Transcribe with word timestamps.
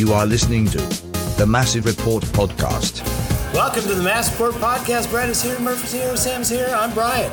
You 0.00 0.14
are 0.14 0.24
listening 0.24 0.64
to 0.68 0.78
the 1.36 1.44
Massive 1.46 1.84
Report 1.84 2.22
podcast. 2.32 3.04
Welcome 3.52 3.82
to 3.82 3.92
the 3.92 4.02
Massive 4.02 4.40
Report 4.40 4.54
podcast. 4.54 5.10
Brett 5.10 5.28
is 5.28 5.42
here, 5.42 5.60
Murphy's 5.60 5.92
here, 5.92 6.16
Sam's 6.16 6.48
here. 6.48 6.70
I'm 6.74 6.90
Brian. 6.94 7.30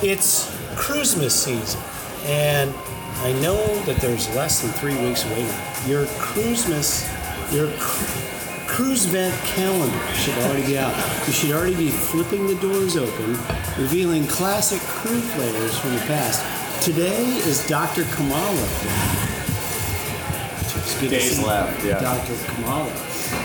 It's 0.00 0.48
Crewsmas 0.76 1.32
season, 1.32 1.80
and 2.26 2.72
I 3.24 3.32
know 3.42 3.56
that 3.80 3.96
there's 3.96 4.32
less 4.36 4.62
than 4.62 4.70
three 4.74 4.94
weeks 5.04 5.24
away. 5.24 5.42
Your 5.88 6.06
Crewsmas, 6.22 7.02
your 7.52 7.66
cru- 7.80 8.68
cruise 8.68 9.06
vent 9.06 9.34
calendar 9.42 10.14
should 10.14 10.38
already 10.44 10.66
be 10.66 10.78
out. 10.78 10.94
You 11.26 11.32
should 11.32 11.50
already 11.50 11.74
be 11.74 11.90
flipping 11.90 12.46
the 12.46 12.54
doors 12.60 12.96
open, 12.96 13.32
revealing 13.76 14.24
classic 14.28 14.78
crew 14.82 15.20
players 15.32 15.76
from 15.76 15.94
the 15.94 16.00
past. 16.02 16.44
Today 16.84 17.26
is 17.38 17.66
Dr. 17.66 18.04
Kamala. 18.14 19.25
Good 21.00 21.10
to 21.10 21.16
Days 21.18 21.44
left, 21.44 21.84
yeah. 21.84 22.00
Dr. 22.00 22.34
Kamala. 22.46 22.90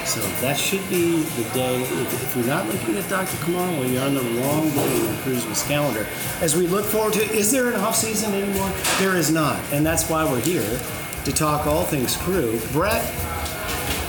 So 0.06 0.22
that 0.42 0.58
should 0.58 0.88
be 0.90 1.22
the 1.24 1.44
day. 1.54 1.82
If, 1.82 2.24
if 2.24 2.36
you're 2.38 2.46
not 2.46 2.66
looking 2.68 2.96
at 2.96 3.10
Dr. 3.10 3.36
Kamala, 3.44 3.86
you're 3.88 4.04
on 4.04 4.14
the 4.14 4.22
wrong 4.22 4.70
day 4.70 4.96
in 4.96 5.06
the 5.06 5.14
Crewsmas 5.24 5.68
calendar. 5.68 6.08
As 6.40 6.56
we 6.56 6.66
look 6.68 6.86
forward 6.86 7.14
to, 7.14 7.24
is 7.34 7.52
there 7.52 7.68
an 7.68 7.76
off 7.76 7.98
season 7.98 8.34
anymore? 8.34 8.72
There 9.00 9.18
is 9.18 9.32
not, 9.32 9.60
and 9.74 9.86
that's 9.86 10.10
why 10.10 10.24
we're 10.24 10.40
here 10.40 10.80
to 11.26 11.32
talk 11.34 11.68
all 11.68 11.84
things 11.84 12.16
crew. 12.16 12.58
Brett, 12.72 13.04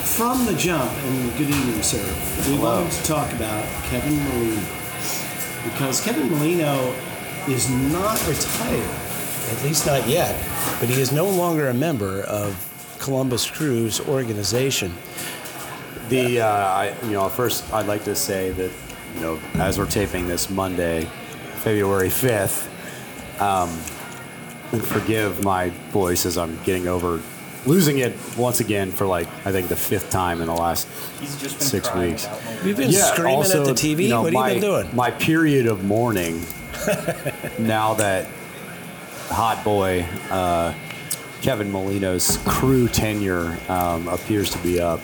from 0.04 0.46
the 0.46 0.54
jump, 0.54 0.92
and 0.92 1.36
good 1.36 1.50
evening, 1.50 1.82
sir. 1.82 2.04
We 2.48 2.58
wanted 2.58 2.92
to 2.92 3.02
talk 3.02 3.32
about 3.32 3.64
Kevin 3.86 4.22
Molino 4.24 4.62
because 5.64 6.00
Kevin 6.00 6.30
Molino 6.30 6.94
is 7.48 7.68
not 7.70 8.24
retired, 8.28 8.90
at 9.50 9.64
least 9.64 9.86
not 9.86 10.06
yet, 10.06 10.36
but 10.78 10.88
he 10.88 11.00
is 11.00 11.10
no 11.10 11.28
longer 11.28 11.68
a 11.68 11.74
member 11.74 12.22
of 12.22 12.71
Columbus 13.02 13.50
Crew's 13.50 14.00
organization. 14.00 14.94
The 16.08 16.40
uh, 16.40 16.46
I, 16.46 16.94
you 17.02 17.10
know 17.10 17.28
first 17.28 17.72
I'd 17.72 17.86
like 17.86 18.04
to 18.04 18.14
say 18.14 18.50
that 18.52 18.70
you 19.14 19.20
know 19.20 19.40
as 19.54 19.76
we're 19.76 19.86
taping 19.86 20.28
this 20.28 20.48
Monday, 20.48 21.08
February 21.56 22.10
fifth, 22.10 22.70
um, 23.40 23.68
forgive 24.80 25.42
my 25.42 25.70
voice 25.90 26.24
as 26.26 26.38
I'm 26.38 26.62
getting 26.62 26.86
over 26.86 27.20
losing 27.66 27.98
it 27.98 28.16
once 28.36 28.60
again 28.60 28.92
for 28.92 29.06
like 29.06 29.26
I 29.44 29.50
think 29.50 29.68
the 29.68 29.76
fifth 29.76 30.10
time 30.10 30.40
in 30.40 30.46
the 30.46 30.54
last 30.54 30.86
He's 31.18 31.40
just 31.40 31.58
been 31.58 31.68
six 31.68 31.94
weeks. 31.94 32.28
You've 32.64 32.76
been 32.76 32.92
screaming 32.92 33.34
also, 33.34 33.62
at 33.62 33.66
the 33.66 33.72
TV. 33.72 34.04
you 34.04 34.08
know, 34.10 34.22
what 34.22 34.32
have 34.32 34.34
my, 34.34 34.48
you 34.50 34.60
been 34.60 34.70
doing? 34.70 34.96
My 34.96 35.10
period 35.10 35.66
of 35.66 35.84
mourning. 35.84 36.40
now 37.58 37.94
that 37.94 38.28
hot 39.28 39.62
boy 39.64 40.06
uh, 40.30 40.72
Kevin 41.42 41.72
Molino's 41.72 42.38
crew 42.46 42.86
tenure 42.86 43.58
um, 43.68 44.06
appears 44.06 44.50
to 44.50 44.58
be 44.58 44.80
up. 44.80 45.00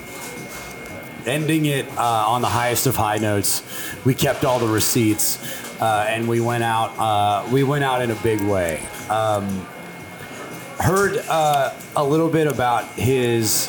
Ending 1.27 1.67
it 1.67 1.87
uh, 1.99 2.29
on 2.29 2.43
the 2.43 2.49
highest 2.49 2.87
of 2.87 2.95
high 2.95 3.19
notes, 3.19 3.63
we 4.05 4.15
kept 4.15 4.45
all 4.45 4.61
the 4.61 4.69
receipts, 4.69 5.83
uh, 5.83 6.07
and 6.09 6.29
we 6.29 6.41
went 6.41 6.63
out. 6.63 6.97
Uh, 6.97 7.47
we 7.51 7.65
went 7.65 7.83
out 7.83 8.03
in 8.03 8.13
a 8.13 8.15
big 8.23 8.41
way. 8.43 8.81
Um, 9.11 9.67
heard 10.79 11.19
uh, 11.29 11.75
a 11.97 12.05
little 12.05 12.31
bit 12.31 12.47
about 12.47 12.87
his 12.93 13.67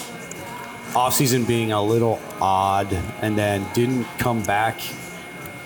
offseason 0.92 1.47
being 1.47 1.72
a 1.72 1.81
little 1.81 2.22
odd, 2.40 2.94
and 3.23 3.36
then 3.36 3.66
didn't 3.73 4.06
come 4.20 4.44
back, 4.44 4.80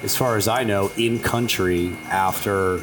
as 0.04 0.16
far 0.16 0.38
as 0.38 0.48
I 0.48 0.64
know, 0.64 0.90
in 0.98 1.20
country 1.20 1.92
after 2.06 2.80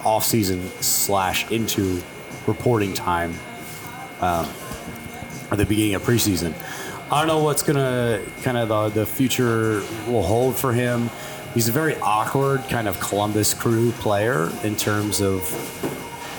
uh, 0.00 0.02
offseason 0.04 0.66
slash 0.82 1.50
into 1.50 2.02
reporting 2.46 2.94
time 2.94 3.32
um, 4.20 4.48
at 5.50 5.58
the 5.58 5.66
beginning 5.66 5.94
of 5.94 6.02
preseason. 6.02 6.54
I 7.10 7.20
don't 7.20 7.28
know 7.28 7.42
what's 7.42 7.62
gonna 7.62 8.22
kind 8.42 8.58
of 8.58 8.68
the, 8.68 9.00
the 9.00 9.06
future 9.06 9.82
will 10.06 10.22
hold 10.22 10.56
for 10.56 10.72
him. 10.72 11.10
He's 11.54 11.68
a 11.68 11.72
very 11.72 11.96
awkward 11.96 12.62
kind 12.68 12.86
of 12.86 13.00
Columbus 13.00 13.54
Crew 13.54 13.92
player 13.92 14.50
in 14.62 14.76
terms 14.76 15.20
of 15.20 15.42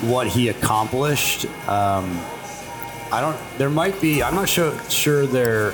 what 0.03 0.27
he 0.27 0.49
accomplished. 0.49 1.45
Um, 1.67 2.19
I 3.11 3.21
don't. 3.21 3.37
There 3.57 3.71
might 3.71 3.99
be. 3.99 4.21
I'm 4.21 4.35
not 4.35 4.47
sure. 4.47 4.79
Sure, 4.89 5.25
there 5.25 5.73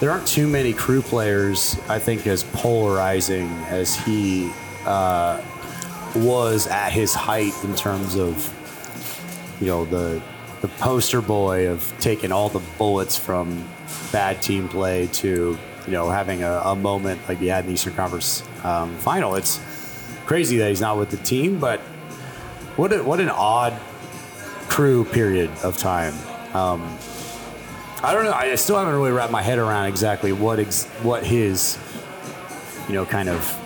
there 0.00 0.10
aren't 0.10 0.26
too 0.26 0.46
many 0.46 0.74
crew 0.74 1.00
players. 1.00 1.80
I 1.88 1.98
think 1.98 2.26
as 2.26 2.44
polarizing 2.44 3.48
as 3.68 3.96
he 3.96 4.52
uh, 4.84 5.40
was 6.16 6.66
at 6.66 6.90
his 6.90 7.14
height 7.14 7.52
in 7.64 7.74
terms 7.74 8.16
of 8.16 8.52
you 9.60 9.66
know 9.66 9.84
the 9.84 10.20
the 10.60 10.68
poster 10.68 11.20
boy 11.20 11.68
of 11.68 11.92
taking 12.00 12.32
all 12.32 12.48
the 12.48 12.62
bullets 12.78 13.16
from 13.16 13.68
bad 14.12 14.40
team 14.42 14.68
play 14.68 15.06
to 15.08 15.58
you 15.86 15.92
know 15.92 16.08
having 16.08 16.42
a, 16.42 16.52
a 16.64 16.76
moment 16.76 17.20
like 17.28 17.38
he 17.38 17.46
had 17.46 17.64
in 17.64 17.68
the 17.68 17.74
Eastern 17.74 17.94
Conference 17.94 18.42
um, 18.64 18.96
final. 18.98 19.34
It's 19.34 19.60
crazy 20.26 20.56
that 20.58 20.68
he's 20.68 20.80
not 20.80 20.98
with 20.98 21.10
the 21.10 21.18
team, 21.18 21.58
but 21.58 21.80
what 22.76 22.92
a, 22.92 23.02
what 23.02 23.20
an 23.20 23.30
odd 23.30 23.78
crew 24.68 25.04
period 25.04 25.50
of 25.62 25.78
time. 25.78 26.14
Um, 26.54 26.98
I 28.02 28.12
don't 28.12 28.24
know. 28.24 28.32
I 28.32 28.54
still 28.56 28.76
haven't 28.76 28.94
really 28.94 29.12
wrapped 29.12 29.32
my 29.32 29.42
head 29.42 29.58
around 29.58 29.86
exactly 29.86 30.32
what 30.32 30.58
ex- 30.58 30.84
what 31.02 31.24
his 31.24 31.78
you 32.88 32.94
know 32.94 33.06
kind 33.06 33.28
of 33.28 33.62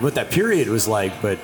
what 0.00 0.14
that 0.16 0.30
period 0.30 0.68
was 0.68 0.88
like, 0.88 1.20
but 1.22 1.38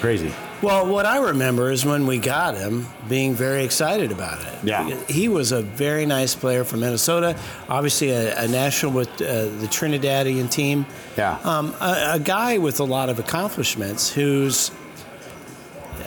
crazy. 0.00 0.32
Well, 0.62 0.86
what 0.86 1.04
I 1.04 1.18
remember 1.18 1.70
is 1.70 1.84
when 1.84 2.06
we 2.06 2.18
got 2.18 2.56
him 2.56 2.86
being 3.06 3.34
very 3.34 3.64
excited 3.64 4.10
about 4.12 4.40
it. 4.40 4.54
Yeah. 4.64 4.88
He 5.08 5.28
was 5.28 5.52
a 5.52 5.60
very 5.60 6.06
nice 6.06 6.34
player 6.34 6.64
from 6.64 6.80
Minnesota, 6.80 7.36
obviously 7.68 8.10
a, 8.10 8.44
a 8.44 8.48
national 8.48 8.92
with 8.92 9.08
uh, 9.20 9.44
the 9.60 9.66
Trinidadian 9.68 10.50
team. 10.50 10.86
Yeah. 11.18 11.38
Um, 11.44 11.74
a, 11.82 12.12
a 12.14 12.18
guy 12.18 12.56
with 12.58 12.80
a 12.80 12.84
lot 12.84 13.08
of 13.10 13.18
accomplishments 13.18 14.10
who's. 14.12 14.70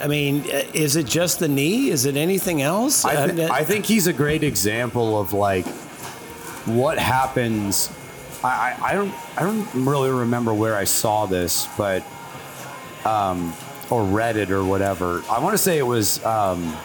I 0.02 0.06
mean, 0.08 0.42
uh, 0.50 0.62
is 0.74 0.96
it 0.96 1.06
just 1.06 1.38
the 1.38 1.48
knee? 1.48 1.90
Is 1.90 2.04
it 2.04 2.16
anything 2.16 2.60
else? 2.62 3.04
I, 3.04 3.14
Uh, 3.14 3.28
thi- 3.28 3.44
I 3.46 3.64
think 3.64 3.84
he's 3.84 4.06
a 4.06 4.12
great 4.12 4.42
example 4.42 5.20
of 5.20 5.32
like 5.32 5.66
what 6.66 6.98
happens. 6.98 7.90
I, 8.44 8.76
I, 8.80 8.90
I 8.90 8.94
don't 8.94 9.14
I 9.36 9.42
don't 9.42 9.86
really 9.86 10.10
remember 10.10 10.54
where 10.54 10.76
I 10.76 10.84
saw 10.84 11.26
this, 11.26 11.66
but 11.76 12.04
um, 13.04 13.52
or 13.90 14.04
read 14.04 14.36
it 14.36 14.50
or 14.50 14.64
whatever. 14.64 15.22
I 15.30 15.40
want 15.40 15.54
to 15.54 15.58
say 15.58 15.78
it 15.78 15.86
was 15.86 16.24
um, 16.24 16.76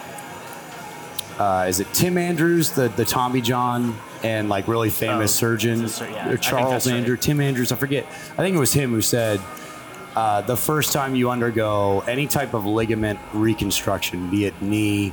uh, 1.40 1.66
is 1.68 1.80
it 1.80 1.88
Tim 1.94 2.18
Andrews, 2.18 2.72
the 2.72 2.88
the 2.90 3.06
Tommy 3.06 3.42
John 3.42 3.96
and 4.24 4.50
like 4.50 4.68
really 4.68 4.90
famous 4.90 5.32
Oh, 5.34 5.40
surgeon, 5.40 5.82
yeah, 6.12 6.30
or 6.30 6.38
Charles 6.38 6.86
that's 6.86 7.10
right. 7.10 7.22
Tim 7.22 7.40
Andrews. 7.42 7.72
I 7.72 7.76
forget. 7.76 8.06
I 8.06 8.38
think 8.38 8.56
it 8.56 8.60
was 8.60 8.74
him 8.74 8.92
who 8.92 9.02
said. 9.02 9.40
Uh, 10.16 10.42
the 10.42 10.56
first 10.56 10.94
time 10.94 11.16
you 11.16 11.32
undergo 11.32 12.02
any 12.02 12.28
type 12.28 12.54
of 12.54 12.68
ligament 12.68 13.20
reconstruction, 13.34 14.30
be 14.30 14.46
it 14.46 14.62
knee, 14.62 15.12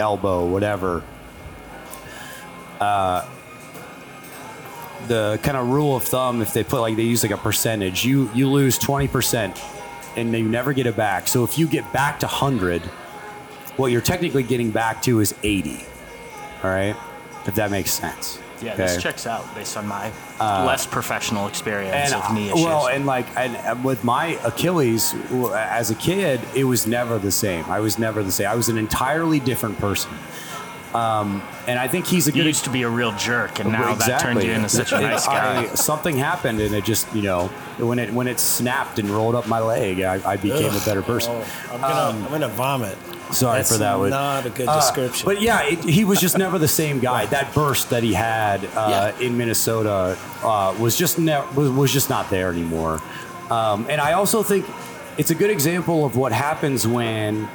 elbow, 0.00 0.44
whatever. 0.44 1.04
Uh, 2.80 3.24
the 5.08 5.38
kind 5.42 5.56
of 5.56 5.68
rule 5.68 5.96
of 5.96 6.02
thumb, 6.02 6.42
if 6.42 6.52
they 6.52 6.64
put 6.64 6.80
like 6.80 6.96
they 6.96 7.02
use 7.02 7.22
like 7.22 7.32
a 7.32 7.36
percentage, 7.36 8.04
you 8.04 8.30
you 8.34 8.48
lose 8.50 8.78
twenty 8.78 9.08
percent, 9.08 9.60
and 10.16 10.32
you 10.32 10.48
never 10.48 10.72
get 10.72 10.86
it 10.86 10.96
back. 10.96 11.28
So 11.28 11.44
if 11.44 11.58
you 11.58 11.66
get 11.66 11.90
back 11.92 12.20
to 12.20 12.26
hundred, 12.26 12.82
what 13.76 13.92
you're 13.92 14.00
technically 14.00 14.42
getting 14.42 14.70
back 14.70 15.02
to 15.02 15.20
is 15.20 15.34
eighty. 15.42 15.84
All 16.62 16.70
right, 16.70 16.96
if 17.46 17.54
that 17.56 17.70
makes 17.70 17.92
sense. 17.92 18.38
Yeah, 18.62 18.72
Okay? 18.72 18.86
this 18.86 19.02
checks 19.02 19.26
out 19.26 19.54
based 19.54 19.76
on 19.76 19.86
my 19.86 20.10
uh, 20.40 20.64
less 20.66 20.86
professional 20.86 21.46
experience 21.46 22.10
and 22.10 22.14
of 22.14 22.32
knee 22.34 22.48
issues. 22.48 22.64
well, 22.64 22.88
and 22.88 23.04
like 23.04 23.26
and, 23.36 23.54
and 23.54 23.84
with 23.84 24.02
my 24.02 24.38
Achilles 24.44 25.12
as 25.54 25.90
a 25.90 25.94
kid, 25.94 26.40
it 26.54 26.64
was 26.64 26.86
never 26.86 27.18
the 27.18 27.30
same. 27.30 27.66
I 27.66 27.80
was 27.80 27.98
never 27.98 28.22
the 28.22 28.32
same. 28.32 28.48
I 28.48 28.54
was 28.54 28.70
an 28.70 28.78
entirely 28.78 29.40
different 29.40 29.78
person. 29.78 30.10
Um, 30.96 31.42
and 31.68 31.78
I 31.78 31.88
think 31.88 32.06
he's 32.06 32.26
a 32.26 32.30
you 32.30 32.36
good 32.42 32.46
used 32.46 32.64
to 32.64 32.70
be 32.70 32.82
a 32.82 32.88
real 32.88 33.12
jerk, 33.18 33.58
and 33.60 33.70
now 33.72 33.94
that 33.94 34.20
turned 34.20 34.42
you 34.42 34.50
into 34.52 34.68
such 34.68 34.92
a 34.92 35.00
nice 35.00 35.26
guy. 35.36 35.62
I, 35.64 35.66
something 35.74 36.16
happened, 36.16 36.60
and 36.60 36.74
it 36.74 36.84
just 36.84 37.12
you 37.14 37.22
know 37.22 37.48
when 37.78 37.98
it 37.98 38.12
when 38.14 38.26
it 38.28 38.38
snapped 38.40 38.98
and 38.98 39.10
rolled 39.10 39.34
up 39.34 39.46
my 39.46 39.58
leg, 39.60 40.00
I, 40.00 40.14
I 40.32 40.36
became 40.36 40.72
a 40.74 40.80
better 40.86 41.02
person. 41.02 41.32
Oh, 41.34 41.70
I'm 41.74 41.80
gonna, 41.80 42.24
I'm 42.24 42.30
gonna 42.30 42.48
vomit. 42.48 42.96
Sorry 43.32 43.58
That's 43.58 43.72
for 43.72 43.78
that. 43.78 43.98
one. 43.98 44.10
Not 44.10 44.46
a 44.46 44.50
good 44.50 44.68
Uh, 44.68 44.76
description. 44.76 45.26
but 45.26 45.42
yeah, 45.42 45.64
it, 45.64 45.82
he 45.84 46.04
was 46.04 46.20
just 46.20 46.38
never 46.38 46.58
the 46.58 46.68
same 46.68 47.00
guy. 47.00 47.26
That 47.26 47.52
burst 47.52 47.90
that 47.90 48.04
he 48.04 48.12
had 48.14 48.64
uh, 48.76 49.12
Yeah. 49.18 49.26
in 49.26 49.36
Minnesota 49.36 50.16
uh, 50.44 50.74
was 50.78 50.96
just 50.96 51.18
ne- 51.18 51.44
was, 51.56 51.68
was 51.70 51.92
just 51.92 52.08
not 52.08 52.30
there 52.30 52.50
anymore. 52.50 53.02
Um, 53.50 53.84
and 53.90 54.00
I 54.00 54.12
also 54.12 54.42
think 54.44 54.64
it's 55.18 55.30
a 55.30 55.34
good 55.34 55.50
example 55.50 56.04
of 56.04 56.16
what 56.16 56.30
happens 56.32 56.86
when 56.86 57.48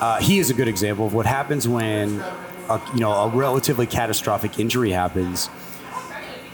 uh, 0.00 0.20
he 0.20 0.38
is 0.38 0.50
a 0.50 0.54
good 0.54 0.68
example 0.68 1.06
of 1.06 1.14
what 1.14 1.24
happens 1.26 1.66
when 1.66 2.22
a, 2.68 2.80
you 2.94 3.00
know 3.00 3.12
a 3.12 3.28
relatively 3.28 3.86
catastrophic 3.86 4.58
injury 4.58 4.90
happens, 4.90 5.48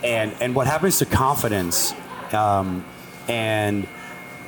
and 0.02 0.34
and 0.40 0.55
what 0.55 0.66
happens 0.66 0.99
to 0.99 1.06
confidence 1.06 1.94
um, 2.32 2.84
and 3.28 3.87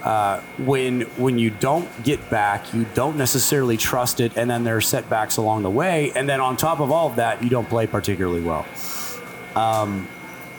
uh, 0.02 0.40
when 0.58 1.02
when 1.16 1.38
you 1.38 1.50
don't 1.50 1.88
get 2.04 2.30
back, 2.30 2.72
you 2.72 2.86
don't 2.94 3.16
necessarily 3.16 3.76
trust 3.76 4.20
it, 4.20 4.36
and 4.36 4.48
then 4.48 4.64
there 4.64 4.76
are 4.76 4.80
setbacks 4.80 5.36
along 5.36 5.62
the 5.62 5.70
way, 5.70 6.12
and 6.14 6.28
then 6.28 6.40
on 6.40 6.56
top 6.56 6.80
of 6.80 6.92
all 6.92 7.08
of 7.08 7.16
that, 7.16 7.42
you 7.42 7.50
don't 7.50 7.68
play 7.68 7.86
particularly 7.86 8.40
well. 8.40 8.64
Um, 9.56 10.06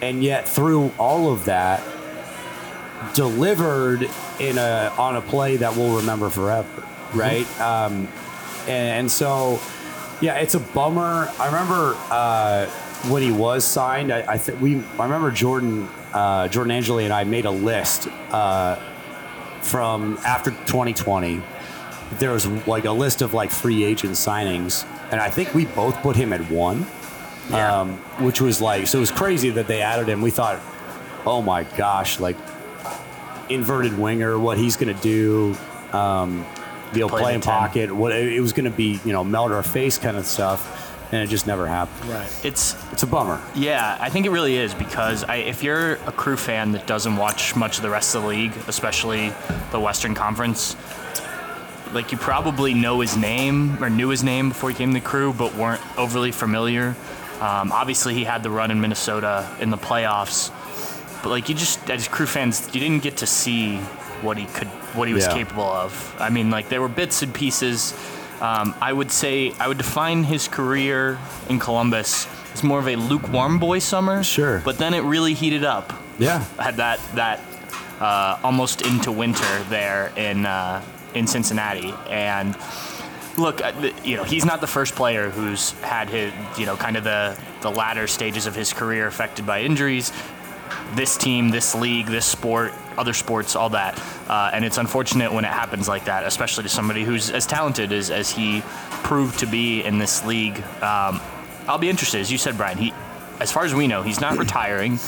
and 0.01 0.23
yet, 0.23 0.49
through 0.49 0.91
all 0.97 1.31
of 1.31 1.45
that, 1.45 1.81
delivered 3.13 4.09
in 4.39 4.57
a 4.57 4.93
on 4.97 5.15
a 5.15 5.21
play 5.21 5.57
that 5.57 5.75
we'll 5.77 5.97
remember 5.97 6.29
forever, 6.29 6.85
right? 7.13 7.45
Mm-hmm. 7.45 7.61
Um, 7.61 8.07
and, 8.67 8.99
and, 8.99 9.11
so, 9.11 9.61
yeah, 10.21 10.35
it's 10.35 10.55
a 10.55 10.59
bummer. 10.59 11.31
I 11.39 11.45
remember 11.45 11.95
uh, 12.09 12.65
when 13.09 13.21
he 13.21 13.31
was 13.31 13.65
signed. 13.65 14.11
I, 14.11 14.33
I 14.33 14.37
th- 14.37 14.57
we 14.59 14.77
I 14.97 15.03
remember 15.03 15.31
Jordan 15.31 15.87
uh, 16.13 16.47
Jordan 16.47 16.71
Angeli 16.71 17.03
and 17.05 17.13
I 17.13 17.23
made 17.23 17.45
a 17.45 17.51
list. 17.51 18.07
Uh, 18.31 18.75
from 19.61 20.17
after 20.25 20.51
2020, 20.51 21.41
there 22.19 22.31
was 22.31 22.47
like 22.67 22.85
a 22.85 22.91
list 22.91 23.21
of 23.21 23.33
like 23.33 23.51
free 23.51 23.83
agent 23.83 24.13
signings, 24.13 24.85
and 25.11 25.19
I 25.19 25.29
think 25.29 25.53
we 25.53 25.65
both 25.65 25.95
put 25.97 26.15
him 26.15 26.31
at 26.31 26.49
one, 26.49 26.85
yeah. 27.49 27.81
um, 27.81 27.93
which 28.23 28.39
was 28.39 28.61
like 28.61 28.87
so 28.87 28.97
it 28.97 29.01
was 29.01 29.11
crazy 29.11 29.49
that 29.51 29.67
they 29.67 29.81
added 29.81 30.07
him. 30.07 30.21
We 30.21 30.31
thought, 30.31 30.61
oh 31.25 31.41
my 31.41 31.63
gosh, 31.63 32.19
like 32.19 32.37
inverted 33.49 33.97
winger, 33.97 34.39
what 34.39 34.57
he's 34.57 34.77
going 34.77 34.95
to 34.95 35.01
do. 35.01 35.55
Um, 35.91 36.45
you 36.93 37.01
know, 37.01 37.09
play 37.09 37.35
in 37.35 37.41
pocket. 37.41 37.91
What 37.93 38.11
it 38.11 38.39
was 38.41 38.53
going 38.53 38.69
to 38.69 38.75
be, 38.75 38.99
you 39.03 39.13
know, 39.13 39.23
melt 39.23 39.51
our 39.51 39.63
face 39.63 39.97
kind 39.97 40.17
of 40.17 40.25
stuff 40.25 40.85
and 41.11 41.21
it 41.21 41.27
just 41.27 41.47
never 41.47 41.67
happened. 41.67 42.09
Right. 42.09 42.45
It's 42.45 42.75
it's 42.91 43.03
a 43.03 43.07
bummer. 43.07 43.41
Yeah, 43.55 43.97
I 43.99 44.09
think 44.09 44.25
it 44.25 44.29
really 44.29 44.57
is 44.57 44.73
because 44.73 45.23
I, 45.23 45.37
if 45.37 45.63
you're 45.63 45.93
a 45.93 46.11
crew 46.11 46.37
fan 46.37 46.73
that 46.73 46.85
doesn't 46.85 47.15
watch 47.15 47.55
much 47.55 47.77
of 47.77 47.83
the 47.83 47.89
rest 47.89 48.15
of 48.15 48.23
the 48.23 48.27
league, 48.27 48.53
especially 48.67 49.31
the 49.71 49.79
Western 49.79 50.15
Conference, 50.15 50.75
like 51.93 52.11
you 52.11 52.17
probably 52.17 52.73
know 52.73 52.99
his 52.99 53.15
name 53.15 53.81
or 53.81 53.89
knew 53.89 54.09
his 54.09 54.23
name 54.23 54.49
before 54.49 54.69
he 54.69 54.75
came 54.75 54.89
to 54.89 54.99
the 54.99 55.05
crew, 55.05 55.33
but 55.33 55.55
weren't 55.55 55.81
overly 55.97 56.31
familiar. 56.31 56.95
Um, 57.39 57.71
obviously, 57.71 58.13
he 58.13 58.23
had 58.23 58.43
the 58.43 58.49
run 58.49 58.71
in 58.71 58.81
Minnesota 58.81 59.47
in 59.61 59.69
the 59.69 59.77
playoffs, 59.77 60.51
but 61.23 61.29
like 61.29 61.47
you 61.49 61.55
just 61.55 61.89
as 61.89 62.07
crew 62.07 62.25
fans, 62.25 62.67
you 62.73 62.81
didn't 62.81 63.03
get 63.03 63.17
to 63.17 63.27
see 63.27 63.77
what 64.21 64.37
he 64.37 64.45
could, 64.47 64.67
what 64.97 65.07
he 65.07 65.13
was 65.13 65.27
yeah. 65.27 65.33
capable 65.33 65.63
of. 65.63 66.15
I 66.19 66.29
mean, 66.29 66.49
like 66.49 66.69
there 66.69 66.81
were 66.81 66.89
bits 66.89 67.21
and 67.21 67.33
pieces 67.33 67.93
um, 68.41 68.75
I 68.79 68.93
would 68.93 69.11
say 69.11 69.53
I 69.59 69.67
would 69.67 69.77
define 69.77 70.23
his 70.23 70.47
career 70.47 71.17
in 71.49 71.59
Columbus 71.59 72.27
as 72.53 72.63
more 72.63 72.79
of 72.79 72.87
a 72.87 72.95
lukewarm 72.95 73.57
boy 73.57 73.79
summer. 73.79 74.23
Sure. 74.23 74.61
But 74.63 74.77
then 74.77 74.93
it 74.93 75.01
really 75.01 75.33
heated 75.33 75.63
up. 75.63 75.93
Yeah. 76.19 76.43
Had 76.59 76.77
that 76.77 76.99
that 77.15 77.41
uh, 77.99 78.39
almost 78.43 78.83
into 78.83 79.11
winter 79.11 79.63
there 79.69 80.11
in 80.15 80.45
uh, 80.45 80.83
in 81.15 81.25
Cincinnati 81.25 81.93
and 82.09 82.55
look, 83.37 83.63
uh, 83.63 83.91
you 84.03 84.17
know, 84.17 84.23
he's 84.23 84.45
not 84.45 84.61
the 84.61 84.67
first 84.67 84.95
player 84.95 85.29
who's 85.29 85.71
had 85.81 86.09
his, 86.09 86.33
you 86.57 86.65
know, 86.65 86.75
kind 86.75 86.97
of 86.97 87.03
the, 87.03 87.37
the 87.61 87.69
latter 87.69 88.07
stages 88.07 88.47
of 88.47 88.55
his 88.55 88.73
career 88.73 89.05
affected 89.05 89.45
by 89.45 89.61
injuries. 89.61 90.11
This 90.95 91.17
team, 91.17 91.49
this 91.49 91.75
league, 91.75 92.07
this 92.07 92.25
sport 92.25 92.73
other 92.97 93.13
sports, 93.13 93.55
all 93.55 93.69
that. 93.69 94.01
Uh, 94.27 94.51
and 94.53 94.65
it's 94.65 94.77
unfortunate 94.77 95.31
when 95.31 95.45
it 95.45 95.51
happens 95.51 95.87
like 95.87 96.05
that, 96.05 96.25
especially 96.25 96.63
to 96.63 96.69
somebody 96.69 97.03
who's 97.03 97.29
as 97.29 97.45
talented 97.45 97.91
as, 97.91 98.09
as 98.09 98.29
he 98.31 98.61
proved 99.03 99.39
to 99.39 99.45
be 99.45 99.83
in 99.83 99.97
this 99.97 100.25
league. 100.25 100.57
Um, 100.81 101.21
I'll 101.67 101.77
be 101.77 101.89
interested, 101.89 102.21
as 102.21 102.31
you 102.31 102.37
said, 102.37 102.57
Brian. 102.57 102.77
He, 102.77 102.93
as 103.39 103.51
far 103.51 103.65
as 103.65 103.73
we 103.73 103.87
know, 103.87 104.01
he's 104.01 104.21
not 104.21 104.37
retiring. 104.37 104.99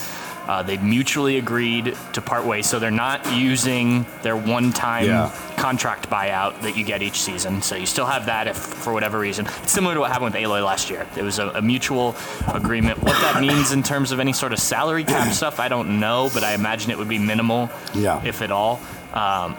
Uh, 0.47 0.63
they 0.63 0.77
mutually 0.77 1.37
agreed 1.37 1.95
to 2.13 2.21
part 2.21 2.43
ways, 2.43 2.67
so 2.67 2.79
they're 2.79 2.89
not 2.89 3.33
using 3.33 4.05
their 4.23 4.35
one-time 4.35 5.05
yeah. 5.05 5.48
Contract 5.59 6.09
buyout 6.09 6.61
that 6.61 6.77
you 6.77 6.85
get 6.85 7.01
each 7.01 7.21
season. 7.21 7.61
So 7.61 7.75
you 7.75 7.85
still 7.85 8.05
have 8.05 8.25
that 8.27 8.47
if, 8.47 8.57
for 8.57 8.93
whatever 8.93 9.19
reason. 9.19 9.45
It's 9.61 9.71
similar 9.71 9.93
to 9.93 9.99
what 9.99 10.11
happened 10.11 10.33
with 10.33 10.41
Eloy 10.41 10.63
last 10.63 10.89
year. 10.89 11.05
It 11.17 11.21
was 11.21 11.37
a, 11.37 11.49
a 11.49 11.61
mutual 11.61 12.15
agreement. 12.53 13.03
What 13.03 13.19
that 13.21 13.41
means 13.41 13.71
in 13.71 13.83
terms 13.83 14.11
of 14.11 14.19
any 14.19 14.33
sort 14.33 14.53
of 14.53 14.59
salary 14.59 15.03
cap 15.03 15.33
stuff, 15.33 15.59
I 15.59 15.67
don't 15.67 15.99
know, 15.99 16.29
but 16.33 16.43
I 16.43 16.53
imagine 16.53 16.91
it 16.91 16.97
would 16.97 17.09
be 17.09 17.19
minimal, 17.19 17.69
yeah. 17.93 18.23
if 18.23 18.41
at 18.41 18.51
all. 18.51 18.79
Um, 19.13 19.57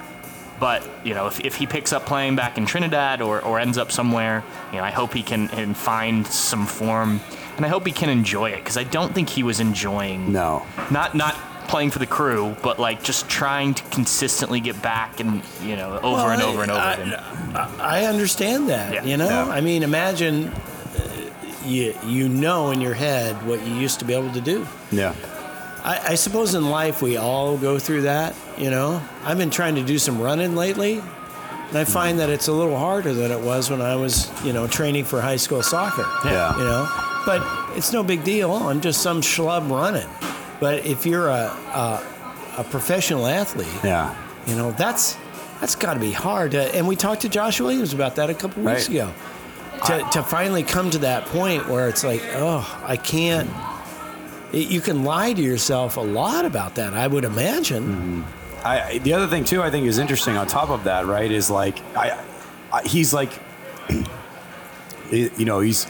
but 0.58 0.88
you 1.04 1.14
know, 1.14 1.26
if, 1.26 1.40
if 1.40 1.54
he 1.56 1.66
picks 1.66 1.92
up 1.92 2.06
playing 2.06 2.36
back 2.36 2.58
in 2.58 2.66
Trinidad 2.66 3.20
or, 3.22 3.40
or 3.42 3.58
ends 3.58 3.78
up 3.78 3.92
somewhere, 3.92 4.42
you 4.72 4.78
know, 4.78 4.84
I 4.84 4.90
hope 4.90 5.12
he 5.12 5.22
can, 5.22 5.48
can 5.48 5.74
find 5.74 6.26
some 6.26 6.66
form 6.66 7.20
and 7.56 7.66
I 7.66 7.68
hope 7.68 7.86
he 7.86 7.92
can 7.92 8.08
enjoy 8.08 8.52
it 8.52 8.56
because 8.56 8.78
I 8.78 8.84
don't 8.84 9.14
think 9.14 9.28
he 9.28 9.42
was 9.42 9.60
enjoying. 9.60 10.32
No. 10.32 10.64
Not 10.90 11.14
not 11.14 11.36
playing 11.68 11.90
for 11.90 11.98
the 11.98 12.06
crew, 12.06 12.56
but 12.62 12.78
like 12.78 13.02
just 13.02 13.28
trying 13.28 13.74
to 13.74 13.82
consistently 13.84 14.60
get 14.60 14.80
back 14.82 15.20
and 15.20 15.42
you 15.62 15.76
know 15.76 15.96
over 15.98 16.02
well, 16.02 16.30
and 16.30 16.42
over 16.42 16.62
and 16.62 16.70
over 16.70 16.80
I, 16.80 16.92
again. 16.94 17.14
I, 17.80 18.04
understand 18.06 18.68
that. 18.68 18.92
Yeah. 18.92 19.04
You 19.04 19.16
know, 19.16 19.28
yeah. 19.28 19.48
I 19.48 19.60
mean, 19.60 19.82
imagine 19.82 20.48
uh, 20.48 21.32
you 21.64 21.94
you 22.06 22.28
know 22.28 22.70
in 22.70 22.80
your 22.80 22.94
head 22.94 23.34
what 23.46 23.64
you 23.66 23.74
used 23.74 23.98
to 24.00 24.04
be 24.04 24.14
able 24.14 24.32
to 24.32 24.40
do. 24.40 24.66
Yeah. 24.90 25.14
I, 25.82 26.00
I 26.08 26.14
suppose 26.14 26.54
in 26.54 26.68
life 26.68 27.00
we 27.00 27.16
all 27.16 27.56
go 27.56 27.78
through 27.78 28.02
that. 28.02 28.34
You 28.58 28.70
know, 28.70 29.02
I've 29.24 29.38
been 29.38 29.50
trying 29.50 29.76
to 29.76 29.82
do 29.82 29.98
some 29.98 30.20
running 30.20 30.54
lately, 30.54 30.98
and 30.98 31.78
I 31.78 31.84
find 31.84 32.18
that 32.18 32.28
it's 32.28 32.48
a 32.48 32.52
little 32.52 32.76
harder 32.76 33.14
than 33.14 33.30
it 33.30 33.40
was 33.40 33.70
when 33.70 33.80
I 33.80 33.96
was, 33.96 34.30
you 34.44 34.52
know, 34.52 34.66
training 34.66 35.04
for 35.04 35.20
high 35.20 35.36
school 35.36 35.62
soccer. 35.62 36.06
Yeah. 36.24 36.56
You 36.58 36.64
know, 36.64 36.88
but 37.24 37.76
it's 37.76 37.92
no 37.92 38.02
big 38.02 38.24
deal. 38.24 38.52
I'm 38.52 38.80
just 38.80 39.02
some 39.02 39.20
schlub 39.22 39.70
running. 39.70 40.08
But 40.60 40.86
if 40.86 41.06
you're 41.06 41.28
a, 41.28 41.46
a, 41.72 42.06
a 42.58 42.64
professional 42.64 43.26
athlete, 43.26 43.68
yeah, 43.82 44.14
you 44.46 44.54
know 44.54 44.72
that's 44.72 45.16
that's 45.60 45.74
got 45.74 45.94
to 45.94 46.00
be 46.00 46.12
hard. 46.12 46.52
To, 46.52 46.74
and 46.74 46.86
we 46.86 46.96
talked 46.96 47.22
to 47.22 47.28
Josh 47.28 47.60
Williams 47.60 47.92
about 47.92 48.16
that 48.16 48.30
a 48.30 48.34
couple 48.34 48.62
weeks 48.62 48.88
right. 48.88 48.96
ago. 48.96 49.14
To, 49.86 50.06
to 50.12 50.22
finally 50.22 50.62
come 50.62 50.90
to 50.90 50.98
that 50.98 51.24
point 51.26 51.66
where 51.66 51.88
it's 51.88 52.04
like, 52.04 52.20
oh, 52.34 52.82
I 52.84 52.98
can't. 52.98 53.48
It, 54.52 54.68
you 54.70 54.82
can 54.82 55.04
lie 55.04 55.32
to 55.32 55.40
yourself 55.40 55.96
a 55.96 56.02
lot 56.02 56.44
about 56.44 56.74
that. 56.74 56.92
I 56.92 57.06
would 57.06 57.24
imagine. 57.24 57.84
Mm-hmm. 57.84 58.66
I, 58.66 58.98
the 58.98 59.14
other 59.14 59.26
thing 59.26 59.44
too, 59.44 59.62
I 59.62 59.70
think 59.70 59.86
is 59.86 59.98
interesting. 59.98 60.36
On 60.36 60.46
top 60.46 60.68
of 60.68 60.84
that, 60.84 61.06
right, 61.06 61.30
is 61.30 61.50
like 61.50 61.80
I, 61.96 62.22
I 62.72 62.82
he's 62.82 63.14
like, 63.14 63.32
you 65.10 65.44
know, 65.44 65.60
he's 65.60 65.86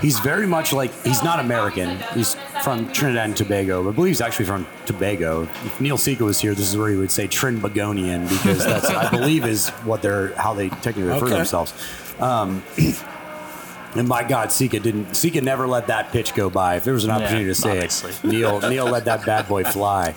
he's 0.00 0.18
very 0.20 0.46
much 0.46 0.72
like 0.72 0.92
he's 1.04 1.22
not 1.22 1.40
American. 1.40 1.98
He's 2.14 2.36
from 2.64 2.90
Trinidad 2.92 3.26
and 3.26 3.36
Tobago. 3.36 3.82
but 3.84 3.90
I 3.90 3.92
believe 3.92 4.08
he's 4.08 4.22
actually 4.22 4.46
from 4.46 4.66
Tobago. 4.86 5.42
If 5.42 5.80
Neil 5.82 5.98
Sika 5.98 6.24
was 6.24 6.40
here, 6.40 6.54
this 6.54 6.66
is 6.66 6.76
where 6.78 6.88
he 6.88 6.96
would 6.96 7.10
say 7.10 7.28
Trinbagonian 7.28 8.26
because 8.26 8.64
that's 8.64 8.86
I 8.86 9.10
believe 9.10 9.44
is 9.44 9.68
what 9.84 10.00
they're 10.00 10.34
how 10.36 10.54
they 10.54 10.70
technically 10.70 11.04
refer 11.04 11.26
okay. 11.26 11.28
to 11.28 11.34
themselves. 11.36 11.74
Um, 12.18 12.62
and 13.94 14.08
my 14.08 14.24
God, 14.24 14.50
Sika 14.50 14.80
didn't. 14.80 15.14
Sika 15.14 15.42
never 15.42 15.68
let 15.68 15.88
that 15.88 16.10
pitch 16.10 16.34
go 16.34 16.48
by. 16.48 16.76
If 16.76 16.84
there 16.84 16.94
was 16.94 17.04
an 17.04 17.10
opportunity 17.10 17.44
yeah, 17.44 17.50
to 17.50 17.54
say 17.54 17.70
obviously. 17.70 18.12
it, 18.12 18.24
Neil 18.32 18.60
Neil 18.60 18.86
let 18.86 19.04
that 19.04 19.26
bad 19.26 19.46
boy 19.46 19.64
fly. 19.64 20.14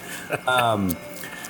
Um, 0.48 0.96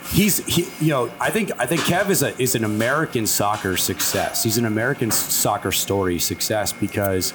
he's 0.10 0.44
he, 0.46 0.68
you 0.84 0.92
know 0.92 1.12
I 1.20 1.30
think 1.30 1.52
I 1.60 1.68
think 1.68 1.82
Kev 1.82 2.10
is 2.10 2.24
a 2.24 2.36
is 2.42 2.56
an 2.56 2.64
American 2.64 3.28
soccer 3.28 3.78
success. 3.78 4.44
He's 4.44 4.58
an 4.58 4.66
American 4.66 5.12
soccer 5.12 5.72
story 5.72 6.18
success 6.18 6.74
because 6.74 7.34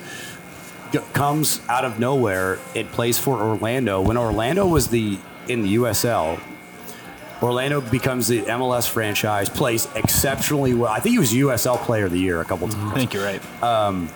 comes 1.12 1.60
out 1.68 1.84
of 1.84 1.98
nowhere. 1.98 2.58
It 2.74 2.90
plays 2.92 3.18
for 3.18 3.40
Orlando. 3.40 4.00
When 4.00 4.16
Orlando 4.16 4.66
was 4.66 4.88
the 4.88 5.18
in 5.48 5.62
the 5.62 5.74
USL, 5.76 6.40
Orlando 7.42 7.80
becomes 7.80 8.28
the 8.28 8.42
MLS 8.42 8.88
franchise, 8.88 9.48
plays 9.48 9.88
exceptionally 9.96 10.74
well. 10.74 10.92
I 10.92 11.00
think 11.00 11.14
he 11.14 11.18
was 11.18 11.32
USL 11.32 11.78
Player 11.78 12.06
of 12.06 12.12
the 12.12 12.20
Year 12.20 12.40
a 12.40 12.44
couple 12.44 12.68
times. 12.68 12.92
I 12.92 12.94
think 12.94 13.14
you're 13.14 13.24
right. 13.24 13.62
Um, 13.62 14.08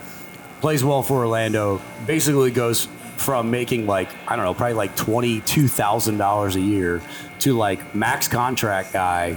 plays 0.61 0.85
well 0.85 1.03
for 1.03 1.19
Orlando. 1.19 1.81
Basically 2.07 2.51
goes 2.51 2.89
from 3.17 3.51
making 3.51 3.87
like 3.87 4.09
I 4.29 4.37
don't 4.37 4.45
know, 4.45 4.55
probably 4.55 4.75
like 4.75 4.95
twenty 4.97 5.41
two 5.41 5.69
thousand 5.69 6.19
dollars 6.19 6.57
a 6.57 6.61
year 6.61 7.03
to 7.41 7.55
like 7.55 7.95
max 7.95 8.29
contract 8.29 8.93
guy, 8.93 9.37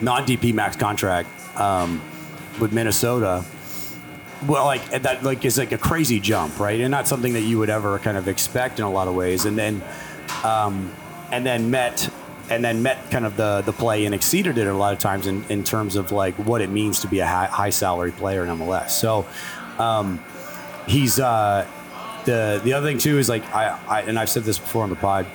non 0.00 0.26
DP 0.26 0.52
max 0.52 0.76
contract 0.76 1.28
um, 1.58 2.02
with 2.60 2.72
Minnesota 2.72 3.44
well, 4.46 4.64
like 4.64 4.88
that, 4.90 5.22
like 5.22 5.44
is 5.44 5.58
like 5.58 5.72
a 5.72 5.78
crazy 5.78 6.20
jump, 6.20 6.58
right? 6.58 6.80
And 6.80 6.90
not 6.90 7.08
something 7.08 7.32
that 7.34 7.42
you 7.42 7.58
would 7.58 7.70
ever 7.70 7.98
kind 7.98 8.16
of 8.16 8.28
expect 8.28 8.78
in 8.78 8.84
a 8.84 8.90
lot 8.90 9.08
of 9.08 9.14
ways. 9.14 9.44
And 9.44 9.56
then, 9.56 9.82
um, 10.42 10.94
and 11.30 11.44
then 11.44 11.70
met, 11.70 12.08
and 12.50 12.64
then 12.64 12.82
met 12.82 13.10
kind 13.10 13.24
of 13.24 13.36
the 13.36 13.62
the 13.62 13.72
play 13.72 14.04
and 14.04 14.14
exceeded 14.14 14.58
it 14.58 14.66
a 14.66 14.74
lot 14.74 14.92
of 14.92 14.98
times 14.98 15.26
in, 15.26 15.44
in 15.48 15.64
terms 15.64 15.96
of 15.96 16.12
like 16.12 16.34
what 16.34 16.60
it 16.60 16.68
means 16.70 17.00
to 17.00 17.08
be 17.08 17.20
a 17.20 17.26
high, 17.26 17.46
high 17.46 17.70
salary 17.70 18.12
player 18.12 18.44
in 18.44 18.50
MLS. 18.50 18.90
So, 18.90 19.26
um, 19.78 20.22
he's 20.86 21.18
uh, 21.18 21.66
the 22.24 22.60
the 22.62 22.72
other 22.72 22.86
thing 22.86 22.98
too 22.98 23.18
is 23.18 23.28
like 23.28 23.44
I, 23.54 23.78
I 23.88 24.02
and 24.02 24.18
I've 24.18 24.30
said 24.30 24.44
this 24.44 24.58
before 24.58 24.82
on 24.82 24.90
the 24.90 24.96
pod. 24.96 25.26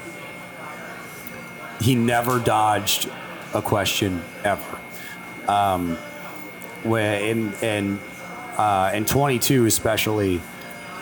He 1.81 1.95
never 1.95 2.39
dodged 2.39 3.09
a 3.53 3.61
question 3.61 4.21
ever. 4.43 4.79
Um, 5.47 5.97
when 6.83 7.21
in 7.21 7.53
and 7.61 7.99
uh, 8.59 8.91
and 8.93 9.07
22 9.07 9.65
especially. 9.65 10.41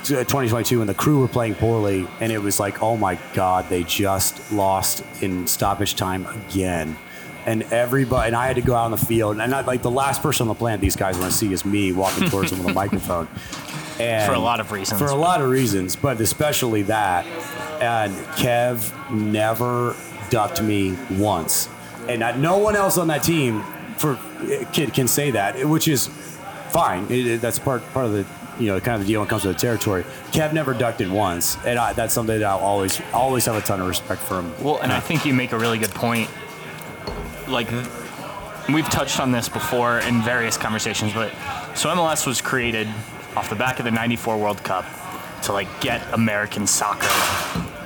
2022 0.04 0.78
when 0.78 0.88
the 0.88 0.94
crew 0.94 1.20
were 1.20 1.28
playing 1.28 1.54
poorly 1.54 2.08
and 2.22 2.32
it 2.32 2.38
was 2.38 2.62
like 2.62 2.82
oh 2.82 2.96
my 2.96 3.20
god 3.34 3.68
they 3.68 3.84
just 3.84 4.54
lost 4.54 5.04
in 5.22 5.46
stoppage 5.46 5.96
time 5.96 6.26
again 6.28 6.96
and 7.48 7.64
everybody 7.72 8.28
and 8.28 8.36
I 8.36 8.46
had 8.46 8.58
to 8.58 8.62
go 8.62 8.76
out 8.76 8.86
on 8.86 8.92
the 8.92 8.98
field, 8.98 9.40
and 9.40 9.56
I, 9.56 9.62
like 9.62 9.82
the 9.82 9.90
last 9.90 10.22
person 10.22 10.44
on 10.44 10.48
the 10.50 10.60
planet 10.60 10.82
these 10.82 10.98
guys 10.98 11.18
want 11.18 11.32
to 11.32 11.38
see 11.38 11.52
is 11.52 11.66
me 11.66 11.94
walking 11.94 12.30
towards 12.30 12.52
them 12.52 12.60
with 12.60 12.72
a 12.72 12.74
microphone. 12.74 13.28
And 14.00 14.30
For 14.30 14.36
a 14.36 14.40
lot 14.40 14.60
of 14.60 14.72
reasons. 14.72 15.02
For 15.02 15.08
a 15.08 15.16
lot 15.16 15.42
of 15.42 15.50
reasons, 15.50 15.96
but 15.96 16.22
especially 16.22 16.84
that. 16.84 17.26
And 17.82 18.14
Kev 18.36 19.10
never 19.10 19.96
ducked 20.30 20.62
me 20.62 20.98
once, 21.12 21.70
and 22.10 22.24
I, 22.24 22.36
no 22.36 22.58
one 22.58 22.76
else 22.76 22.98
on 22.98 23.08
that 23.08 23.24
team 23.24 23.64
for 23.98 24.20
kid 24.74 24.94
can 24.94 25.08
say 25.08 25.32
that, 25.32 25.66
which 25.68 25.88
is 25.88 26.10
fine. 26.72 27.06
It, 27.06 27.28
it- 27.28 27.42
that's 27.42 27.60
part 27.60 27.82
part 27.94 28.06
of 28.06 28.12
the 28.14 28.26
you 28.60 28.68
know 28.68 28.80
kind 28.80 28.96
of 28.96 29.02
the 29.02 29.08
deal 29.14 29.20
when 29.22 29.28
it 29.28 29.30
comes 29.30 29.44
to 29.44 29.50
the 29.50 29.54
territory. 29.54 30.04
Kev 30.32 30.54
never 30.54 30.74
ducked 30.74 31.02
it 31.02 31.10
once, 31.10 31.58
and 31.66 31.78
I, 31.78 31.94
that's 31.94 32.14
something 32.14 32.40
that 32.40 32.46
I'll 32.46 32.58
always 32.60 33.02
always 33.14 33.46
have 33.46 33.56
a 33.56 33.62
ton 33.62 33.82
of 33.82 33.88
respect 33.88 34.22
for 34.22 34.40
him. 34.40 34.54
Well, 34.64 34.80
and 34.82 34.92
I 34.92 35.00
think 35.00 35.26
you 35.26 35.34
make 35.34 35.52
a 35.52 35.58
really 35.60 35.78
good 35.78 35.92
point. 35.92 36.30
Like, 37.48 37.70
we've 38.70 38.90
touched 38.90 39.20
on 39.20 39.32
this 39.32 39.48
before 39.48 40.00
in 40.00 40.22
various 40.22 40.58
conversations, 40.58 41.14
but 41.14 41.32
so 41.76 41.90
MLS 41.90 42.28
was 42.28 42.42
created 42.42 42.88
off 43.36 43.50
the 43.50 43.56
back 43.56 43.80
of 43.80 43.86
the 43.86 43.92
94 43.92 44.38
World 44.38 44.62
Cup 44.64 44.86
to, 45.44 45.54
like, 45.54 45.68
get 45.80 46.02
American 46.14 46.68
soccer 46.68 47.08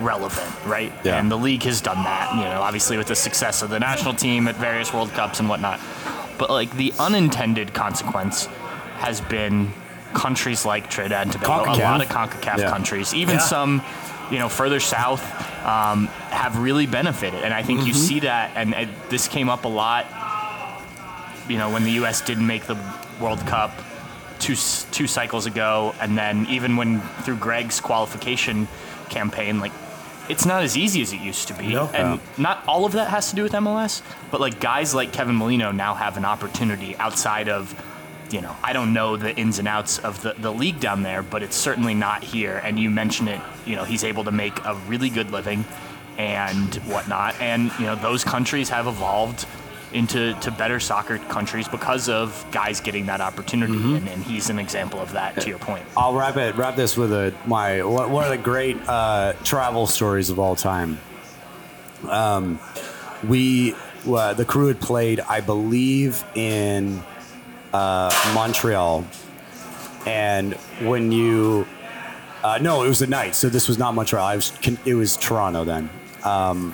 relevant, 0.03 0.49
right? 0.65 0.91
Yeah. 1.03 1.19
And 1.19 1.29
the 1.29 1.37
league 1.37 1.61
has 1.63 1.79
done 1.81 2.01
that, 2.03 2.33
you 2.33 2.41
know, 2.45 2.61
obviously 2.61 2.97
with 2.97 3.07
the 3.07 3.15
success 3.15 3.61
of 3.61 3.69
the 3.69 3.79
national 3.79 4.15
team 4.15 4.47
at 4.47 4.55
various 4.55 4.91
World 4.93 5.11
Cups 5.11 5.39
and 5.39 5.47
whatnot. 5.47 5.79
But, 6.39 6.49
like, 6.49 6.75
the 6.75 6.91
unintended 6.97 7.73
consequence 7.73 8.47
has 9.01 9.19
been 9.21 9.73
countries 10.13 10.65
like 10.65 10.89
Trinidad 10.89 11.23
and 11.23 11.31
Tobago, 11.31 11.71
a 11.71 11.75
lot 11.81 12.01
of 12.01 12.07
CONCACAF 12.09 12.57
Yeah. 12.59 12.69
countries, 12.69 13.13
even 13.13 13.35
Yeah. 13.35 13.41
some, 13.41 13.81
you 14.29 14.39
know, 14.39 14.47
further 14.49 14.79
south, 14.79 15.23
um, 15.65 16.07
have 16.29 16.57
really 16.57 16.85
benefited. 16.85 17.43
And 17.43 17.53
I 17.53 17.63
think 17.63 17.85
you 17.85 17.93
see 17.93 18.19
that, 18.21 18.51
and 18.55 18.73
uh, 18.75 18.85
this 19.09 19.27
came 19.27 19.49
up 19.49 19.65
a 19.65 19.69
lot, 19.69 20.05
you 21.47 21.57
know, 21.57 21.69
when 21.69 21.83
the 21.83 21.91
U.S. 22.01 22.21
didn't 22.21 22.45
make 22.47 22.65
the 22.65 22.77
World 23.19 23.45
Cup 23.47 23.71
two 24.39 24.55
two 24.91 25.07
cycles 25.07 25.45
ago, 25.45 25.93
and 26.01 26.17
then 26.17 26.45
even 26.49 26.75
when 26.75 27.01
through 27.23 27.37
Greg's 27.37 27.79
qualification 27.81 28.67
campaign, 29.09 29.59
like. 29.59 29.71
It's 30.29 30.45
not 30.45 30.63
as 30.63 30.77
easy 30.77 31.01
as 31.01 31.11
it 31.11 31.19
used 31.19 31.47
to 31.49 31.53
be, 31.53 31.73
No. 31.73 31.89
and 31.93 32.19
not 32.37 32.63
all 32.65 32.85
of 32.85 32.93
that 32.93 33.09
has 33.09 33.29
to 33.31 33.35
do 33.35 33.43
with 33.43 33.51
MLS. 33.53 34.01
But 34.29 34.39
like 34.39 34.61
guys 34.61 34.93
like 34.93 35.11
Kevin 35.11 35.35
Molino 35.35 35.71
now 35.71 35.93
have 35.95 36.15
an 36.15 36.23
opportunity 36.23 36.95
outside 36.97 37.49
of 37.49 37.73
you 38.31 38.41
know, 38.41 38.55
I 38.63 38.73
don't 38.73 38.93
know 38.93 39.17
the 39.17 39.35
ins 39.35 39.59
and 39.59 39.67
outs 39.67 39.99
of 39.99 40.21
the, 40.21 40.33
the 40.37 40.51
league 40.51 40.79
down 40.79 41.03
there, 41.03 41.21
but 41.21 41.43
it's 41.43 41.55
certainly 41.55 41.93
not 41.93 42.23
here. 42.23 42.61
And 42.63 42.79
you 42.79 42.89
mentioned 42.89 43.29
it, 43.29 43.41
you 43.65 43.75
know, 43.75 43.83
he's 43.83 44.03
able 44.03 44.23
to 44.23 44.31
make 44.31 44.57
a 44.65 44.75
really 44.87 45.09
good 45.09 45.31
living 45.31 45.65
and 46.17 46.75
whatnot. 46.75 47.39
And, 47.41 47.71
you 47.79 47.85
know, 47.85 47.95
those 47.95 48.23
countries 48.23 48.69
have 48.69 48.87
evolved 48.87 49.45
into 49.93 50.33
to 50.39 50.51
better 50.51 50.79
soccer 50.79 51.17
countries 51.17 51.67
because 51.67 52.07
of 52.07 52.45
guys 52.51 52.79
getting 52.79 53.07
that 53.07 53.19
opportunity. 53.19 53.73
And, 53.73 54.07
and 54.07 54.23
he's 54.23 54.49
an 54.49 54.57
example 54.57 54.99
of 54.99 55.11
that, 55.13 55.41
to 55.41 55.49
your 55.49 55.59
point. 55.59 55.83
I'll 55.97 56.13
wrap 56.13 56.37
it 56.37 56.55
wrap 56.55 56.77
this 56.77 56.95
with 56.95 57.11
a 57.11 57.33
my 57.45 57.83
one 57.83 58.09
one 58.11 58.23
of 58.23 58.29
the 58.29 58.37
great 58.37 58.77
uh, 58.87 59.33
travel 59.43 59.87
stories 59.87 60.29
of 60.29 60.39
all 60.39 60.55
time. 60.55 60.97
Um, 62.07 62.59
we 63.27 63.75
uh, 64.07 64.33
the 64.33 64.45
crew 64.45 64.67
had 64.67 64.79
played, 64.79 65.19
I 65.19 65.41
believe, 65.41 66.23
in 66.35 67.03
uh, 67.73 68.11
Montreal, 68.33 69.05
and 70.05 70.53
when 70.81 71.11
you 71.11 71.65
uh, 72.43 72.57
no, 72.61 72.83
it 72.83 72.87
was 72.87 72.99
the 72.99 73.07
night. 73.07 73.35
So 73.35 73.49
this 73.49 73.67
was 73.67 73.77
not 73.77 73.93
Montreal. 73.93 74.25
I 74.25 74.35
was 74.35 74.51
it 74.85 74.95
was 74.95 75.17
Toronto 75.17 75.63
then. 75.63 75.89
Um, 76.23 76.73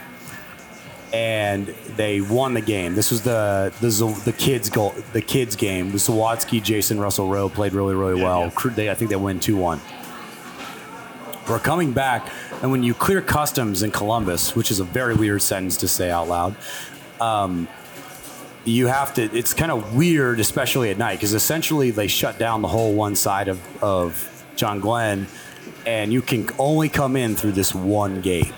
and 1.14 1.68
they 1.96 2.20
won 2.20 2.54
the 2.54 2.62
game. 2.62 2.94
This 2.94 3.12
was 3.12 3.22
the 3.22 3.72
the 3.80 3.90
the 4.26 4.34
kids 4.34 4.70
goal, 4.70 4.94
the 5.14 5.22
kids 5.22 5.56
game. 5.56 5.92
The 5.92 5.98
Zawadzki, 5.98 6.62
Jason 6.62 7.00
Russell 7.00 7.28
Rowe 7.30 7.48
played 7.50 7.74
really 7.74 7.96
really 7.96 8.22
well. 8.22 8.52
Crew- 8.52 8.72
They 8.72 8.90
I 8.90 8.94
think 8.94 9.10
they 9.10 9.16
win 9.16 9.40
two 9.40 9.56
one. 9.56 9.80
We're 11.50 11.60
coming 11.60 11.94
back, 11.94 12.30
and 12.62 12.72
when 12.72 12.84
you 12.84 12.94
clear 12.94 13.22
customs 13.22 13.82
in 13.84 13.92
Columbus, 13.92 14.54
which 14.54 14.70
is 14.70 14.82
a 14.82 14.84
very 14.84 15.16
weird 15.16 15.42
sentence 15.42 15.78
to 15.78 15.88
say 15.88 16.12
out 16.12 16.28
loud, 16.28 16.56
um, 17.22 17.70
you 18.68 18.88
have 18.88 19.14
to. 19.16 19.24
It's 19.24 19.54
kind 19.54 19.72
of 19.72 19.96
weird, 19.96 20.40
especially 20.40 20.90
at 20.92 20.98
night, 20.98 21.16
because 21.16 21.34
essentially 21.34 21.92
they 21.92 22.08
shut 22.08 22.38
down 22.38 22.62
the 22.62 22.68
whole 22.68 22.94
one 22.94 23.16
side 23.16 23.48
of 23.48 23.60
of 23.84 24.46
John 24.56 24.80
Glenn, 24.80 25.28
and 25.86 26.12
you 26.14 26.22
can 26.22 26.50
only 26.60 26.90
come 26.90 27.16
in 27.16 27.36
through 27.36 27.54
this 27.54 27.74
one 27.74 28.22
gate 28.22 28.52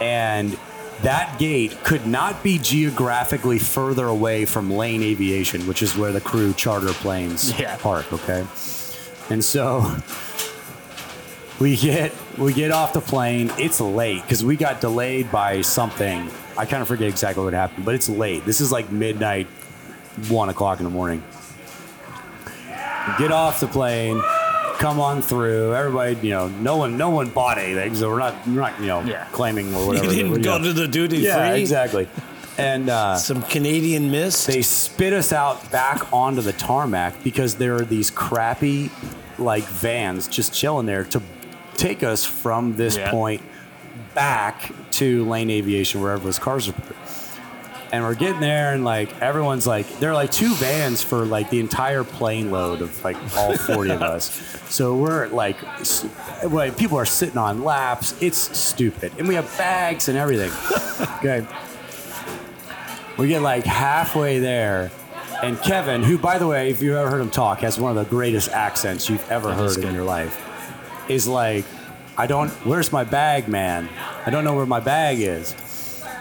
and 0.00 0.58
that 1.02 1.38
gate 1.38 1.82
could 1.84 2.06
not 2.06 2.42
be 2.42 2.58
geographically 2.58 3.58
further 3.58 4.06
away 4.06 4.44
from 4.44 4.70
Lane 4.70 5.02
Aviation, 5.02 5.66
which 5.66 5.82
is 5.82 5.96
where 5.96 6.12
the 6.12 6.20
crew 6.20 6.52
charter 6.54 6.92
planes 6.92 7.52
Yeah. 7.58 7.76
park. 7.76 8.10
Okay, 8.12 8.46
and 9.30 9.44
so 9.44 9.94
we 11.58 11.76
get 11.76 12.12
we 12.38 12.52
get 12.52 12.70
off 12.70 12.92
the 12.92 13.00
plane. 13.00 13.50
It's 13.58 13.80
late 13.80 14.22
because 14.22 14.44
we 14.44 14.56
got 14.56 14.80
delayed 14.80 15.30
by 15.30 15.60
something. 15.62 16.30
I 16.56 16.66
kind 16.66 16.82
of 16.82 16.88
forget 16.88 17.08
exactly 17.08 17.44
what 17.44 17.52
happened, 17.52 17.84
but 17.84 17.94
it's 17.94 18.08
late. 18.08 18.44
This 18.44 18.60
is 18.60 18.70
like 18.72 18.90
midnight, 18.90 19.46
one 20.28 20.48
o'clock 20.48 20.78
in 20.80 20.84
the 20.84 20.90
morning. 20.90 21.22
Get 23.18 23.32
off 23.32 23.60
the 23.60 23.66
plane. 23.66 24.20
Come 24.78 25.00
on 25.00 25.20
through. 25.22 25.74
Everybody, 25.74 26.16
you 26.26 26.30
know, 26.30 26.48
no 26.48 26.76
one, 26.76 26.96
no 26.96 27.10
one 27.10 27.28
bought 27.28 27.58
anything, 27.58 27.94
so 27.94 28.08
we're 28.08 28.18
not, 28.18 28.34
we're 28.46 28.54
not, 28.54 28.80
you 28.80 28.86
know, 28.86 29.02
Yeah. 29.02 29.26
claiming 29.32 29.74
or 29.74 29.86
whatever. 29.88 30.06
You 30.06 30.22
didn't 30.22 30.42
go 30.42 30.58
know. 30.58 30.64
to 30.64 30.72
the 30.72 30.88
duty 30.88 31.18
Yeah, 31.18 31.50
free. 31.50 31.60
exactly. 31.60 32.08
And 32.58 32.88
uh, 32.90 33.16
Some 33.16 33.42
Canadian 33.42 34.10
mist. 34.10 34.46
they 34.46 34.62
spit 34.62 35.12
us 35.12 35.32
out 35.32 35.70
back 35.70 36.12
onto 36.12 36.40
the 36.42 36.52
tarmac 36.52 37.22
because 37.24 37.54
there 37.56 37.76
are 37.76 37.84
these 37.84 38.10
crappy, 38.10 38.90
like 39.38 39.64
vans 39.64 40.28
just 40.28 40.52
chilling 40.54 40.86
there 40.86 41.04
to 41.04 41.22
take 41.76 42.02
us 42.02 42.24
from 42.24 42.76
this 42.76 42.96
Yeah. 42.96 43.10
point 43.10 43.42
back 44.14 44.72
to 45.00 45.24
Lane 45.24 45.48
Aviation, 45.48 46.02
wherever 46.02 46.22
those 46.22 46.38
cars 46.38 46.68
are. 46.68 46.74
And 47.90 48.04
we're 48.04 48.14
getting 48.14 48.40
there, 48.40 48.74
and 48.74 48.84
like 48.84 49.20
everyone's 49.22 49.66
like, 49.66 49.98
there 49.98 50.10
are 50.10 50.14
like 50.14 50.30
two 50.30 50.54
vans 50.54 51.02
for 51.02 51.24
like 51.24 51.48
the 51.48 51.58
entire 51.58 52.04
plane 52.04 52.50
load 52.50 52.82
of 52.82 53.02
like 53.02 53.16
all 53.36 53.56
40 53.56 53.90
of 53.92 54.02
us. 54.14 54.30
So 54.68 54.94
we're 54.96 55.26
like, 55.28 55.56
like, 56.44 56.76
people 56.76 56.98
are 56.98 57.06
sitting 57.06 57.38
on 57.38 57.64
laps. 57.64 58.14
It's 58.22 58.56
stupid. 58.56 59.12
And 59.18 59.26
we 59.26 59.34
have 59.34 59.46
bags 59.58 60.08
and 60.08 60.16
everything. 60.16 60.52
Okay. 61.20 61.46
We 63.18 63.28
get 63.28 63.40
like 63.42 63.64
halfway 63.64 64.38
there, 64.38 64.90
and 65.42 65.58
Kevin, 65.60 66.02
who, 66.02 66.16
by 66.18 66.38
the 66.38 66.46
way, 66.46 66.70
if 66.70 66.80
you've 66.80 66.96
ever 66.96 67.10
heard 67.10 67.20
him 67.20 67.30
talk, 67.30 67.60
has 67.60 67.78
one 67.78 67.96
of 67.96 68.02
the 68.02 68.08
greatest 68.10 68.50
accents 68.50 69.08
you've 69.10 69.30
ever 69.30 69.52
heard 69.52 69.78
in 69.78 69.94
your 69.94 70.04
life, 70.04 70.38
is 71.08 71.26
like, 71.28 71.64
I 72.20 72.26
don't, 72.26 72.50
where's 72.66 72.92
my 72.92 73.02
bag, 73.02 73.48
man? 73.48 73.88
I 74.26 74.28
don't 74.28 74.44
know 74.44 74.54
where 74.54 74.66
my 74.66 74.80
bag 74.80 75.20
is. 75.20 75.54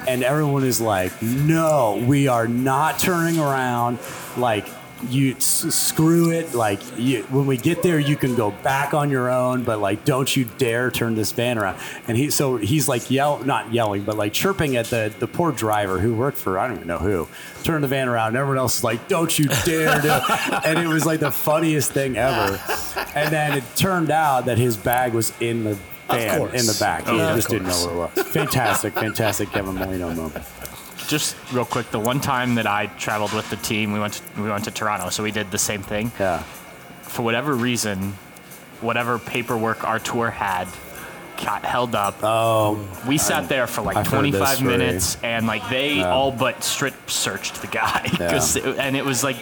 And 0.07 0.23
everyone 0.23 0.63
is 0.63 0.79
like, 0.79 1.21
no, 1.21 2.01
we 2.07 2.29
are 2.29 2.47
not 2.47 2.99
turning 2.99 3.37
around. 3.37 3.99
Like, 4.37 4.65
you 5.07 5.39
screw 5.39 6.31
it. 6.31 6.53
Like, 6.53 6.79
you, 6.97 7.23
when 7.23 7.45
we 7.45 7.57
get 7.57 7.83
there, 7.83 7.99
you 7.99 8.15
can 8.15 8.35
go 8.35 8.51
back 8.51 8.93
on 8.93 9.09
your 9.09 9.29
own, 9.29 9.63
but 9.63 9.79
like, 9.79 10.05
don't 10.05 10.35
you 10.35 10.45
dare 10.57 10.91
turn 10.91 11.15
this 11.15 11.31
van 11.31 11.57
around. 11.57 11.79
And 12.07 12.17
he, 12.17 12.29
so 12.29 12.57
he's 12.57 12.87
like, 12.87 13.09
yell, 13.09 13.43
not 13.43 13.73
yelling, 13.73 14.03
but 14.03 14.17
like 14.17 14.33
chirping 14.33 14.75
at 14.75 14.87
the, 14.87 15.13
the 15.19 15.27
poor 15.27 15.51
driver 15.51 15.99
who 15.99 16.13
worked 16.15 16.37
for, 16.37 16.59
I 16.59 16.67
don't 16.67 16.77
even 16.77 16.87
know 16.87 16.97
who, 16.97 17.27
turned 17.63 17.83
the 17.83 17.87
van 17.87 18.07
around. 18.07 18.29
And 18.29 18.37
everyone 18.37 18.57
else 18.57 18.77
is 18.77 18.83
like, 18.83 19.07
don't 19.07 19.37
you 19.37 19.47
dare 19.65 20.01
do 20.01 20.09
it. 20.11 20.23
And 20.69 20.77
it 20.79 20.87
was 20.87 21.05
like 21.05 21.19
the 21.19 21.31
funniest 21.31 21.91
thing 21.91 22.17
ever. 22.17 22.59
And 23.15 23.33
then 23.33 23.57
it 23.57 23.63
turned 23.75 24.11
out 24.11 24.45
that 24.45 24.57
his 24.57 24.77
bag 24.77 25.13
was 25.13 25.33
in 25.39 25.63
the 25.63 25.77
van, 26.09 26.41
in 26.55 26.65
the 26.65 26.77
back. 26.79 27.07
He 27.07 27.19
Of 27.19 27.35
just 27.35 27.49
didn't 27.49 27.67
know 27.67 27.85
where 27.85 28.09
it 28.09 28.15
was. 28.15 28.27
Fantastic, 28.27 28.93
fantastic 28.93 29.49
Kevin 29.49 29.75
Molino 29.75 30.13
moment. 30.13 30.45
Just 31.09 31.35
real 31.51 31.65
quick, 31.65 31.89
the 31.91 31.99
one 31.99 32.19
time 32.21 32.55
that 32.55 32.67
I 32.67 32.85
traveled 32.85 33.33
with 33.33 33.49
the 33.49 33.55
team, 33.57 33.91
we 33.91 33.99
went 33.99 34.13
to, 34.13 34.41
we 34.41 34.49
went 34.49 34.63
to 34.65 34.71
Toronto, 34.71 35.09
so 35.09 35.23
we 35.23 35.31
did 35.31 35.49
the 35.51 35.57
same 35.57 35.81
thing. 35.81 36.11
Yeah. 36.19 36.43
for 37.01 37.23
whatever 37.23 37.53
reason, 37.55 38.13
whatever 38.81 39.17
paperwork 39.17 39.83
our 39.83 39.97
tour 39.99 40.29
had 40.29 40.67
got 41.43 41.65
held 41.65 41.95
up. 41.95 42.17
Oh, 42.21 42.77
we 43.07 43.17
sat 43.17 43.49
there 43.49 43.65
for 43.65 43.81
like 43.81 43.97
I've 43.97 44.07
25 44.07 44.61
minutes, 44.61 45.17
and 45.23 45.47
like 45.47 45.67
they 45.69 46.03
all 46.03 46.31
but 46.31 46.63
strip 46.63 46.93
searched 47.09 47.61
the 47.61 47.67
guy, 47.67 48.07
'Cause 48.17 48.55
it- 48.55 48.77
and 48.77 48.95
it 48.95 49.03
was 49.05 49.23
like. 49.23 49.37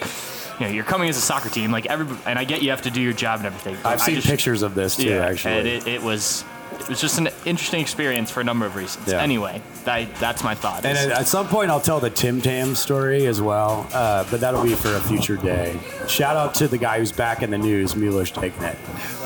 You 0.60 0.66
know, 0.66 0.72
you're 0.72 0.82
coming 0.82 1.08
as 1.08 1.16
a 1.16 1.20
soccer 1.20 1.48
team, 1.48 1.70
like 1.70 1.86
every, 1.86 2.16
and 2.26 2.36
I 2.36 2.42
get 2.42 2.62
you 2.62 2.70
have 2.70 2.82
to 2.82 2.90
do 2.90 3.00
your 3.00 3.12
job 3.12 3.38
and 3.38 3.46
everything. 3.46 3.76
I've 3.84 4.00
I 4.00 4.04
seen 4.06 4.16
just- 4.16 4.26
pictures 4.26 4.62
of 4.62 4.74
this 4.74 4.96
too, 4.96 5.04
yeah, 5.10 5.24
actually. 5.24 5.52
and 5.56 5.68
it, 5.68 5.86
it 5.86 6.02
was, 6.02 6.42
it 6.80 6.88
was 6.88 7.00
just 7.00 7.18
an 7.18 7.28
interesting 7.44 7.80
experience 7.80 8.30
for 8.30 8.40
a 8.40 8.44
number 8.44 8.64
of 8.66 8.76
reasons. 8.76 9.08
Yeah. 9.08 9.20
Anyway, 9.20 9.60
that, 9.84 10.14
that's 10.16 10.42
my 10.44 10.54
thought. 10.54 10.84
and 10.84 10.96
at, 10.96 11.10
at 11.10 11.26
some 11.28 11.46
point, 11.48 11.70
I'll 11.70 11.80
tell 11.80 12.00
the 12.00 12.10
Tim 12.10 12.40
Tam 12.40 12.74
story 12.74 13.26
as 13.26 13.40
well, 13.42 13.86
uh, 13.92 14.24
but 14.30 14.40
that'll 14.40 14.62
be 14.62 14.74
for 14.74 14.94
a 14.94 15.00
future 15.00 15.36
day. 15.36 15.78
Shout 16.08 16.36
out 16.36 16.54
to 16.56 16.68
the 16.68 16.78
guy 16.78 16.98
who's 16.98 17.12
back 17.12 17.42
in 17.42 17.50
the 17.50 17.58
news, 17.58 17.94
Milos 17.96 18.30
Degenek. 18.30 18.76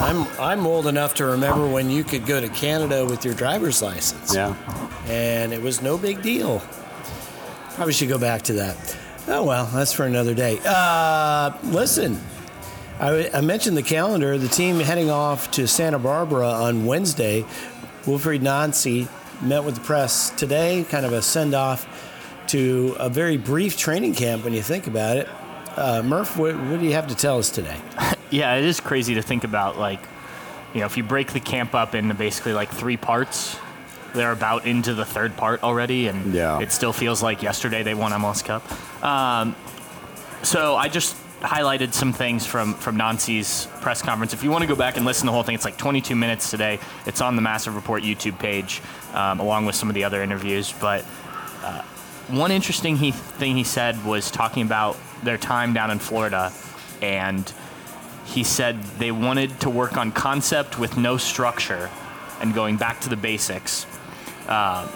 I'm 0.01 0.27
I'm 0.41 0.67
old 0.67 0.87
enough 0.87 1.15
to 1.17 1.25
remember 1.27 1.69
when 1.69 1.91
you 1.91 2.05
could 2.05 2.27
go 2.27 2.41
to 2.41 2.49
Canada 2.49 3.05
with 3.05 3.25
your 3.25 3.35
driver's 3.35 3.83
license. 3.83 4.35
Yeah. 4.35 4.55
and 5.09 5.53
it 5.53 5.61
was 5.63 5.83
no 5.83 5.99
big 5.99 6.23
deal. 6.23 6.61
Probably 7.75 7.93
should 7.93 8.09
go 8.09 8.19
back 8.19 8.43
to 8.43 8.53
that. 8.55 8.97
Oh 9.29 9.45
well, 9.45 9.67
that's 9.67 9.93
for 9.93 10.05
another 10.05 10.35
day. 10.35 10.59
Uh, 10.65 11.53
listen, 11.65 12.19
I, 13.03 13.29
I 13.35 13.41
mentioned 13.41 13.77
the 13.77 13.83
calendar. 13.83 14.39
The 14.39 14.49
team 14.49 14.79
heading 14.79 15.11
off 15.11 15.51
to 15.53 15.67
Santa 15.67 15.99
Barbara 15.99 16.49
on 16.49 16.87
Wednesday. 16.87 17.45
Wilfried 18.05 18.43
Nancy 18.43 19.09
met 19.41 19.65
with 19.65 19.75
the 19.75 19.81
press 19.81 20.31
today, 20.31 20.85
kind 20.89 21.05
of 21.05 21.13
a 21.13 21.21
send 21.21 21.53
off 21.55 21.87
to 22.49 22.95
a 22.99 23.09
very 23.09 23.37
brief 23.37 23.77
training 23.77 24.15
camp 24.15 24.45
when 24.45 24.53
you 24.53 24.63
think 24.63 24.87
about 24.87 25.17
it. 25.17 25.29
Uh, 25.77 26.03
Murph, 26.03 26.37
what, 26.37 26.55
what 26.57 26.79
do 26.81 26.87
you 26.87 26.93
have 26.93 27.09
to 27.09 27.15
tell 27.15 27.39
us 27.39 27.51
today? 27.51 27.77
Yeah, 28.33 28.55
it 28.55 28.65
is 28.65 28.81
crazy 28.81 29.17
to 29.17 29.21
think 29.21 29.45
about. 29.45 29.77
Like, 29.79 30.01
you 30.73 30.81
know, 30.81 30.87
if 30.87 30.97
you 30.97 31.03
break 31.03 31.35
the 31.35 31.39
camp 31.41 31.75
up 31.75 31.95
into 31.95 32.15
basically 32.15 32.55
like 32.55 32.71
three 32.71 32.97
parts, 32.97 33.59
they're 34.15 34.33
about 34.33 34.65
into 34.65 34.95
the 34.95 35.05
third 35.05 35.37
part 35.37 35.63
already, 35.63 36.09
and 36.09 36.33
Yeah. 36.33 36.59
it 36.59 36.73
still 36.73 36.95
feels 36.95 37.23
like 37.23 37.43
yesterday 37.43 37.83
they 37.83 37.93
won 37.93 38.11
MLS 38.13 38.43
Cup. 38.43 38.65
Um, 39.05 39.55
so 40.43 40.77
I 40.77 40.89
just 40.89 41.15
highlighted 41.43 41.93
some 41.93 42.13
things 42.13 42.47
from 42.47 42.75
from 42.75 42.97
Nancy's 42.97 43.67
press 43.81 44.01
conference. 44.01 44.33
If 44.33 44.43
you 44.43 44.51
want 44.51 44.63
to 44.63 44.69
go 44.69 44.77
back 44.77 44.97
and 44.97 45.05
listen 45.05 45.23
to 45.23 45.27
the 45.27 45.33
whole 45.33 45.43
thing, 45.43 45.55
it's 45.55 45.65
like 45.65 45.77
22 45.77 46.17
minutes 46.17 46.51
today. 46.51 46.79
It's 47.07 47.21
on 47.21 47.37
the 47.37 47.43
Massive 47.43 47.75
Report 47.75 48.03
YouTube 48.03 48.39
page, 48.39 48.81
um, 49.13 49.41
along 49.41 49.67
with 49.67 49.75
some 49.75 49.89
of 49.89 49.95
the 49.95 50.05
other 50.05 50.23
interviews. 50.23 50.73
But 50.81 51.05
uh, 51.63 51.83
one 52.29 52.51
interesting 52.51 52.97
he, 52.97 53.11
thing 53.11 53.57
he 53.57 53.65
said 53.65 54.05
was 54.05 54.31
talking 54.31 54.63
about 54.63 54.97
their 55.23 55.39
time 55.39 55.75
down 55.75 55.91
in 55.91 55.99
Florida, 55.99 56.53
and 57.01 57.53
he 58.25 58.45
said 58.45 58.83
they 58.99 59.11
wanted 59.11 59.61
to 59.61 59.71
work 59.71 59.97
on 59.97 60.13
concept 60.13 60.79
with 60.79 60.97
no 60.97 61.17
structure 61.17 61.91
and 62.41 62.55
going 62.55 62.77
back 62.77 63.01
to 63.01 63.09
the 63.09 63.17
basics. 63.17 63.87
Uh, 64.47 64.87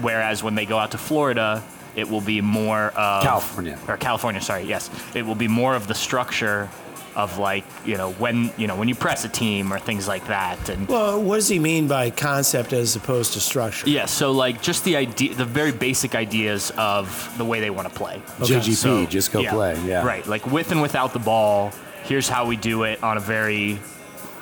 whereas 0.00 0.42
when 0.42 0.54
they 0.54 0.66
go 0.66 0.78
out 0.78 0.90
to 0.90 0.98
Florida, 0.98 1.62
it 1.96 2.08
will 2.08 2.20
be 2.20 2.40
more 2.40 2.88
of 2.96 3.22
California. 3.22 3.78
or 3.88 3.96
California. 3.96 4.40
Sorry, 4.40 4.64
yes, 4.64 4.90
it 5.14 5.24
will 5.26 5.34
be 5.34 5.48
more 5.48 5.74
of 5.74 5.86
the 5.86 5.94
structure 5.94 6.68
of 7.14 7.38
like 7.38 7.64
you 7.86 7.96
know 7.96 8.12
when 8.12 8.50
you 8.58 8.66
know 8.66 8.76
when 8.76 8.88
you 8.88 8.94
press 8.94 9.24
a 9.24 9.28
team 9.28 9.72
or 9.72 9.78
things 9.78 10.06
like 10.06 10.26
that. 10.26 10.68
And 10.68 10.86
Well, 10.86 11.22
what 11.22 11.36
does 11.36 11.48
he 11.48 11.58
mean 11.58 11.88
by 11.88 12.10
concept 12.10 12.74
as 12.74 12.94
opposed 12.94 13.32
to 13.32 13.40
structure? 13.40 13.88
yeah, 13.88 14.04
so 14.04 14.32
like 14.32 14.60
just 14.60 14.84
the 14.84 14.96
idea, 14.96 15.34
the 15.34 15.46
very 15.46 15.72
basic 15.72 16.14
ideas 16.14 16.70
of 16.76 17.32
the 17.38 17.44
way 17.44 17.60
they 17.60 17.70
want 17.70 17.88
to 17.88 17.94
play. 17.94 18.20
GGP, 18.40 18.74
So, 18.74 19.06
just 19.06 19.32
go 19.32 19.42
play. 19.42 19.80
Yeah. 19.86 20.04
Right. 20.04 20.26
Like 20.26 20.46
with 20.46 20.70
and 20.72 20.82
without 20.82 21.14
the 21.14 21.18
ball, 21.18 21.72
here's 22.04 22.28
how 22.28 22.44
we 22.46 22.56
do 22.56 22.82
it 22.82 23.02
on 23.02 23.16
a 23.16 23.20
very, 23.20 23.78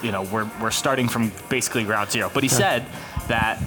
you 0.02 0.10
know, 0.10 0.22
we're, 0.22 0.50
we're 0.60 0.72
starting 0.72 1.06
from 1.08 1.30
basically 1.48 1.84
ground 1.84 2.10
zero. 2.10 2.28
But 2.34 2.42
he 2.42 2.48
said 2.48 2.84
that 3.28 3.58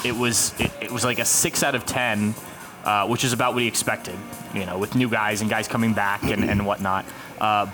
it 0.04 0.14
was 0.14 0.54
it, 0.60 0.70
it 0.80 0.92
was 0.92 1.04
like 1.04 1.18
a 1.18 1.24
six 1.24 1.64
out 1.64 1.74
of 1.74 1.84
ten, 1.84 2.32
uh, 2.86 3.06
which 3.06 3.24
is 3.24 3.32
about 3.34 3.52
what 3.52 3.62
he 3.62 3.68
expected. 3.68 4.14
You 4.54 4.64
know, 4.64 4.78
with 4.78 4.94
new 4.94 5.10
guys 5.10 5.42
and 5.42 5.50
guys 5.50 5.68
coming 5.68 5.92
back 5.92 6.22
and, 6.22 6.42
and 6.42 6.64
whatnot. 6.64 7.04
Uh, 7.38 7.66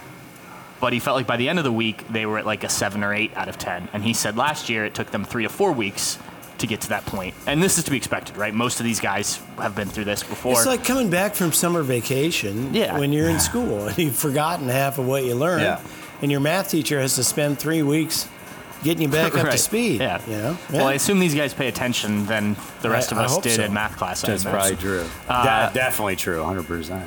but 0.81 0.92
he 0.92 0.99
felt 0.99 1.14
like 1.16 1.28
by 1.28 1.37
the 1.37 1.49
end 1.49 1.61
of 1.61 1.64
the 1.64 1.71
week 1.71 2.09
they 2.09 2.26
were 2.26 2.38
at 2.38 2.47
like 2.47 2.64
a 2.64 2.69
seven 2.69 3.04
or 3.04 3.14
eight 3.14 3.37
out 3.37 3.49
of 3.49 3.57
ten. 3.57 3.88
And 3.92 4.02
he 4.02 4.14
said 4.14 4.37
last 4.37 4.69
year 4.69 4.85
it 4.85 4.95
took 4.95 5.12
them 5.12 5.25
three 5.25 5.45
to 5.45 5.49
four 5.49 5.71
weeks 5.71 6.19
to 6.59 6.66
get 6.66 6.81
to 6.81 6.88
that 6.88 7.07
point. 7.07 7.35
And 7.47 7.62
this 7.62 7.78
is 7.78 7.85
to 7.85 7.90
be 7.92 7.97
expected, 7.97 8.37
right? 8.37 8.52
Most 8.54 8.81
of 8.81 8.85
these 8.85 8.99
guys 9.00 9.37
have 9.59 9.76
been 9.76 9.88
through 9.88 10.04
this 10.04 10.23
before. 10.25 10.52
It's 10.52 10.66
like 10.66 10.85
coming 10.85 11.09
back 11.11 11.35
from 11.35 11.52
summer 11.52 11.83
vacation 11.83 12.75
Yeah. 12.75 12.99
when 12.99 13.12
you're 13.12 13.28
in 13.28 13.38
school 13.40 13.87
and 13.87 13.97
you've 13.99 14.16
forgotten 14.16 14.69
half 14.69 14.99
of 14.99 15.07
what 15.07 15.25
you 15.25 15.35
learned. 15.35 15.62
Yeah. 15.62 15.81
And 16.21 16.31
your 16.31 16.40
math 16.40 16.71
teacher 16.71 17.00
has 17.00 17.14
to 17.16 17.25
spend 17.25 17.59
three 17.59 17.83
weeks 17.83 18.28
getting 18.83 19.03
you 19.03 19.09
back 19.09 19.33
up 19.35 19.41
to 19.41 19.47
Right. 19.49 19.59
speed. 19.59 20.01
Yeah. 20.01 20.21
You 20.27 20.37
know? 20.37 20.59
Well, 20.73 20.87
I 20.87 20.95
assume 20.95 21.19
these 21.21 21.35
guys 21.35 21.55
pay 21.55 21.69
attention 21.69 22.27
than 22.27 22.57
the 22.83 22.91
rest 22.91 23.12
I- 23.12 23.17
of 23.17 23.23
us 23.31 23.39
did 23.39 23.57
so. 23.57 23.65
in 23.65 23.73
math 23.73 23.97
class. 23.97 24.23
That's 24.23 24.45
probably 24.45 24.77
true. 24.77 25.05
Da- 25.29 25.71
definitely 25.71 26.17
true, 26.17 26.39
100%. 26.43 27.07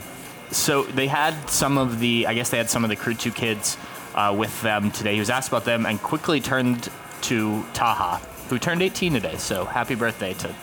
So 0.51 0.83
they 0.83 1.07
had 1.07 1.49
some 1.49 1.77
of 1.77 1.99
the, 1.99 2.27
I 2.27 2.33
guess 2.33 2.49
they 2.49 2.57
had 2.57 2.69
some 2.69 2.83
of 2.83 2.89
the 2.89 2.95
Crew 2.95 3.13
2 3.15 3.31
kids 3.31 3.77
uh, 4.13 4.33
with 4.37 4.61
them 4.61 4.91
today. 4.91 5.13
He 5.13 5.19
was 5.19 5.29
asked 5.29 5.49
about 5.49 5.65
them 5.65 5.85
and 5.85 6.01
quickly 6.01 6.39
turned 6.39 6.89
to 7.23 7.65
Taha, 7.73 8.17
who 8.49 8.59
turned 8.59 8.81
18 8.81 9.13
today. 9.13 9.35
So 9.37 9.65
happy 9.65 9.95
birthday 9.95 10.33
to 10.35 10.55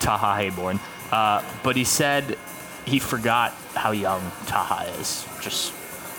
Taha 0.00 0.42
Habroune. 0.42 0.80
Uh, 1.12 1.42
but 1.62 1.76
he 1.76 1.84
said 1.84 2.36
he 2.84 2.98
forgot 2.98 3.52
how 3.74 3.92
young 3.92 4.20
Taha 4.46 4.90
is. 5.00 5.26
Just 5.40 5.72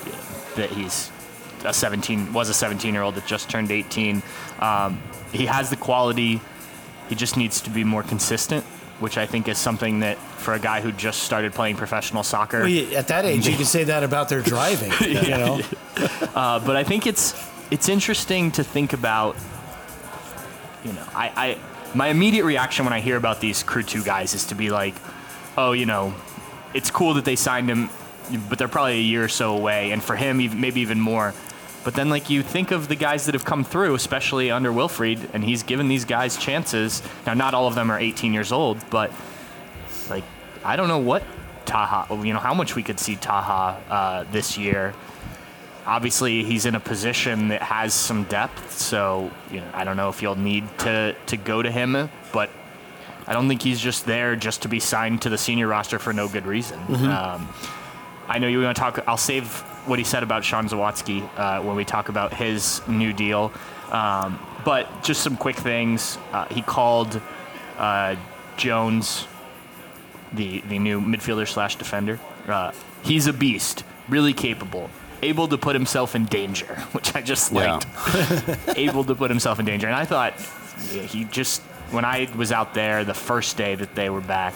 you 0.05 0.11
know, 0.13 0.17
that 0.55 0.69
he's 0.71 1.11
a 1.63 1.73
17 1.73 2.33
was 2.33 2.49
a 2.49 2.53
17 2.53 2.93
year 2.93 3.03
old 3.03 3.15
that 3.15 3.25
just 3.25 3.49
turned 3.49 3.71
18. 3.71 4.21
Um, 4.59 5.01
he 5.31 5.45
has 5.45 5.69
the 5.69 5.75
quality. 5.75 6.41
He 7.09 7.15
just 7.15 7.37
needs 7.37 7.61
to 7.61 7.69
be 7.69 7.83
more 7.83 8.03
consistent, 8.03 8.63
which 8.99 9.17
I 9.17 9.25
think 9.25 9.47
is 9.47 9.57
something 9.57 9.99
that 9.99 10.17
for 10.17 10.53
a 10.53 10.59
guy 10.59 10.81
who 10.81 10.91
just 10.91 11.23
started 11.23 11.53
playing 11.53 11.75
professional 11.75 12.23
soccer. 12.23 12.61
Well, 12.61 12.95
at 12.95 13.07
that 13.09 13.25
age, 13.25 13.47
you 13.47 13.55
can 13.55 13.65
say 13.65 13.85
that 13.85 14.03
about 14.03 14.29
their 14.29 14.41
driving. 14.41 14.91
You 15.05 15.29
know? 15.29 15.61
Uh, 16.35 16.59
but 16.59 16.75
I 16.75 16.83
think 16.83 17.07
it's 17.07 17.33
it's 17.71 17.89
interesting 17.89 18.51
to 18.51 18.63
think 18.63 18.93
about. 18.93 19.35
You 20.83 20.93
know, 20.93 21.03
I, 21.15 21.31
I 21.35 21.57
my 21.95 22.09
immediate 22.09 22.43
reaction 22.43 22.85
when 22.85 22.93
I 22.93 22.99
hear 22.99 23.15
about 23.15 23.39
these 23.39 23.63
crew 23.63 23.81
two 23.81 24.03
guys 24.03 24.33
is 24.33 24.45
to 24.47 24.55
be 24.55 24.69
like, 24.69 24.93
oh, 25.57 25.71
you 25.71 25.85
know, 25.85 26.13
it's 26.73 26.91
cool 26.91 27.13
that 27.15 27.25
they 27.25 27.37
signed 27.37 27.69
him, 27.69 27.89
but 28.49 28.59
they're 28.59 28.67
probably 28.67 28.97
a 28.97 29.01
year 29.01 29.23
or 29.23 29.29
so 29.29 29.55
away, 29.55 29.91
and 29.91 30.03
for 30.03 30.15
him, 30.15 30.41
even, 30.41 30.59
maybe 30.59 30.81
even 30.81 30.99
more. 30.99 31.33
But 31.85 31.93
then, 31.93 32.09
like 32.09 32.31
you 32.31 32.41
think 32.41 32.71
of 32.71 32.87
the 32.87 32.95
guys 32.95 33.27
that 33.27 33.35
have 33.35 33.45
come 33.45 33.63
through, 33.63 33.93
especially 33.93 34.49
under 34.49 34.71
Wilfried, 34.71 35.29
and 35.33 35.43
he's 35.43 35.61
given 35.61 35.87
these 35.87 36.03
guys 36.03 36.35
chances. 36.35 37.03
Now, 37.27 37.35
not 37.35 37.53
all 37.53 37.67
of 37.67 37.75
them 37.75 37.91
are 37.91 37.99
18 37.99 38.33
years 38.33 38.51
old, 38.51 38.77
but 38.89 39.11
like 40.09 40.23
I 40.63 40.77
don't 40.77 40.87
know 40.87 40.97
what 40.97 41.23
Taha, 41.65 42.25
you 42.25 42.33
know, 42.33 42.39
how 42.39 42.55
much 42.55 42.75
we 42.75 42.81
could 42.81 42.99
see 42.99 43.15
Taha 43.15 43.79
uh, 43.87 44.23
this 44.31 44.57
year. 44.57 44.95
Obviously, 45.85 46.43
he's 46.43 46.65
in 46.65 46.73
a 46.73 46.79
position 46.79 47.49
that 47.49 47.61
has 47.61 47.93
some 47.93 48.23
depth, 48.23 48.71
so 48.71 49.29
you 49.51 49.59
know, 49.59 49.69
I 49.71 49.83
don't 49.83 49.95
know 49.95 50.09
if 50.09 50.23
you'll 50.23 50.35
need 50.35 50.63
to 50.79 51.15
to 51.27 51.37
go 51.37 51.61
to 51.61 51.69
him, 51.69 52.09
but 52.33 52.49
I 53.27 53.33
don't 53.33 53.47
think 53.47 53.61
he's 53.61 53.79
just 53.79 54.07
there 54.07 54.35
just 54.35 54.63
to 54.63 54.67
be 54.67 54.79
signed 54.79 55.21
to 55.21 55.29
the 55.29 55.37
senior 55.37 55.67
roster 55.67 55.99
for 55.99 56.13
no 56.13 56.27
good 56.27 56.47
reason. 56.47 56.79
Um, 57.11 57.47
I 58.27 58.39
know 58.39 58.47
you 58.47 58.59
want 58.63 58.75
to 58.75 58.81
talk. 58.81 59.03
I'll 59.07 59.17
save 59.17 59.63
what 59.87 59.99
he 59.99 60.05
said 60.05 60.23
about 60.23 60.43
Sean 60.43 60.67
Zawadzki 60.67 61.27
uh, 61.37 61.61
when 61.61 61.75
we 61.75 61.85
talk 61.85 62.09
about 62.09 62.33
his 62.33 62.81
new 62.87 63.13
deal. 63.13 63.51
Um, 63.91 64.39
but 64.63 65.03
just 65.03 65.21
some 65.21 65.37
quick 65.37 65.55
things. 65.57 66.17
Uh, 66.31 66.45
he 66.45 66.61
called 66.61 67.21
uh, 67.77 68.15
Jones 68.57 69.27
the 70.33 70.61
the 70.61 70.79
new 70.79 70.99
midfielder 70.99 71.47
slash 71.47 71.75
defender. 71.75 72.19
Uh, 72.47 72.71
he's 73.03 73.27
a 73.27 73.33
beast, 73.33 73.83
really 74.09 74.33
capable, 74.33 74.89
able 75.21 75.47
to 75.47 75.57
put 75.57 75.75
himself 75.75 76.15
in 76.15 76.25
danger, 76.25 76.75
which 76.93 77.15
I 77.15 77.21
just 77.21 77.51
Yeah. 77.51 77.73
liked. 77.75 78.67
able 78.77 79.03
to 79.05 79.15
put 79.15 79.29
himself 79.29 79.59
in 79.59 79.65
danger, 79.65 79.87
and 79.87 79.95
I 79.95 80.05
thought 80.05 80.33
yeah, 80.91 81.03
he 81.03 81.25
just 81.25 81.61
when 81.91 82.03
I 82.05 82.27
was 82.35 82.51
out 82.51 82.73
there 82.73 83.05
the 83.05 83.13
first 83.13 83.55
day 83.57 83.75
that 83.75 83.93
they 83.95 84.09
were 84.09 84.21
back. 84.21 84.53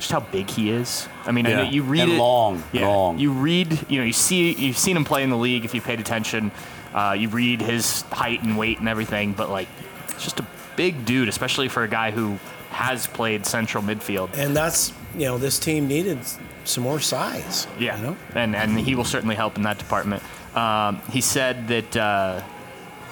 Just 0.00 0.10
how 0.12 0.20
big 0.20 0.50
he 0.50 0.70
is. 0.70 1.06
I 1.26 1.30
mean, 1.32 1.46
I 1.46 1.52
know 1.52 1.62
you 1.62 1.82
read 1.84 2.00
And 2.02 2.12
it. 2.12 2.18
long, 2.18 2.62
yeah, 2.72 2.88
long. 2.88 3.18
You 3.18 3.30
read, 3.32 3.78
you 3.88 3.98
know, 4.00 4.04
you 4.04 4.12
see, 4.12 4.52
you've 4.52 4.78
seen 4.78 4.96
him 4.96 5.04
play 5.04 5.22
in 5.22 5.30
the 5.30 5.36
league 5.36 5.64
if 5.64 5.74
you 5.74 5.80
paid 5.80 6.00
attention. 6.00 6.50
Uh, 6.94 7.14
you 7.18 7.28
read 7.28 7.60
his 7.60 8.02
height 8.10 8.42
and 8.42 8.58
weight 8.58 8.78
and 8.80 8.88
everything, 8.88 9.32
but 9.34 9.48
like, 9.50 9.68
it's 10.08 10.24
just 10.24 10.40
a 10.40 10.46
big 10.76 11.04
dude, 11.04 11.28
especially 11.28 11.68
for 11.68 11.84
a 11.84 11.88
guy 11.88 12.10
who 12.10 12.38
has 12.70 13.06
played 13.06 13.44
central 13.46 13.82
midfield. 13.84 14.30
And 14.34 14.56
that's, 14.56 14.92
you 15.14 15.26
know, 15.26 15.38
this 15.38 15.58
team 15.58 15.86
needed 15.86 16.18
some 16.64 16.82
more 16.84 16.98
size. 17.00 17.66
Yeah, 17.78 17.96
You 17.98 18.02
know? 18.02 18.16
and 18.34 18.56
and 18.56 18.78
he 18.80 18.94
will 18.94 19.04
certainly 19.04 19.34
help 19.36 19.56
in 19.56 19.62
that 19.64 19.78
department. 19.78 20.22
Um, 20.56 21.00
he 21.12 21.20
said 21.20 21.68
that 21.68 21.96
uh, 21.96 22.42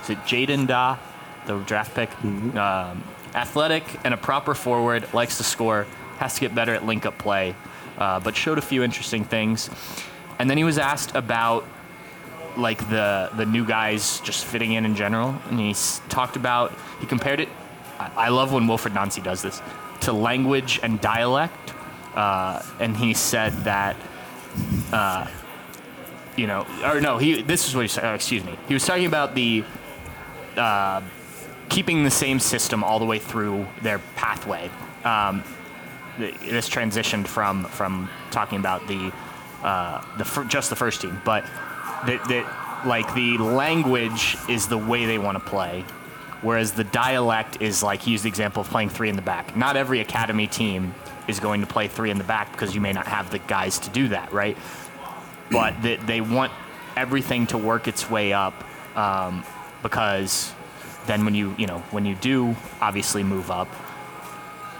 is 0.03 0.11
it 0.11 0.19
Jaden 0.21 0.67
Da, 0.67 0.97
the 1.47 1.59
draft 1.61 1.95
pick, 1.95 2.11
um, 2.25 3.05
athletic 3.35 3.85
and 4.05 4.15
a 4.15 4.17
proper 4.17 4.55
forward, 4.55 5.07
likes 5.13 5.37
to 5.37 5.45
score, 5.45 5.87
has 6.19 6.35
to 6.35 6.41
get 6.41 6.55
better 6.55 6.75
at 6.75 6.85
link 6.85 7.07
up 7.07 7.19
play, 7.19 7.55
uh, 7.97 8.21
but 8.21 8.37
showed 8.37 8.59
a 8.59 8.63
few 8.63 8.83
interesting 8.83 9.25
things. 9.25 9.71
And 10.39 10.49
then 10.49 10.57
he 10.57 10.65
was 10.65 10.79
asked 10.79 11.15
about 11.15 11.65
like 12.57 12.79
the 12.91 13.31
the 13.37 13.47
new 13.47 13.65
guys 13.65 14.21
just 14.21 14.45
fitting 14.45 14.73
in 14.73 14.85
in 14.85 14.95
general, 14.95 15.35
and 15.51 15.59
he 15.59 15.75
talked 16.09 16.37
about 16.37 16.73
he 17.01 17.07
compared 17.07 17.41
it. 17.41 17.49
I, 17.99 18.11
I 18.17 18.29
love 18.29 18.53
when 18.53 18.65
Wilfried 18.65 18.95
Nancy 18.95 19.21
does 19.21 19.43
this 19.43 19.63
to 20.03 20.13
language 20.13 20.81
and 20.83 21.01
dialect, 21.01 21.73
uh, 22.15 22.63
and 22.81 22.97
he 22.97 23.15
said 23.15 23.53
that 23.65 23.97
you 26.39 26.47
know, 26.47 26.67
or 26.85 27.01
no, 27.01 27.19
he. 27.19 27.43
This 27.43 27.69
is 27.69 27.75
what 27.75 27.83
he 27.83 27.89
said. 27.89 28.05
Oh, 28.05 28.15
excuse 28.15 28.45
me. 28.45 28.57
He 28.69 28.75
was 28.75 28.87
talking 28.87 29.07
about 29.07 29.35
the 29.35 29.65
uh, 30.57 31.03
keeping 31.69 32.05
the 32.05 32.11
same 32.11 32.39
system 32.39 32.85
all 32.85 33.01
the 33.01 33.05
way 33.05 33.19
through 33.19 33.67
their 33.83 33.99
pathway. 34.15 34.71
Um, 35.05 35.43
this 36.19 36.69
transitioned 36.69 37.27
from 37.27 37.65
from 37.65 38.09
talking 38.31 38.59
about 38.59 38.87
the 38.89 39.13
uh, 39.63 40.03
the 40.17 40.47
just 40.49 40.71
the 40.71 40.77
first 40.77 41.01
team, 41.01 41.21
but 41.25 41.45
that 42.07 42.23
that 42.29 42.87
like 42.87 43.13
the 43.15 43.39
language 43.39 44.37
is 44.49 44.69
the 44.69 44.79
way 44.79 45.07
they 45.07 45.19
want 45.19 45.37
to 45.37 45.45
play, 45.51 45.85
whereas 46.43 46.73
the 46.73 46.85
dialect 46.85 47.61
is 47.61 47.83
like 47.83 48.03
he 48.03 48.13
used 48.13 48.25
the 48.25 48.29
example 48.29 48.61
of 48.61 48.69
playing 48.69 48.89
three 48.89 49.09
in 49.09 49.17
the 49.17 49.23
back. 49.23 49.57
Not 49.57 49.77
every 49.77 50.01
academy 50.01 50.47
team 50.47 50.95
is 51.27 51.41
going 51.41 51.61
to 51.61 51.67
play 51.67 51.89
three 51.89 52.11
in 52.11 52.19
the 52.19 52.25
back 52.25 52.53
because 52.53 52.75
you 52.75 52.81
may 52.81 52.93
not 52.93 53.07
have 53.07 53.31
the 53.31 53.39
guys 53.41 53.79
to 53.81 53.91
do 53.91 54.09
that, 54.09 54.33
right? 54.33 54.57
But 55.51 55.81
they, 55.83 55.97
they 55.97 56.21
want 56.21 56.53
everything 56.97 57.47
to 57.49 57.59
work 57.59 57.89
its 57.89 58.11
way 58.11 58.33
up 58.33 58.55
um, 58.97 59.45
because 59.83 60.53
then 61.07 61.25
when 61.25 61.35
you 61.35 61.55
you 61.59 61.67
know 61.67 61.79
when 61.91 62.05
you 62.05 62.15
do 62.15 62.55
obviously 62.81 63.23
move 63.23 63.51
up, 63.51 63.69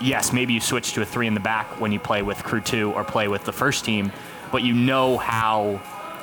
yes, 0.01 0.33
maybe 0.33 0.53
you 0.53 0.61
switch 0.61 0.93
to 0.95 1.03
a 1.03 1.05
three 1.05 1.27
in 1.27 1.35
the 1.35 1.41
back 1.41 1.81
when 1.81 1.93
you 1.93 2.01
play 2.01 2.23
with 2.23 2.43
crew 2.43 2.61
two 2.61 2.93
or 2.93 3.05
play 3.05 3.29
with 3.29 3.45
the 3.45 3.53
first 3.53 3.85
team, 3.85 4.13
but 4.53 4.63
you 4.63 4.73
know 4.73 5.17
how 5.17 5.81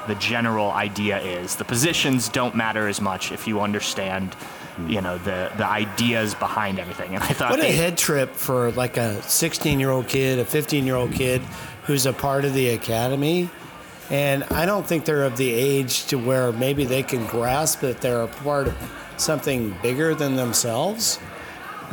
the 0.08 0.16
general 0.16 0.72
idea 0.72 1.20
is. 1.20 1.56
The 1.56 1.66
positions 1.66 2.30
don't 2.30 2.56
matter 2.56 2.88
as 2.88 3.02
much 3.02 3.32
if 3.32 3.48
you 3.48 3.62
understand, 3.62 4.34
hmm. 4.34 4.90
you 4.90 5.02
know, 5.02 5.18
the 5.20 5.52
the 5.58 5.66
ideas 5.66 6.36
behind 6.36 6.80
everything. 6.80 7.16
And 7.16 7.24
I 7.24 7.28
thought 7.28 7.52
What 7.52 7.60
a 7.60 7.64
they, 7.64 7.72
head 7.72 7.98
trip 7.98 8.34
for 8.34 8.72
like 8.72 8.98
a 8.98 9.22
16 9.24 9.80
year 9.80 9.90
old 9.90 10.08
kid, 10.08 10.40
a 10.40 10.46
15 10.46 10.86
year 10.86 10.96
old 10.96 11.14
kid 11.14 11.42
who's 11.84 12.06
a 12.06 12.14
part 12.14 12.46
of 12.46 12.54
the 12.54 12.70
academy. 12.70 13.50
And 14.12 14.44
I 14.46 14.68
don't 14.68 14.86
think 14.86 15.06
they're 15.06 15.24
of 15.24 15.36
the 15.36 15.52
age 15.52 16.06
to 16.08 16.18
where 16.18 16.52
maybe 16.52 16.86
they 16.86 17.02
can 17.02 17.26
grasp 17.26 17.80
that 17.80 18.02
they're 18.02 18.22
a 18.22 18.28
part 18.28 18.68
of 18.68 18.76
something 19.18 19.76
bigger 19.82 20.14
than 20.14 20.36
themselves. 20.36 21.20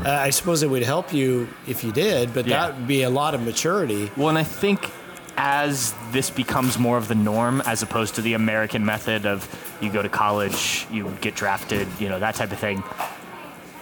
Uh, 0.05 0.11
I 0.11 0.31
suppose 0.31 0.63
it 0.63 0.71
would 0.71 0.83
help 0.83 1.13
you 1.13 1.49
if 1.67 1.85
you 1.85 1.93
did, 1.93 2.33
but 2.35 2.47
Yeah. 2.47 2.61
that 2.69 2.77
would 2.77 2.87
be 2.87 3.03
a 3.03 3.11
lot 3.11 3.35
of 3.35 3.43
maturity. 3.43 4.11
Well, 4.17 4.29
and 4.29 4.39
I 4.39 4.45
think 4.45 4.91
as 5.37 5.95
this 6.13 6.29
becomes 6.31 6.79
more 6.79 6.97
of 6.99 7.09
the 7.09 7.15
norm, 7.15 7.63
as 7.67 7.83
opposed 7.83 8.15
to 8.17 8.23
the 8.23 8.35
American 8.35 8.85
method 8.85 9.25
of 9.27 9.49
you 9.81 9.91
go 9.91 10.03
to 10.03 10.09
college, 10.09 10.87
you 10.91 11.11
get 11.21 11.35
drafted, 11.35 11.89
you 11.99 12.09
know, 12.09 12.19
that 12.19 12.35
type 12.35 12.53
of 12.53 12.59
thing. 12.59 12.83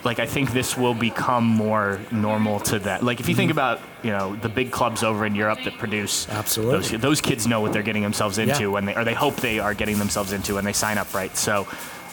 Like 0.02 0.18
I 0.18 0.24
think 0.26 0.52
this 0.52 0.78
will 0.78 0.94
become 0.94 1.44
more 1.44 2.00
normal 2.10 2.60
to 2.60 2.78
that. 2.80 3.02
Like 3.02 3.20
if 3.20 3.28
you 3.28 3.34
think 3.34 3.50
about, 3.50 3.80
you 4.02 4.10
know, 4.10 4.34
the 4.36 4.48
big 4.48 4.70
clubs 4.70 5.02
over 5.02 5.26
in 5.26 5.34
Europe 5.34 5.58
that 5.64 5.76
produce 5.76 6.26
Absolutely. 6.30 6.78
those, 6.78 7.00
those 7.02 7.20
kids 7.20 7.46
know 7.46 7.60
what 7.60 7.72
they're 7.74 7.82
getting 7.82 8.02
themselves 8.02 8.38
into 8.38 8.62
Yeah. 8.62 8.66
when 8.68 8.86
they 8.86 8.94
or 8.94 9.04
they 9.04 9.12
hope 9.12 9.36
they 9.36 9.58
are 9.58 9.74
getting 9.74 9.98
themselves 9.98 10.32
into 10.32 10.54
when 10.54 10.64
they 10.64 10.72
sign 10.72 10.96
up, 10.96 11.12
right? 11.12 11.36
So 11.36 11.66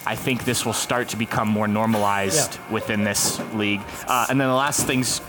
I 0.08 0.14
think 0.16 0.44
this 0.46 0.64
will 0.64 0.72
start 0.72 1.10
to 1.10 1.16
become 1.18 1.48
more 1.48 1.68
normalized 1.68 2.54
Yeah. 2.54 2.72
within 2.72 3.04
this 3.04 3.38
league. 3.52 3.82
Uh, 4.06 4.24
and 4.30 4.40
then 4.40 4.48
the 4.48 4.54
last 4.54 4.86
things 4.86 5.20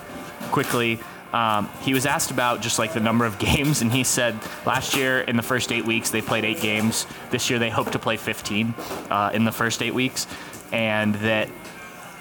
quickly. 0.51 0.99
Um, 1.33 1.69
he 1.81 1.93
was 1.93 2.05
asked 2.05 2.31
about 2.31 2.61
just 2.61 2.79
like 2.79 2.93
the 2.93 3.01
number 3.01 3.25
of 3.25 3.37
games, 3.49 3.81
and 3.81 3.91
he 3.91 4.05
said 4.05 4.39
last 4.65 4.95
year 4.95 5.19
in 5.19 5.35
the 5.35 5.43
first 5.43 5.73
eight 5.73 5.85
weeks 5.85 6.11
they 6.11 6.21
played 6.21 6.45
eight 6.45 6.61
games. 6.61 7.05
This 7.29 7.49
year 7.49 7.59
they 7.59 7.69
hope 7.69 7.91
to 7.91 7.99
play 7.99 8.15
15 8.15 8.73
uh, 9.11 9.31
in 9.33 9.43
the 9.43 9.51
first 9.51 9.83
eight 9.83 9.93
weeks, 9.93 10.27
and 10.71 11.13
that 11.15 11.49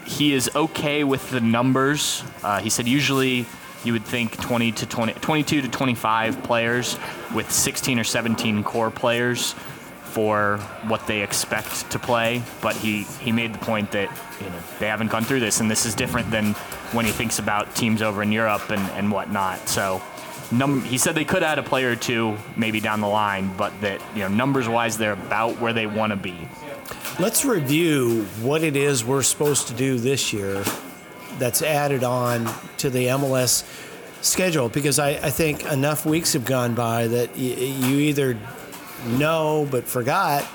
he 0.05 0.35
is 0.35 0.51
okay 0.57 1.05
with 1.05 1.31
the 1.31 1.41
numbers. 1.41 2.25
Uh, 2.43 2.61
he 2.61 2.71
said 2.71 2.89
usually 2.89 3.47
you 3.85 3.93
would 3.93 4.05
think 4.05 4.37
20 4.41 4.73
to 4.73 4.87
20, 4.87 5.13
22 5.13 5.63
to 5.63 5.69
25 5.69 6.43
players 6.43 6.99
with 7.33 7.51
16 7.53 8.01
or 8.01 8.05
17 8.05 8.65
core 8.65 8.91
players 8.91 9.55
for 10.09 10.59
what 10.87 11.07
they 11.07 11.23
expect 11.23 11.91
to 11.91 11.99
play. 11.99 12.43
But 12.61 12.77
he, 12.77 13.03
he 13.21 13.33
made 13.33 13.53
the 13.55 13.59
point 13.59 13.93
that 13.93 14.11
you 14.41 14.47
know 14.51 14.59
they 14.79 14.87
haven't 14.89 15.11
gone 15.11 15.25
through 15.25 15.41
this, 15.41 15.61
and 15.61 15.71
this 15.71 15.87
is 15.87 15.95
different 15.95 16.31
than 16.31 16.55
when 16.93 17.05
he 17.05 17.13
thinks 17.13 17.39
about 17.39 17.75
teams 17.75 18.03
over 18.03 18.23
in 18.23 18.33
Europe 18.33 18.71
and, 18.71 18.83
and 18.93 19.11
whatnot. 19.13 19.69
So. 19.69 20.03
Num- 20.51 20.81
he 20.83 20.97
said 20.97 21.15
they 21.15 21.27
could 21.27 21.43
add 21.43 21.59
a 21.59 21.63
player 21.63 21.91
or 21.91 21.95
two 21.97 22.35
maybe 22.57 22.81
down 22.81 23.03
the 23.03 23.07
line, 23.07 23.55
but 23.59 23.71
that 23.83 24.01
you 24.15 24.21
know 24.23 24.29
numbers 24.29 24.67
wise 24.67 24.97
they're 24.97 25.13
about 25.13 25.61
where 25.61 25.75
they 25.75 25.87
want 25.87 26.11
to 26.11 26.17
be. 26.17 26.35
Let's 27.21 27.45
review 27.45 28.25
what 28.41 28.63
it 28.63 28.75
is 28.75 29.05
we're 29.05 29.23
supposed 29.23 29.69
to 29.69 29.75
do 29.75 29.99
this 29.99 30.33
year 30.33 30.65
that's 31.39 31.61
added 31.61 32.03
on 32.03 32.49
to 32.79 32.89
the 32.89 33.09
MLS 33.09 33.63
schedule 34.23 34.71
because 34.71 34.99
I, 34.99 35.11
I 35.11 35.29
think 35.31 35.67
enough 35.71 36.07
weeks 36.07 36.33
have 36.33 36.47
gone 36.47 36.75
by 36.75 37.09
that 37.09 37.31
y- 37.33 37.43
you 37.43 37.99
either 37.99 38.39
know 39.07 39.67
but 39.71 39.85
forgot 39.85 40.47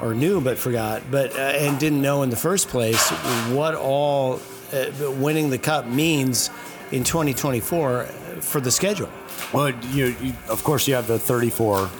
or 0.00 0.14
knew 0.14 0.40
but 0.40 0.58
forgot 0.58 1.02
but 1.10 1.34
uh, 1.36 1.40
and 1.40 1.78
didn't 1.78 2.02
know 2.02 2.22
in 2.22 2.30
the 2.30 2.36
first 2.36 2.68
place 2.68 3.10
what 3.50 3.74
all 3.74 4.40
uh, 4.72 4.90
winning 5.18 5.50
the 5.50 5.58
cup 5.58 5.86
means 5.86 6.50
in 6.92 7.04
2024 7.04 8.04
for 8.40 8.60
the 8.60 8.70
schedule. 8.70 9.08
Well, 9.52 9.70
you, 9.86 10.16
you, 10.20 10.32
of 10.48 10.62
course, 10.64 10.88
you 10.88 10.94
have 10.94 11.06
the 11.06 11.18
34 11.18 11.90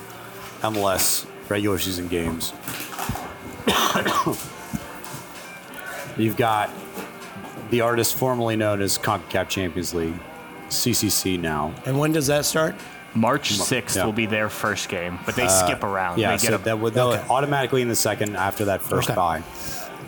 MLS 0.62 1.27
regular 1.49 1.79
season 1.79 2.09
games. 2.09 2.53
You've 6.16 6.37
got 6.37 6.70
the 7.70 7.83
artist 7.83 8.14
formerly 8.14 8.57
known 8.57 8.81
as 8.81 8.99
CONCACAF 8.99 9.49
Champions 9.49 9.94
League, 9.94 10.18
CCC 10.68 11.38
now. 11.38 11.75
And 11.85 11.99
when 11.99 12.12
does 12.12 12.27
that 12.29 12.44
start? 12.44 12.75
March 13.16 13.55
6th 13.59 13.96
yeah. 13.96 14.05
will 14.05 14.12
be 14.12 14.26
their 14.26 14.48
first 14.48 14.88
game, 14.88 15.18
but 15.26 15.35
they 15.35 15.48
skip 15.48 15.83
around. 15.83 16.18
Yeah, 16.18 16.37
they 16.37 16.42
get 16.42 16.48
so 16.50 16.55
a, 16.57 16.59
that 16.59 16.79
would 16.79 16.94
they'll 16.94 17.12
Okay. 17.12 17.24
automatically 17.31 17.83
in 17.83 17.88
the 17.88 17.96
second 17.96 18.37
after 18.37 18.66
that 18.66 18.83
first 18.83 19.09
Okay. 19.11 19.16
bye. 19.16 19.42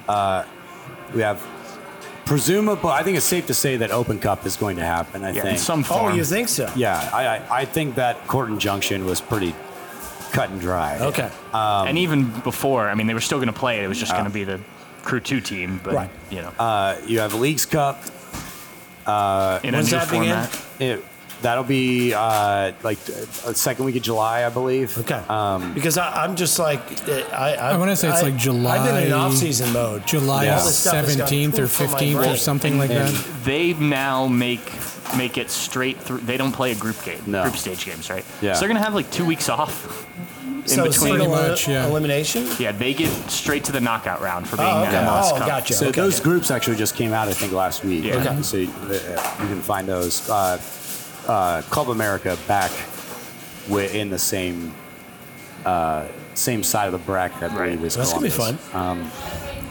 Uh, 0.09 0.45
we 1.15 1.23
have 1.23 1.45
presumable. 2.25 2.91
I 2.91 3.03
think 3.03 3.17
it's 3.17 3.27
safe 3.27 3.47
to 3.47 3.55
say 3.55 3.79
that 3.79 3.91
Open 3.91 4.19
Cup 4.19 4.45
is 4.47 4.57
going 4.57 4.77
to 4.77 4.85
happen. 4.85 5.25
I 5.25 5.31
yeah, 5.31 5.37
in 5.41 5.43
think. 5.43 5.59
some 5.59 5.85
Oh, 5.91 6.09
you 6.15 6.25
think 6.25 6.49
so? 6.49 6.71
yeah, 6.77 7.11
I, 7.13 7.27
I 7.27 7.61
I 7.61 7.65
think 7.65 7.95
that 7.97 8.27
court 8.27 8.51
injunction 8.51 9.07
was 9.07 9.21
pretty 9.21 9.55
cut 10.33 10.51
and 10.51 10.61
dry. 10.61 10.99
Okay. 11.01 11.31
Um, 11.55 11.89
and 11.89 11.97
even 11.99 12.31
before, 12.41 12.89
I 12.91 12.95
mean, 12.95 13.07
they 13.07 13.15
were 13.15 13.21
still 13.21 13.39
going 13.39 13.53
to 13.53 13.59
play 13.59 13.79
it. 13.79 13.85
It 13.85 13.89
was 13.89 13.99
just 13.99 14.13
going 14.13 14.25
to 14.27 14.31
be 14.31 14.45
the 14.45 14.61
Crew 15.03 15.21
2 15.21 15.41
team, 15.41 15.81
but, 15.83 15.95
Right. 15.95 16.11
you 16.29 16.43
know, 16.43 16.53
Uh, 16.59 16.97
you 17.07 17.21
have 17.21 17.33
Leagues 17.33 17.65
Cup. 17.65 18.03
in 19.07 19.75
a 19.75 19.83
new 19.83 19.83
that 19.85 20.09
format. 20.09 20.61
It, 20.79 21.03
that'll 21.43 21.65
be 21.65 22.13
uh, 22.15 22.73
like 22.83 22.99
uh, 23.09 23.53
second 23.53 23.85
week 23.85 23.97
of 23.97 24.03
July, 24.03 24.45
I 24.45 24.49
believe. 24.51 24.97
Okay. 24.99 25.23
Um, 25.29 25.75
because 25.75 25.97
I, 25.99 26.25
I'm 26.25 26.37
just 26.37 26.59
like 26.59 26.81
I. 27.09 27.55
I, 27.55 27.73
I 27.73 27.77
wanna 27.77 27.97
say 27.97 28.11
it's 28.11 28.23
like 28.23 28.37
July. 28.37 28.79
I've 28.79 28.85
been 28.87 29.03
in 29.03 29.09
July- 29.09 29.19
off-season 29.27 29.73
mode. 29.73 30.07
July 30.07 30.45
Yeah. 30.45 30.59
All 30.59 30.65
this 30.65 30.79
stuff 30.79 30.95
has 31.07 31.17
got 31.17 31.29
17th 31.29 31.55
or 31.55 31.69
proof 31.69 31.81
on 31.81 31.93
my 31.93 32.01
15th 32.01 32.15
or 32.15 32.19
brain. 32.21 32.37
something 32.37 32.79
like 32.79 32.91
And- 32.91 33.09
that. 33.15 33.45
They 33.45 33.73
now 33.75 34.27
make 34.27 34.61
make 35.17 35.39
it 35.39 35.51
straight 35.51 35.99
through. 35.99 36.19
They 36.19 36.37
don't 36.37 36.53
play 36.53 36.73
a 36.73 36.75
group 36.75 37.03
game, 37.03 37.21
No. 37.27 37.43
group 37.43 37.57
stage 37.57 37.85
games, 37.87 38.11
right? 38.11 38.25
Yeah. 38.43 38.53
So 38.55 38.61
they're 38.61 38.69
going 38.69 38.77
to 38.79 38.85
have 38.85 38.95
like 38.95 39.11
two 39.11 39.25
weeks 39.25 39.49
off 39.49 40.07
in 40.45 40.69
So 40.69 40.85
between. 40.85 40.93
single 40.93 41.29
Pretty 41.35 41.49
much, 41.49 41.67
yeah. 41.67 41.87
elimination. 41.87 42.47
Yeah, 42.59 42.73
they 42.73 42.93
get 42.93 43.09
straight 43.31 43.65
to 43.65 43.73
the 43.73 43.81
knockout 43.81 44.21
round 44.21 44.47
for 44.47 44.59
being 44.59 44.69
Oh, 44.69 44.81
the 44.81 44.89
okay. 44.89 44.97
MLS 44.99 45.31
Oh, 45.33 45.39
Cup. 45.39 45.47
gotcha. 45.47 45.73
So 45.73 45.87
okay. 45.89 45.99
those 46.03 46.21
groups 46.21 46.51
actually 46.51 46.77
just 46.77 46.95
came 46.95 47.15
out, 47.15 47.27
I 47.27 47.33
think, 47.33 47.53
last 47.55 47.85
week. 47.87 48.05
Yeah. 48.05 48.17
Okay. 48.17 48.43
So 48.43 48.59
you, 48.59 48.69
uh, 48.91 48.93
you 48.93 49.49
can 49.49 49.63
find 49.63 49.89
those. 49.89 50.29
Uh, 50.29 50.59
uh, 51.29 51.63
Club 51.71 51.91
America 51.91 52.37
back 52.49 52.71
wi- 53.67 53.89
in 53.93 54.11
the 54.11 54.19
same 54.19 54.73
uh, 55.65 56.07
same 56.35 56.63
side 56.63 56.87
of 56.87 56.93
the 56.93 56.99
bracket, 57.07 57.43
I 57.43 57.49
believe. 57.49 57.79
Right. 57.79 57.87
Is 57.87 57.95
That's 57.97 58.13
gonna 58.13 58.27
be 58.27 58.31
Columbus. 58.31 58.65
fun. 58.69 59.11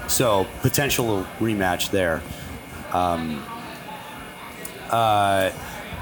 So 0.09 0.47
potential 0.61 1.25
rematch 1.39 1.89
there. 1.91 2.21
Um, 2.93 3.43
uh, 4.89 5.51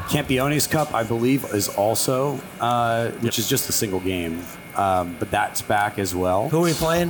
Campeones 0.08 0.70
Cup, 0.70 0.94
I 0.94 1.02
believe, 1.04 1.44
is 1.46 1.68
also, 1.70 2.40
uh, 2.62 3.10
which 3.22 3.40
is 3.40 3.50
just 3.50 3.68
a 3.70 3.72
single 3.72 4.00
game, 4.00 4.44
um, 4.76 5.16
but 5.18 5.32
that's 5.32 5.62
back 5.64 5.98
as 5.98 6.14
well. 6.14 6.48
Who 6.50 6.60
are 6.60 6.64
we 6.64 6.74
playing? 6.74 7.10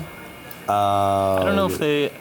Uh, 0.70 1.36
I 1.36 1.44
don't 1.46 1.56
know 1.58 1.66
if 1.68 1.78
they. 1.78 2.12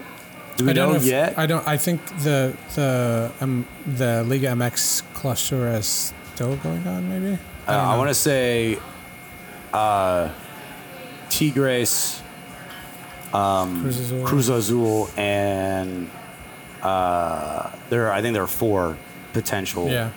Do 0.57 0.65
we 0.67 0.71
I 0.71 0.75
don't 0.75 0.91
know 0.93 0.97
if- 0.99 1.05
yet? 1.05 1.39
I 1.39 1.47
don't. 1.47 1.67
I 1.67 1.77
think 1.77 2.05
the 2.23 2.55
the 2.75 3.31
um, 3.41 3.67
the 3.87 4.23
Liga 4.25 4.49
MX 4.49 5.03
cluster 5.15 5.69
is 5.69 6.13
still 6.35 6.57
going 6.57 6.87
on. 6.87 7.09
Maybe. 7.09 7.39
Uh, 7.67 7.73
I 7.73 7.97
want 7.97 8.09
to 8.11 8.15
say 8.15 8.79
uh, 9.73 10.29
Tigres, 11.29 12.23
Cruz 13.33 13.99
Azul. 13.99 14.25
Cruz 14.27 14.49
Azul, 14.49 15.11
and 15.17 16.11
uh, 16.83 17.71
there. 17.91 18.13
I 18.13 18.23
think 18.23 18.35
there 18.35 18.43
are 18.43 18.47
four 18.47 18.97
potential 19.33 19.89
Yeah. 19.89 20.11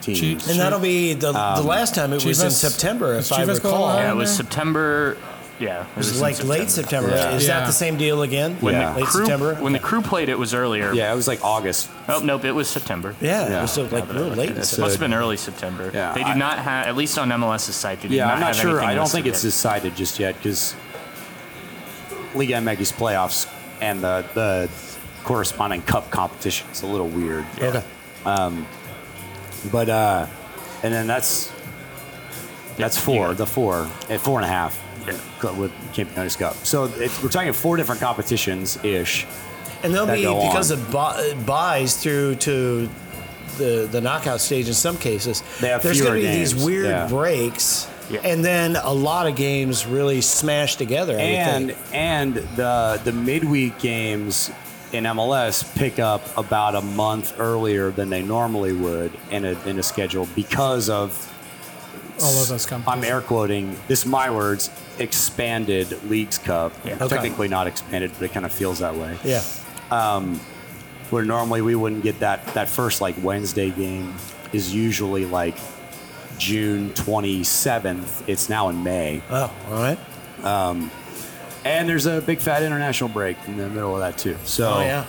teams. 0.00 0.44
Chi- 0.46 0.50
And 0.50 0.58
that'll 0.60 0.80
be 0.80 1.12
the, 1.14 1.28
Um, 1.32 1.62
the 1.62 1.68
last 1.68 1.94
time 1.94 2.12
it 2.12 2.24
was 2.24 2.42
in 2.42 2.50
September, 2.50 3.14
if 3.14 3.30
I 3.32 3.44
recall. 3.44 3.94
Yeah, 3.96 4.10
it 4.12 4.16
was? 4.16 4.34
September. 4.34 5.16
Yeah, 5.58 5.80
it 5.82 5.86
It 5.92 5.96
was 5.96 6.14
in 6.16 6.20
like 6.20 6.44
late 6.44 6.68
September. 6.70 7.08
Yeah. 7.10 7.30
Is 7.34 7.46
that 7.46 7.66
the 7.66 7.72
same 7.72 7.96
deal 7.96 8.20
again? 8.22 8.56
When 8.60 8.74
Yeah. 8.74 8.92
the 8.92 8.98
Late 9.00 9.06
crew, 9.06 9.24
September? 9.24 9.54
When 9.54 9.72
the 9.72 9.78
crew 9.78 10.02
played, 10.02 10.28
it 10.28 10.38
was 10.38 10.52
earlier. 10.52 10.92
yeah, 10.92 11.10
it 11.10 11.16
was 11.16 11.26
like 11.26 11.42
August. 11.42 11.88
Oh 12.08 12.20
nope, 12.22 12.44
it 12.44 12.52
was 12.52 12.68
September. 12.68 13.14
Yeah, 13.22 13.48
Yeah. 13.48 13.58
it 13.58 13.62
was 13.62 13.70
so 13.72 13.84
like 13.84 14.12
real 14.12 14.24
late. 14.28 14.50
in 14.50 14.56
It 14.58 14.64
September. 14.66 14.86
must 14.86 14.94
have 14.96 15.00
been 15.00 15.14
early 15.14 15.36
September. 15.38 15.90
Yeah, 15.94 16.12
they 16.12 16.22
do 16.24 16.30
I- 16.30 16.34
not 16.34 16.58
have, 16.58 16.86
at 16.88 16.94
least 16.96 17.18
on 17.18 17.30
MLS's 17.32 17.74
site, 17.74 18.02
they 18.02 18.08
do 18.08 18.14
Yeah, 18.16 18.26
not 18.26 18.34
I'm 18.34 18.40
not 18.40 18.46
have 18.48 18.56
sure. 18.56 18.70
anything 18.72 18.88
I 18.88 18.94
don't 18.94 19.04
listed 19.04 19.22
think 19.24 19.26
it's 19.34 19.42
yet. 19.44 19.48
decided 19.50 19.96
just 19.96 20.18
yet 20.18 20.34
because 20.36 20.74
Liga 22.34 22.54
MX 22.56 22.92
playoffs 22.92 23.46
and 23.80 24.02
the 24.02 24.24
the 24.34 24.68
corresponding 25.24 25.80
cup 25.82 26.10
competition 26.10 26.66
is 26.70 26.82
a 26.82 26.86
little 26.86 27.08
weird. 27.08 27.46
Okay. 27.60 27.82
But 29.72 29.88
uh, 29.88 30.26
and 30.82 30.92
then 30.94 31.06
that's 31.06 31.50
that's 32.76 32.98
four, 32.98 33.28
got- 33.28 33.36
the 33.38 33.46
four, 33.46 33.88
at 34.10 34.20
four 34.20 34.38
and 34.38 34.44
a 34.44 34.48
half 34.48 34.78
Yeah. 35.06 35.50
with 35.52 35.72
Campeones 35.92 36.36
Cup. 36.38 36.54
So 36.64 36.84
it's, 36.96 37.22
we're 37.22 37.28
talking 37.28 37.52
four 37.52 37.76
different 37.76 38.00
competitions 38.00 38.78
ish. 38.84 39.26
And 39.82 39.94
they'll 39.94 40.06
be 40.06 40.22
because 40.22 40.72
on. 40.72 40.78
of 40.80 40.90
bu- 40.90 41.44
buys 41.44 42.02
through 42.02 42.36
to 42.36 42.88
the 43.58 43.88
the 43.90 44.00
knockout 44.00 44.40
stage 44.40 44.68
in 44.68 44.74
some 44.74 44.96
cases. 44.98 45.42
They 45.60 45.68
have 45.68 45.82
There's 45.82 46.00
gonna 46.00 46.14
be 46.14 46.22
games, 46.22 46.54
these 46.54 46.64
weird 46.64 46.86
yeah. 46.86 47.08
breaks, 47.08 47.88
Yeah. 48.10 48.20
and 48.24 48.44
then 48.44 48.76
a 48.76 48.92
lot 48.92 49.26
of 49.26 49.36
games 49.36 49.86
really 49.86 50.20
smash 50.20 50.76
together. 50.76 51.14
I 51.16 51.22
and 51.22 51.74
and 51.92 52.34
the 52.56 53.00
the 53.04 53.12
midweek 53.12 53.78
games 53.78 54.50
in 54.92 55.04
MLS 55.04 55.62
pick 55.76 55.98
up 55.98 56.22
about 56.38 56.74
a 56.74 56.80
month 56.82 57.38
earlier 57.38 57.90
than 57.90 58.08
they 58.08 58.22
normally 58.22 58.72
would 58.72 59.12
in 59.30 59.44
a 59.44 59.52
in 59.66 59.78
a 59.78 59.82
schedule 59.82 60.26
because 60.34 60.88
of 60.88 61.32
All 62.22 62.40
of 62.40 62.48
those 62.48 62.70
I'm 62.72 63.04
air 63.04 63.20
quoting 63.20 63.76
this 63.88 64.00
is 64.00 64.06
my 64.06 64.30
words 64.30 64.70
expanded 64.98 66.02
leagues 66.04 66.38
cup 66.38 66.72
Yeah. 66.84 66.94
Okay. 66.94 67.08
technically 67.08 67.48
not 67.48 67.66
expanded 67.66 68.10
but 68.18 68.22
it 68.22 68.32
kind 68.32 68.46
of 68.46 68.52
feels 68.52 68.78
that 68.78 68.94
way 68.94 69.18
yeah, 69.24 69.42
um, 69.90 70.40
where 71.10 71.24
normally 71.24 71.60
we 71.62 71.74
wouldn't 71.74 72.02
get 72.02 72.18
that 72.20 72.44
that 72.54 72.68
first 72.68 73.00
like 73.00 73.14
Wednesday 73.22 73.70
game 73.70 74.14
is 74.52 74.74
usually 74.74 75.26
like 75.26 75.56
June 76.38 76.90
27th 76.90 78.26
it's 78.28 78.48
now 78.48 78.68
in 78.68 78.82
May 78.82 79.22
oh, 79.30 79.54
all 79.68 79.74
right. 79.74 79.98
Um, 80.44 80.90
and 81.64 81.88
there's 81.88 82.06
a 82.06 82.20
big 82.20 82.38
fat 82.38 82.62
international 82.62 83.10
break 83.10 83.36
in 83.46 83.56
the 83.56 83.68
middle 83.68 83.94
of 83.94 84.00
that 84.00 84.16
too 84.18 84.36
so 84.44 84.74
Oh 84.74 84.80
yeah. 84.80 85.04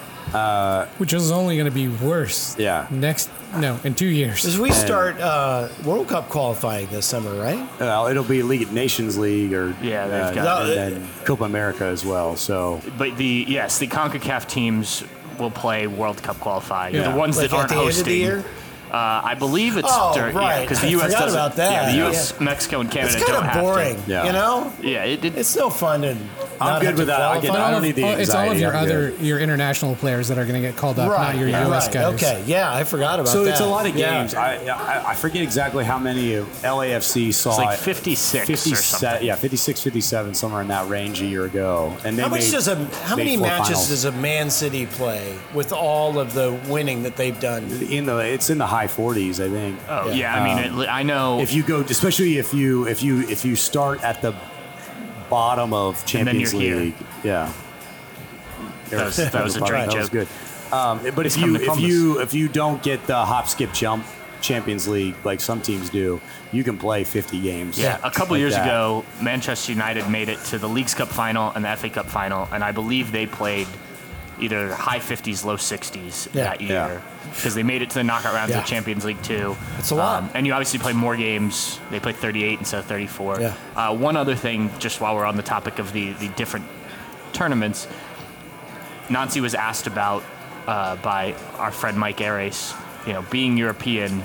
Which 0.98 1.14
is 1.14 1.32
only 1.32 1.56
going 1.58 1.66
to 1.70 1.72
be 1.76 1.88
worse. 1.88 2.58
Yeah. 2.58 2.88
Next, 2.90 3.30
no, 3.56 3.80
in 3.84 3.96
two 3.96 4.08
years. 4.08 4.46
As 4.46 4.60
we 4.60 4.72
start 4.72 5.20
uh, 5.20 5.70
World 5.86 6.08
Cup 6.08 6.30
qualifying 6.30 6.88
this 6.88 7.06
summer, 7.06 7.34
right? 7.40 7.68
Well, 7.80 8.08
it'll 8.08 8.24
be 8.24 8.44
League 8.44 8.72
Nations 8.72 9.18
League 9.18 9.54
or 9.54 9.76
Yeah, 9.82 10.08
they've 10.08 10.22
uh, 10.24 10.34
got- 10.34 10.66
and 10.70 10.72
then 10.96 11.08
Copa 11.26 11.44
America 11.46 11.86
as 11.86 12.06
well. 12.06 12.36
So 12.36 12.82
But 12.98 13.18
the 13.18 13.46
yes, 13.48 13.78
the 13.80 13.88
Concacaf 13.88 14.48
teams 14.48 15.04
will 15.40 15.52
play 15.52 15.88
World 15.88 16.22
Cup 16.24 16.40
qualifying. 16.40 16.96
Yeah. 16.96 17.12
The 17.12 17.18
ones 17.18 17.38
Like 17.38 17.50
that 17.52 17.56
at 17.56 17.60
aren't 17.60 17.70
the 17.70 17.76
end 17.76 17.82
of 17.90 17.96
hosting. 17.96 18.06
the 18.06 18.16
year? 18.18 18.46
Uh, 18.92 19.22
I 19.24 19.36
believe 19.36 19.76
it's 19.76 19.88
Oh, 19.92 20.14
during, 20.16 20.34
right. 20.34 20.62
because 20.62 20.80
the 20.80 20.90
U.S. 20.92 21.08
forgot 21.08 21.20
doesn't. 21.26 21.38
about 21.40 21.56
that. 21.58 21.72
Yeah, 21.72 21.92
the 21.92 21.98
Yeah. 21.98 22.04
U.S., 22.06 22.40
Mexico, 22.40 22.80
and 22.80 22.90
Canada 22.90 23.18
It's 23.18 23.26
kind 23.26 23.36
don't 23.38 23.46
of 23.46 23.52
have 23.52 23.62
boring. 23.64 24.02
Yeah. 24.08 24.26
you 24.26 24.32
know. 24.32 24.74
Yeah, 24.82 25.04
it, 25.04 25.26
it, 25.26 25.38
It's 25.38 25.56
no 25.58 25.70
fun 25.70 26.04
to. 26.04 26.16
Not 26.66 26.82
good 26.82 26.86
have 26.88 26.96
to 26.96 27.02
with 27.02 27.08
that. 27.08 27.22
I 27.22 27.40
get- 27.40 27.52
I 27.52 27.56
don't 27.58 27.74
all 27.76 27.80
need 27.82 27.90
of- 27.90 27.96
the 27.96 28.04
all- 28.04 28.12
it's 28.18 28.34
all 28.34 28.52
of 28.52 28.60
your 28.60 28.76
I'm 28.76 28.84
other 28.84 29.12
good. 29.12 29.22
your 29.22 29.40
international 29.40 29.96
players 29.96 30.28
that 30.30 30.38
are 30.38 30.46
going 30.46 30.62
to 30.62 30.68
get 30.68 30.76
called 30.76 31.00
up, 31.00 31.12
Right, 31.12 31.34
not 31.34 31.38
your 31.40 31.50
yeah, 31.50 31.68
U.S. 31.68 31.86
right. 31.86 31.94
guys. 31.94 32.14
Okay, 32.16 32.44
yeah, 32.46 32.74
I 32.74 32.84
forgot 32.84 33.20
about 33.20 33.30
so 33.32 33.44
that. 33.44 33.50
So 33.50 33.52
it's 33.52 33.60
a 33.62 33.66
lot 33.66 33.86
of 33.86 33.96
Yeah. 33.96 34.20
games. 34.22 34.34
I, 34.34 34.56
I 34.68 35.10
I 35.12 35.16
forget 35.16 35.42
exactly 35.44 35.84
how 35.86 35.98
many 36.00 36.34
of 36.36 36.48
LAFC 36.64 37.32
saw 37.34 37.50
it's 37.52 37.58
like 37.60 37.78
it. 37.80 37.82
56 37.82 38.44
or 38.44 38.46
57, 38.46 39.24
yeah, 39.26 39.36
56, 39.36 39.82
57, 39.82 40.34
somewhere 40.34 40.62
in 40.62 40.68
that 40.70 40.88
range 40.90 41.22
a 41.22 41.26
year 41.26 41.46
ago. 41.46 41.96
And 42.04 42.18
they 42.18 42.24
How 42.24 42.30
much 42.30 42.42
made- 42.42 42.52
does 42.52 42.68
a 42.68 42.76
how 43.06 43.16
many 43.16 43.38
matches 43.38 43.68
finals. 43.68 43.90
does 43.90 44.06
a 44.06 44.12
Man 44.14 44.50
City 44.50 44.86
play 44.86 45.34
with 45.54 45.72
all 45.74 46.20
of 46.20 46.34
the 46.34 46.58
winning 46.68 47.04
that 47.04 47.16
they've 47.16 47.40
done? 47.40 47.64
in 47.90 48.06
the 48.06 48.18
it's 48.18 48.50
in 48.50 48.58
the 48.58 48.66
high 48.68 48.88
40s, 48.88 49.40
I 49.40 49.50
think. 49.50 49.80
Oh 49.90 50.08
Yeah. 50.10 50.14
yeah, 50.16 50.36
I 50.36 50.44
mean, 50.44 50.74
um, 50.74 50.82
it, 50.82 50.88
I 50.90 51.04
know. 51.04 51.40
If 51.40 51.54
you 51.54 51.64
go, 51.64 51.82
especially 51.82 52.38
if 52.38 52.54
you 52.54 52.88
if 52.88 53.02
you 53.04 53.22
if 53.30 53.46
you 53.46 53.56
start 53.56 54.04
at 54.04 54.22
the 54.22 54.34
bottom 55.30 55.74
of 55.74 56.06
Champions 56.06 56.54
you're 56.54 56.62
here. 56.62 56.76
League, 56.78 56.96
yeah. 57.24 57.52
That 58.90 59.06
was- 59.06 59.18
that 59.18 59.44
was 59.44 59.56
a 59.56 59.60
That 59.60 59.94
was 59.96 60.10
good. 60.10 60.28
Um, 60.72 61.00
but 61.16 61.26
if 61.26 61.36
He's 61.36 61.38
you 61.44 61.56
if 61.56 61.80
you 61.80 62.20
if 62.22 62.34
you 62.34 62.48
don't 62.50 62.82
get 62.84 63.06
the 63.08 63.16
hop 63.16 63.48
skip 63.48 63.72
jump 63.74 64.06
Champions 64.42 64.88
League 64.88 65.16
like 65.24 65.40
some 65.40 65.62
teams 65.62 65.90
do, 65.90 66.20
you 66.52 66.64
can 66.64 66.78
play 66.78 67.04
50 67.06 67.40
games. 67.42 67.80
yeah, 67.80 67.98
a 68.04 68.12
couple 68.12 68.34
like 68.34 68.40
years 68.40 68.54
that. 68.54 68.66
ago, 68.66 69.06
Manchester 69.22 69.72
United 69.72 70.10
made 70.10 70.28
it 70.30 70.40
to 70.46 70.58
the 70.58 70.68
Leagues 70.68 70.94
Cup 70.94 71.08
final 71.08 71.52
and 71.54 71.64
the 71.66 71.76
FA 71.76 71.90
Cup 71.90 72.08
final, 72.08 72.48
and 72.52 72.64
I 72.64 72.72
believe 72.74 73.12
they 73.14 73.26
played 73.26 73.68
either 74.40 74.74
high 74.74 75.00
50s, 75.00 75.44
low 75.44 75.56
60s 75.58 76.28
Yeah. 76.34 76.44
that 76.44 76.62
year 76.62 77.02
because 77.34 77.56
they 77.56 77.64
made 77.64 77.82
it 77.82 77.90
to 77.90 77.96
the 77.96 78.04
knockout 78.04 78.34
rounds 78.34 78.52
Yeah. 78.52 78.60
of 78.60 78.66
Champions 78.66 79.04
League 79.06 79.22
too. 79.24 79.58
That's 79.76 79.92
a 79.92 79.96
lot. 79.96 80.24
and 80.34 80.46
you 80.46 80.54
obviously 80.54 80.80
play 80.80 80.94
more 80.94 81.16
games. 81.16 81.80
They 81.92 82.00
play 82.00 82.14
38 82.14 82.60
instead 82.60 82.80
of 82.80 82.86
34. 82.86 83.40
Yeah. 83.42 83.54
Uh, 83.76 83.96
one 83.96 84.16
other 84.18 84.36
thing, 84.36 84.72
just 84.80 85.02
while 85.02 85.16
we're 85.16 85.26
on 85.26 85.36
the 85.38 85.44
topic 85.44 85.80
of 85.80 85.92
the, 85.94 86.14
the 86.14 86.28
different 86.30 86.66
tournaments, 87.34 87.88
Nancy 89.10 89.42
was 89.42 89.56
asked 89.56 89.88
about 89.88 90.24
uh, 90.68 90.96
by 90.98 91.34
our 91.58 91.72
friend 91.72 91.98
Mike 91.98 92.20
Arace, 92.22 92.74
you 93.06 93.14
know, 93.14 93.22
being 93.24 93.58
European 93.58 94.22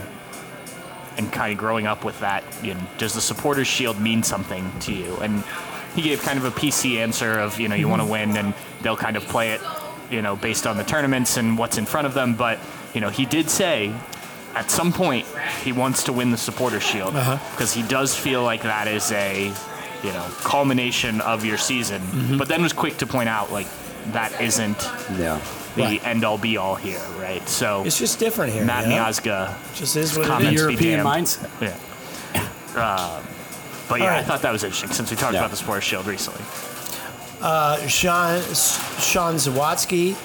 and 1.17 1.31
kind 1.33 1.53
of 1.53 1.59
growing 1.59 1.87
up 1.87 2.05
with 2.05 2.19
that, 2.21 2.43
you 2.63 2.75
know, 2.75 2.81
does 2.99 3.13
the 3.15 3.21
supporters 3.21 3.67
shield 3.67 4.01
mean 4.01 4.23
something 4.23 4.71
to 4.81 4.93
you? 4.93 5.17
And 5.19 5.45
he 5.95 6.03
gave 6.03 6.23
kind 6.23 6.39
of 6.39 6.45
a 6.45 6.51
PC 6.51 6.97
answer 6.99 7.39
of, 7.39 7.61
you 7.61 7.69
know, 7.69 7.75
you 7.77 7.87
want 7.87 8.01
to 8.03 8.09
win 8.09 8.37
and 8.37 8.55
they'll 8.81 8.97
kind 8.97 9.17
of 9.17 9.23
play 9.25 9.53
it, 9.53 9.61
you 10.13 10.23
know, 10.23 10.37
based 10.37 10.67
on 10.67 10.77
the 10.77 10.85
tournaments 10.85 11.37
and 11.39 11.57
what's 11.59 11.79
in 11.79 11.87
front 11.87 12.07
of 12.07 12.15
them. 12.15 12.35
But, 12.35 12.59
you 12.95 13.01
know, 13.01 13.09
he 13.09 13.25
did 13.25 13.49
say 13.51 13.93
at 14.55 14.71
some 14.71 14.93
point 14.93 15.27
he 15.63 15.73
wants 15.73 16.05
to 16.05 16.13
win 16.13 16.31
the 16.31 16.37
supporter 16.37 16.79
shield 16.81 17.15
because 17.15 17.73
he 17.73 17.83
does 17.83 18.15
feel 18.15 18.43
like 18.45 18.63
that 18.63 18.87
is 18.87 19.11
a, 19.13 19.47
you 20.05 20.13
know, 20.13 20.27
culmination 20.43 21.21
of 21.23 21.45
your 21.45 21.57
season. 21.59 22.03
But 22.39 22.49
then 22.49 22.63
was 22.63 22.73
quick 22.73 22.99
to 22.99 23.07
point 23.07 23.29
out, 23.29 23.51
like, 23.51 23.67
that 24.13 24.39
isn't 24.41 24.79
Yeah. 25.17 25.39
the 25.77 25.83
Right. 25.83 26.07
end 26.07 26.25
all 26.25 26.37
be 26.39 26.57
all 26.59 26.75
here, 26.75 27.01
right? 27.19 27.47
So 27.49 27.83
It's 27.87 27.99
just 27.99 28.19
different 28.19 28.53
here. 28.53 28.65
Matt 28.65 28.85
you 28.89 28.91
know? 28.97 29.05
Miazga 29.05 29.55
just 29.75 29.97
is 29.97 30.17
what 30.17 30.27
it 30.27 30.29
comments 30.29 30.61
is. 30.61 30.67
be 30.67 30.73
European 30.89 31.05
damned. 31.05 31.09
mindset. 31.27 31.49
Yeah. 31.63 32.45
Uh, 32.77 33.21
but 33.89 34.01
yeah, 34.01 34.13
All 34.13 34.19
I 34.19 34.23
thought 34.23 34.43
that 34.43 34.53
was 34.53 34.65
interesting 34.65 34.91
since 34.91 35.11
we 35.11 35.17
talked 35.17 35.35
Yeah. 35.35 35.41
about 35.41 35.51
the 35.51 35.57
Supporters 35.57 35.85
Shield 35.85 36.07
recently. 36.07 36.43
Sean 37.89 38.41
Sean 39.01 39.35
Zawadzki 39.35 40.17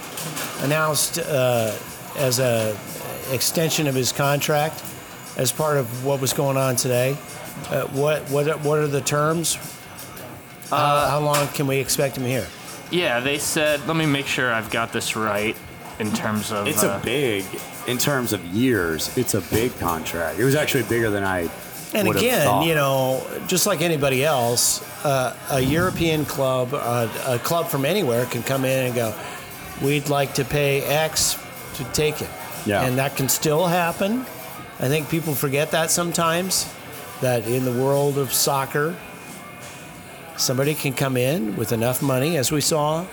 announced 0.63 1.19
uh, 1.19 1.75
as 2.17 2.39
a 2.39 2.77
extension 3.31 3.87
of 3.87 3.95
his 3.95 4.11
contract 4.11 4.83
as 5.37 5.51
part 5.51 5.77
of 5.77 6.05
what 6.05 6.19
was 6.21 6.33
going 6.33 6.57
on 6.57 6.75
today. 6.75 7.17
Uh, 7.69 7.85
what 7.87 8.23
what 8.29 8.59
what 8.61 8.79
are 8.79 8.87
the 8.87 9.01
terms? 9.01 9.57
Uh, 10.71 11.09
how 11.09 11.19
long 11.19 11.47
can 11.49 11.65
we 11.67 11.77
expect 11.77 12.17
him 12.17 12.25
here? 12.25 12.45
Yeah, 12.91 13.19
they 13.19 13.37
said. 13.37 13.85
Let 13.87 13.97
me 13.97 14.05
make 14.05 14.27
sure 14.27 14.53
I've 14.53 14.69
got 14.69 14.91
this 14.91 15.15
right 15.15 15.55
in 15.99 16.11
terms 16.13 16.51
of. 16.51 16.67
It's 16.67 16.83
uh, 16.83 16.99
a 17.01 17.05
big, 17.05 17.45
in 17.87 17.97
terms 17.97 18.33
of 18.33 18.43
years, 18.45 19.15
it's 19.17 19.33
a 19.33 19.41
big 19.41 19.77
contract. 19.79 20.39
It 20.39 20.43
was 20.43 20.55
actually 20.55 20.83
bigger 20.83 21.09
than 21.09 21.23
I 21.23 21.49
And 21.93 22.07
again, 22.07 22.63
you 22.63 22.75
know, 22.75 23.25
just 23.47 23.65
like 23.65 23.81
anybody 23.81 24.23
else, 24.25 24.81
uh, 25.05 25.35
a 25.51 25.59
European 25.61 26.25
club, 26.25 26.73
uh, 26.73 27.07
a 27.25 27.39
club 27.39 27.67
from 27.67 27.85
anywhere 27.85 28.25
can 28.25 28.43
come 28.43 28.65
in 28.65 28.87
and 28.87 28.95
go, 28.95 29.13
"We'd 29.81 30.09
like 30.09 30.33
to 30.35 30.43
pay 30.45 30.81
X 30.83 31.37
to 31.75 31.83
take 31.93 32.21
it," 32.21 32.29
Yeah. 32.65 32.83
and 32.83 32.97
that 32.97 33.15
can 33.15 33.29
still 33.29 33.67
happen. 33.67 34.25
I 34.79 34.87
think 34.89 35.09
people 35.09 35.33
forget 35.33 35.71
that 35.71 35.89
sometimes. 35.91 36.65
That 37.21 37.47
in 37.47 37.65
the 37.65 37.71
world 37.71 38.17
of 38.19 38.31
soccer, 38.31 38.95
somebody 40.35 40.75
can 40.75 40.93
come 40.93 41.17
in 41.17 41.55
with 41.55 41.71
enough 41.71 42.01
money, 42.01 42.37
as 42.37 42.51
we 42.51 42.61
saw 42.61 43.05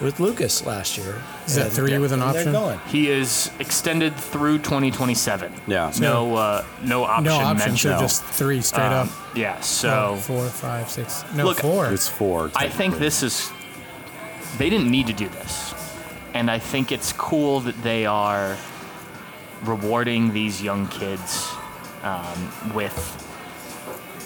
with 0.00 0.20
Lucas 0.20 0.64
last 0.66 0.98
year. 0.98 1.20
Is 1.46 1.54
that 1.56 1.70
three 1.72 1.96
with 1.98 2.12
an 2.12 2.22
option? 2.22 2.44
They're 2.52 2.60
going. 2.60 2.78
He 2.88 3.08
is 3.10 3.50
extended 3.58 4.14
through 4.16 4.58
2027. 4.58 5.52
Yeah. 5.66 5.92
No, 6.00 6.34
uh, 6.36 6.64
no 6.82 7.04
option 7.04 7.24
no 7.24 7.34
option, 7.36 7.56
mentioned. 7.70 7.94
so 7.96 8.00
just 8.00 8.24
three 8.24 8.60
straight 8.60 8.84
Um, 8.86 9.08
up. 9.08 9.36
Yeah. 9.36 9.54
No, 9.54 9.60
So 9.60 10.16
four, 10.20 10.46
five, 10.48 10.88
six. 10.90 11.24
No, 11.34 11.44
Look, 11.44 11.58
four. 11.60 11.92
it's 11.92 12.08
four. 12.08 12.50
I 12.54 12.68
think 12.68 12.98
this 12.98 13.22
is. 13.22 13.50
They 14.58 14.70
didn't 14.70 14.90
need 14.90 15.06
to 15.08 15.12
do 15.12 15.28
this, 15.28 15.74
and 16.32 16.48
I 16.50 16.58
think 16.60 16.92
it's 16.92 17.12
cool 17.12 17.60
that 17.60 17.82
they 17.82 18.06
are 18.06 18.56
rewarding 19.64 20.32
these 20.32 20.62
young 20.62 20.86
kids 20.88 21.48
um, 22.04 22.52
with, 22.74 22.94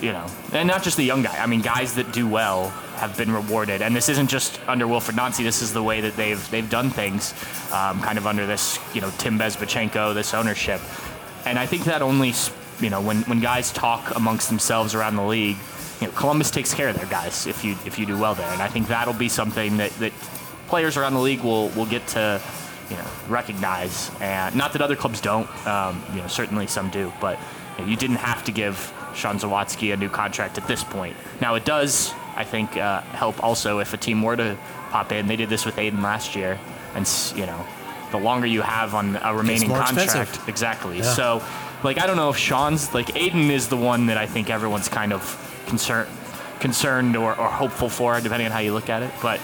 you 0.03 0.13
know, 0.13 0.27
and 0.53 0.67
not 0.69 0.83
just 0.83 0.97
the 0.99 1.05
young 1.05 1.23
guy. 1.23 1.37
I 1.39 1.47
mean, 1.47 1.63
guys 1.63 1.95
that 1.95 2.13
do 2.13 2.29
well 2.29 2.75
have 2.99 3.17
been 3.17 3.33
rewarded, 3.33 3.83
and 3.83 3.95
this 3.95 4.09
isn't 4.09 4.29
just 4.29 4.61
under 4.69 4.87
Wilfried 4.87 5.17
Nancy. 5.17 5.43
This 5.43 5.63
is 5.63 5.73
the 5.73 5.83
way 5.83 6.01
that 6.01 6.17
they've 6.17 6.51
they've 6.51 6.69
done 6.69 6.91
things, 6.91 7.33
um, 7.73 8.01
kind 8.01 8.19
of 8.19 8.27
under 8.27 8.47
this, 8.47 8.79
you 8.95 9.01
know, 9.01 9.11
Tim 9.19 9.39
Bezbatchenko, 9.39 10.15
this 10.15 10.35
ownership, 10.35 10.81
and 11.45 11.59
I 11.59 11.67
think 11.67 11.85
that 11.85 12.03
only, 12.03 12.35
you 12.81 12.91
know, 12.91 13.01
when 13.01 13.23
when 13.23 13.41
guys 13.41 13.73
talk 13.73 14.15
amongst 14.17 14.49
themselves 14.49 14.95
around 14.95 15.17
the 15.17 15.25
league. 15.27 15.57
You 16.01 16.07
know, 16.07 16.13
Columbus 16.13 16.53
takes 16.53 16.73
care 16.73 16.89
of 16.89 16.97
their 16.97 17.07
guys 17.07 17.49
if 17.49 17.65
you 17.65 17.73
if 17.85 17.99
you 17.99 18.07
do 18.07 18.17
well 18.17 18.37
there, 18.37 18.49
and 18.53 18.63
I 18.63 18.69
think 18.69 18.87
that'll 18.87 19.13
be 19.15 19.29
something 19.29 19.79
that, 19.79 19.91
that 19.99 20.13
players 20.69 20.97
around 20.97 21.15
the 21.15 21.21
league 21.21 21.41
will, 21.41 21.71
will 21.71 21.87
get 21.87 22.07
to 22.09 22.41
you 22.89 22.97
know 22.97 23.07
recognize. 23.29 24.11
And 24.21 24.55
not 24.55 24.73
that 24.75 24.83
other 24.83 24.97
clubs 24.97 25.21
don't, 25.21 25.49
um, 25.67 26.01
you 26.15 26.21
know 26.21 26.29
certainly 26.29 26.69
some 26.69 26.91
do, 26.91 27.13
but 27.21 27.37
you, 27.79 27.85
know, 27.85 27.91
you 27.91 27.97
didn't 27.97 28.17
have 28.17 28.45
to 28.45 28.53
give 28.53 28.93
Sean 29.15 29.39
Zawadzki 29.39 29.93
a 29.93 29.97
new 29.97 30.09
contract 30.09 30.59
at 30.59 30.67
this 30.69 30.85
point. 30.85 31.17
Now 31.41 31.55
it 31.55 31.65
does, 31.65 32.13
I 32.39 32.45
think, 32.45 32.77
uh, 32.77 33.01
help 33.01 33.43
also 33.43 33.81
if 33.81 33.93
a 33.93 33.97
team 33.97 34.23
were 34.23 34.37
to 34.37 34.57
pop 34.91 35.11
in. 35.11 35.27
They 35.27 35.35
did 35.35 35.49
this 35.49 35.67
with 35.67 35.75
Aiden 35.77 36.03
last 36.03 36.37
year, 36.37 36.59
and 36.95 37.07
you 37.35 37.47
know 37.47 37.67
the 38.13 38.19
longer 38.19 38.47
you 38.47 38.63
have 38.63 38.95
on 38.95 39.17
a 39.17 39.35
remaining 39.35 39.69
contract, 39.69 40.05
expensive. 40.05 40.49
exactly. 40.49 40.99
Yeah. 40.99 41.03
So 41.03 41.43
like 41.83 41.99
I 41.99 42.07
don't 42.07 42.17
know 42.17 42.31
if 42.31 42.37
Sean's 42.37 42.95
like 42.95 43.09
Aiden 43.09 43.51
is 43.51 43.69
the 43.69 43.77
one 43.77 44.07
that 44.07 44.17
I 44.17 44.27
think 44.27 44.51
everyone's 44.51 44.89
kind 44.89 45.13
of 45.13 45.23
concerned 45.67 46.09
concerned 46.61 47.17
or, 47.17 47.31
or 47.39 47.49
hopeful 47.49 47.89
for, 47.89 48.21
depending 48.21 48.47
on 48.47 48.53
how 48.53 48.61
you 48.61 48.73
look 48.73 48.89
at 48.89 49.03
it. 49.03 49.11
But 49.21 49.41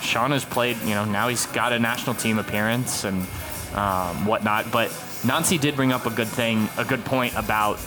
Sean 0.00 0.30
has 0.30 0.44
played, 0.44 0.76
you 0.82 0.94
know, 0.94 1.04
now 1.04 1.28
he's 1.28 1.46
got 1.46 1.72
a 1.72 1.78
national 1.78 2.14
team 2.14 2.38
appearance 2.38 3.04
and 3.04 3.26
um, 3.74 4.26
whatnot. 4.26 4.70
But 4.70 4.90
Nancy 5.24 5.58
did 5.58 5.76
bring 5.76 5.92
up 5.92 6.06
a 6.06 6.10
good 6.10 6.28
thing, 6.28 6.68
a 6.76 6.84
good 6.84 7.04
point 7.04 7.34
about 7.36 7.78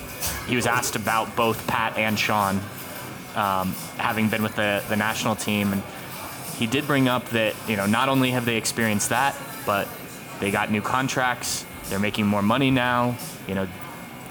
he 0.47 0.55
was 0.55 0.67
asked 0.67 0.95
about 0.95 1.35
both 1.35 1.65
Pat 1.67 1.97
and 1.97 2.17
Sean 2.19 2.59
um, 3.35 3.73
having 3.97 4.29
been 4.29 4.43
with 4.43 4.55
the, 4.55 4.83
the 4.89 4.95
national 4.95 5.35
team. 5.35 5.73
And 5.73 5.83
he 6.57 6.67
did 6.67 6.87
bring 6.87 7.07
up 7.07 7.25
that, 7.29 7.55
you 7.67 7.75
know, 7.75 7.85
not 7.85 8.09
only 8.09 8.31
have 8.31 8.45
they 8.45 8.57
experienced 8.57 9.09
that, 9.09 9.35
but 9.65 9.87
they 10.39 10.51
got 10.51 10.71
new 10.71 10.81
contracts, 10.81 11.65
they're 11.89 11.99
making 11.99 12.25
more 12.25 12.41
money 12.41 12.71
now, 12.71 13.15
you 13.47 13.55
know, 13.55 13.63
you 13.63 13.69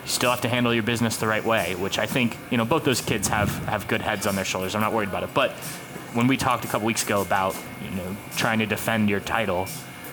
still 0.07 0.31
have 0.31 0.41
to 0.41 0.49
handle 0.49 0.73
your 0.73 0.83
business 0.83 1.17
the 1.19 1.27
right 1.27 1.45
way, 1.45 1.75
which 1.75 1.99
I 1.99 2.07
think, 2.07 2.37
you 2.51 2.57
know, 2.57 2.65
both 2.65 2.85
those 2.85 3.01
kids 3.01 3.29
have, 3.29 3.51
have 3.67 3.87
good 3.87 4.01
heads 4.01 4.27
on 4.27 4.35
their 4.35 4.45
shoulders. 4.45 4.75
I'm 4.75 4.81
not 4.81 4.93
worried 4.93 5.09
about 5.09 5.25
it. 5.25 5.31
But 5.35 5.53
when 6.15 6.27
we 6.27 6.37
talked 6.37 6.65
a 6.65 6.69
couple 6.69 6.87
weeks 6.87 7.05
ago 7.05 7.21
about, 7.23 7.57
you 7.85 7.91
know, 7.91 8.17
trying 8.37 8.59
to 8.61 8.67
defend 8.67 9.09
your 9.09 9.21
title, 9.21 9.69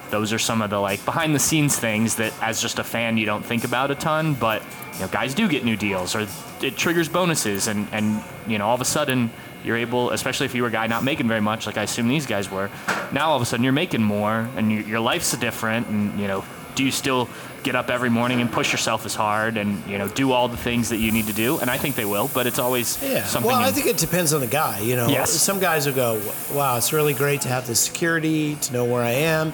those 0.10 0.32
are 0.34 0.40
some 0.40 0.62
of 0.62 0.70
the 0.70 0.80
like 0.80 1.04
behind 1.06 1.34
the 1.36 1.40
scenes 1.40 1.78
things 1.78 2.16
that 2.16 2.34
as 2.42 2.62
just 2.62 2.80
a 2.80 2.84
fan 2.84 3.18
you 3.18 3.26
don't 3.26 3.46
think 3.46 3.64
about 3.64 3.92
a 3.92 3.96
ton, 3.96 4.34
but 4.34 4.62
you 4.94 5.00
know, 5.02 5.08
guys 5.10 5.34
do 5.34 5.48
get 5.48 5.64
new 5.64 5.76
deals 5.76 6.16
or 6.16 6.28
it 6.62 6.76
triggers 6.76 7.08
bonuses 7.10 7.68
and, 7.68 7.88
and 7.92 8.24
you 8.48 8.58
know, 8.58 8.66
all 8.68 8.76
of 8.76 8.82
a 8.82 8.86
sudden 8.86 9.30
you're 9.64 9.78
able, 9.78 10.12
especially 10.12 10.46
if 10.46 10.56
you 10.56 10.62
were 10.62 10.70
a 10.70 10.72
guy 10.72 10.88
not 10.88 11.04
making 11.04 11.28
very 11.28 11.42
much, 11.42 11.66
like 11.68 11.78
I 11.78 11.84
assume 11.84 12.08
these 12.08 12.26
guys 12.26 12.50
were, 12.50 12.70
now 13.12 13.30
all 13.30 13.36
of 13.36 13.42
a 13.42 13.46
sudden 13.46 13.64
you're 13.64 13.74
making 13.74 14.02
more 14.02 14.50
and 14.56 14.72
you, 14.72 14.80
your 14.80 15.00
life's 15.00 15.36
different 15.38 15.88
and, 15.88 16.20
you 16.20 16.28
know, 16.28 16.44
do 16.76 16.84
you 16.84 16.92
still 16.92 17.28
get 17.64 17.76
up 17.76 17.90
every 17.90 18.10
morning 18.10 18.40
and 18.40 18.52
push 18.52 18.72
yourself 18.72 19.04
as 19.06 19.16
hard 19.16 19.58
and 19.58 19.84
you 19.90 19.98
know 19.98 20.08
do 20.10 20.32
all 20.32 20.48
the 20.48 20.56
things 20.56 20.90
that 20.90 20.98
you 20.98 21.12
need 21.12 21.26
to 21.26 21.34
do 21.34 21.58
and 21.58 21.72
i 21.72 21.78
think 21.78 21.96
they 21.96 22.06
will 22.06 22.30
but 22.36 22.46
it's 22.46 22.60
always 22.60 23.02
Yeah. 23.04 23.24
something 23.26 23.50
Well, 23.52 23.60
I 23.60 23.70
in- 23.70 23.74
think 23.74 23.88
it 23.88 23.98
depends 23.98 24.32
on 24.32 24.42
the 24.42 24.48
guy. 24.48 24.80
You 24.82 24.96
know, 24.96 25.08
Yes. 25.10 25.32
some 25.32 25.60
guys 25.60 25.88
will 25.88 25.96
go, 25.96 26.22
"Wow, 26.54 26.78
it's 26.78 26.94
really 26.94 27.16
great 27.16 27.42
to 27.42 27.50
have 27.50 27.66
the 27.66 27.74
security, 27.76 28.56
to 28.62 28.74
know 28.74 28.86
where 28.86 29.02
I 29.04 29.10
am, 29.10 29.54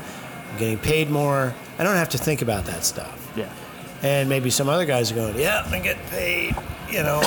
I'm 0.53 0.59
getting 0.59 0.77
paid 0.77 1.09
more. 1.09 1.53
I 1.79 1.83
don't 1.83 1.95
have 1.95 2.09
to 2.09 2.17
think 2.17 2.41
about 2.41 2.65
that 2.65 2.83
stuff." 2.85 3.19
yeah 3.35 3.49
And 4.03 4.29
maybe 4.29 4.49
some 4.49 4.69
other 4.69 4.85
guys 4.85 5.11
are 5.11 5.15
going, 5.15 5.37
"Yeah, 5.37 5.65
I 5.71 5.79
get 5.79 5.97
paid," 6.09 6.55
you 6.89 7.03
know. 7.03 7.21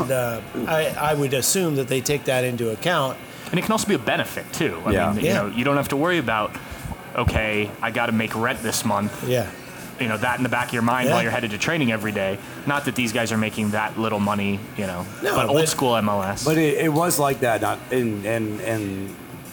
and 0.00 0.10
uh, 0.10 0.40
I, 0.66 0.86
I 1.10 1.14
would 1.14 1.34
assume 1.34 1.76
that 1.76 1.88
they 1.88 2.00
take 2.00 2.24
that 2.24 2.44
into 2.44 2.70
account. 2.70 3.16
And 3.50 3.58
it 3.58 3.62
can 3.62 3.72
also 3.72 3.86
be 3.86 3.94
a 3.94 3.98
benefit 3.98 4.50
too. 4.52 4.80
I 4.86 4.90
Yeah. 4.92 5.12
mean, 5.12 5.24
you 5.24 5.30
Yeah. 5.30 5.42
know, 5.42 5.46
you 5.48 5.64
don't 5.64 5.76
have 5.76 5.88
to 5.88 5.96
worry 5.96 6.18
about, 6.18 6.50
okay, 7.16 7.70
I 7.82 7.90
got 7.90 8.06
to 8.06 8.12
make 8.12 8.34
rent 8.34 8.62
this 8.62 8.84
month. 8.84 9.12
Yeah. 9.28 9.46
You 10.00 10.08
know, 10.08 10.16
that 10.16 10.38
in 10.38 10.42
the 10.42 10.48
back 10.48 10.68
of 10.68 10.72
your 10.72 10.82
mind 10.82 11.08
Yeah. 11.08 11.14
while 11.14 11.22
you're 11.22 11.30
headed 11.32 11.50
to 11.50 11.58
training 11.58 11.92
every 11.92 12.12
day. 12.12 12.38
Not 12.66 12.86
that 12.86 12.94
these 12.94 13.12
guys 13.12 13.30
are 13.30 13.36
making 13.36 13.70
that 13.72 13.98
little 13.98 14.20
money, 14.20 14.58
you 14.78 14.86
know, 14.86 15.04
No, 15.22 15.34
but 15.36 15.48
old 15.48 15.68
school 15.68 15.92
MLS. 15.96 16.44
But 16.44 16.56
it, 16.56 16.78
it 16.86 16.92
was 16.92 17.18
like 17.18 17.40
that, 17.40 17.60
not 17.60 17.78
and 17.90 18.24
and 18.24 18.60
and 18.62 18.82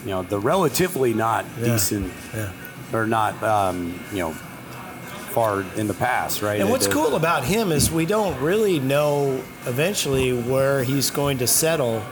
you 0.04 0.10
know 0.12 0.22
the 0.22 0.38
relatively 0.40 1.12
not 1.12 1.44
Yeah. 1.58 1.64
decent 1.66 2.10
Yeah. 2.34 2.48
Or 2.92 3.06
not 3.06 3.40
um, 3.42 3.98
you 4.12 4.18
know 4.18 4.32
far 4.32 5.64
in 5.76 5.86
the 5.86 5.94
past, 5.94 6.42
right? 6.42 6.60
And 6.60 6.70
what's 6.70 6.86
It- 6.86 6.92
cool 6.92 7.14
about 7.14 7.44
him 7.44 7.70
is 7.70 7.90
we 7.90 8.04
don't 8.04 8.38
really 8.40 8.80
know 8.80 9.40
eventually 9.66 10.32
where 10.32 10.82
he's 10.82 11.10
going 11.10 11.38
to 11.38 11.46
settle 11.46 12.02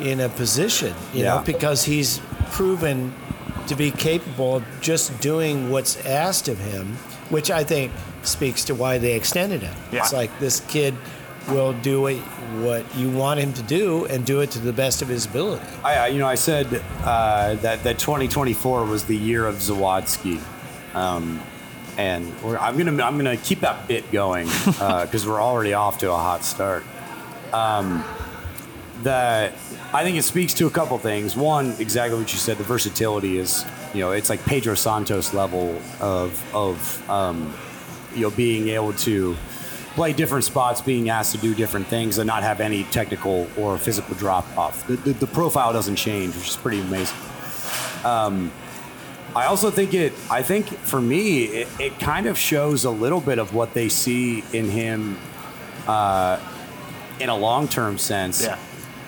in 0.00 0.18
a 0.20 0.28
position, 0.28 0.94
you 1.14 1.22
know, 1.24 1.42
because 1.44 1.84
he's 1.84 2.20
proven 2.50 3.12
to 3.68 3.76
be 3.76 3.90
capable 3.92 4.56
of 4.56 4.64
just 4.80 5.20
doing 5.20 5.70
what's 5.70 5.96
asked 6.04 6.48
of 6.48 6.58
him, 6.58 6.96
which 7.30 7.50
I 7.50 7.62
think 7.62 7.92
speaks 8.22 8.64
to 8.64 8.74
why 8.74 8.98
they 8.98 9.14
extended 9.14 9.62
him. 9.62 9.74
Yeah. 9.92 10.00
It's 10.00 10.12
like 10.12 10.36
this 10.40 10.60
kid 10.60 10.94
will 11.48 11.72
do 11.72 12.02
what, 12.02 12.16
what 12.62 12.96
you 12.96 13.10
want 13.10 13.40
him 13.40 13.52
to 13.54 13.62
do 13.62 14.04
and 14.06 14.24
do 14.24 14.40
it 14.40 14.50
to 14.52 14.58
the 14.58 14.72
best 14.72 15.02
of 15.02 15.08
his 15.08 15.26
ability. 15.26 15.64
I, 15.84 16.08
you 16.08 16.18
know, 16.18 16.26
I 16.26 16.34
said 16.34 16.66
uh, 17.02 17.54
that 17.56 17.82
that 17.84 17.98
2024 17.98 18.84
was 18.84 19.04
the 19.04 19.16
year 19.16 19.46
of 19.46 19.56
Zawadzki, 19.56 20.40
um, 20.94 21.40
and 21.96 22.32
I'm 22.44 22.76
gonna 22.76 23.02
I'm 23.02 23.16
gonna 23.16 23.36
keep 23.36 23.60
that 23.60 23.88
bit 23.88 24.10
going 24.12 24.46
because 24.66 25.26
we're 25.26 25.42
already 25.42 25.74
off 25.74 25.98
to 25.98 26.12
a 26.12 26.16
hot 26.16 26.44
start. 26.44 26.84
Um, 27.52 28.04
that 29.02 29.52
I 29.92 30.02
think 30.02 30.18
it 30.18 30.22
speaks 30.22 30.54
to 30.54 30.66
a 30.66 30.70
couple 30.70 30.98
things. 30.98 31.36
One, 31.36 31.74
exactly 31.78 32.18
what 32.18 32.32
you 32.32 32.38
said. 32.38 32.58
The 32.58 32.64
versatility 32.64 33.38
is, 33.38 33.64
you 33.94 34.00
know, 34.00 34.12
it's 34.12 34.28
like 34.28 34.44
Pedro 34.44 34.74
Santos 34.74 35.32
level 35.32 35.80
of 36.00 36.54
of 36.54 37.10
um, 37.10 37.54
you 38.14 38.22
know 38.22 38.30
being 38.30 38.68
able 38.68 38.92
to 38.94 39.36
play 39.98 40.12
different 40.12 40.44
spots, 40.44 40.80
being 40.80 41.10
asked 41.10 41.32
to 41.32 41.38
do 41.38 41.56
different 41.56 41.88
things, 41.88 42.18
and 42.18 42.26
not 42.28 42.44
have 42.44 42.60
any 42.60 42.84
technical 42.84 43.48
or 43.56 43.76
physical 43.76 44.14
drop 44.14 44.46
off. 44.56 44.86
The, 44.86 44.94
the, 44.94 45.12
the 45.14 45.26
profile 45.26 45.72
doesn't 45.72 45.96
change, 45.96 46.36
which 46.36 46.50
is 46.50 46.56
pretty 46.56 46.80
amazing. 46.80 47.18
Um, 48.04 48.52
I 49.34 49.46
also 49.46 49.72
think 49.72 49.94
it. 49.94 50.12
I 50.30 50.44
think 50.44 50.68
for 50.68 51.00
me, 51.00 51.46
it, 51.46 51.68
it 51.80 51.98
kind 51.98 52.26
of 52.26 52.38
shows 52.38 52.84
a 52.84 52.90
little 52.90 53.20
bit 53.20 53.40
of 53.40 53.54
what 53.54 53.74
they 53.74 53.88
see 53.88 54.44
in 54.52 54.70
him 54.70 55.18
uh, 55.88 56.38
in 57.18 57.28
a 57.28 57.36
long 57.36 57.66
term 57.66 57.98
sense. 57.98 58.44
Yeah. 58.44 58.56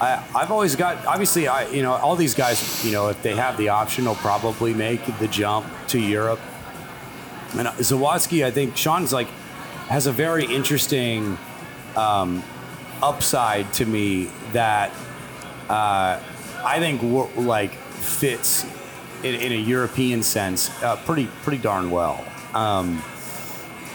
I, 0.01 0.25
I've 0.35 0.51
always 0.51 0.75
got 0.75 1.07
obviously 1.07 1.47
I 1.47 1.69
you 1.69 1.83
know 1.83 1.93
all 1.93 2.17
these 2.17 2.35
guys 2.35 2.85
you 2.85 2.91
know 2.91 3.09
if 3.11 3.23
they 3.23 3.37
have 3.37 3.57
the 3.59 3.69
option 3.69 4.07
will 4.07 4.17
probably 4.17 4.75
make 4.75 5.05
the 5.21 5.29
jump 5.29 5.67
to 5.89 6.01
Europe. 6.01 6.41
And 7.57 7.69
uh, 7.69 7.73
Zawadzki, 7.75 8.45
I 8.45 8.51
think 8.51 8.77
Sean's 8.77 9.13
like 9.13 9.29
has 9.91 10.07
a 10.07 10.13
very 10.13 10.45
interesting 10.45 11.37
um, 11.97 12.45
upside 13.03 13.73
to 13.73 13.85
me 13.85 14.31
that 14.53 14.93
uh, 15.69 16.21
I 16.65 16.79
think 16.79 17.03
like 17.37 17.73
fits 17.73 18.65
in, 19.25 19.35
in 19.35 19.51
a 19.51 19.57
European 19.57 20.23
sense 20.23 20.71
uh, 20.85 20.95
pretty 21.05 21.27
pretty 21.43 21.61
darn 21.61 21.91
well. 21.91 22.25
Um, 22.55 23.03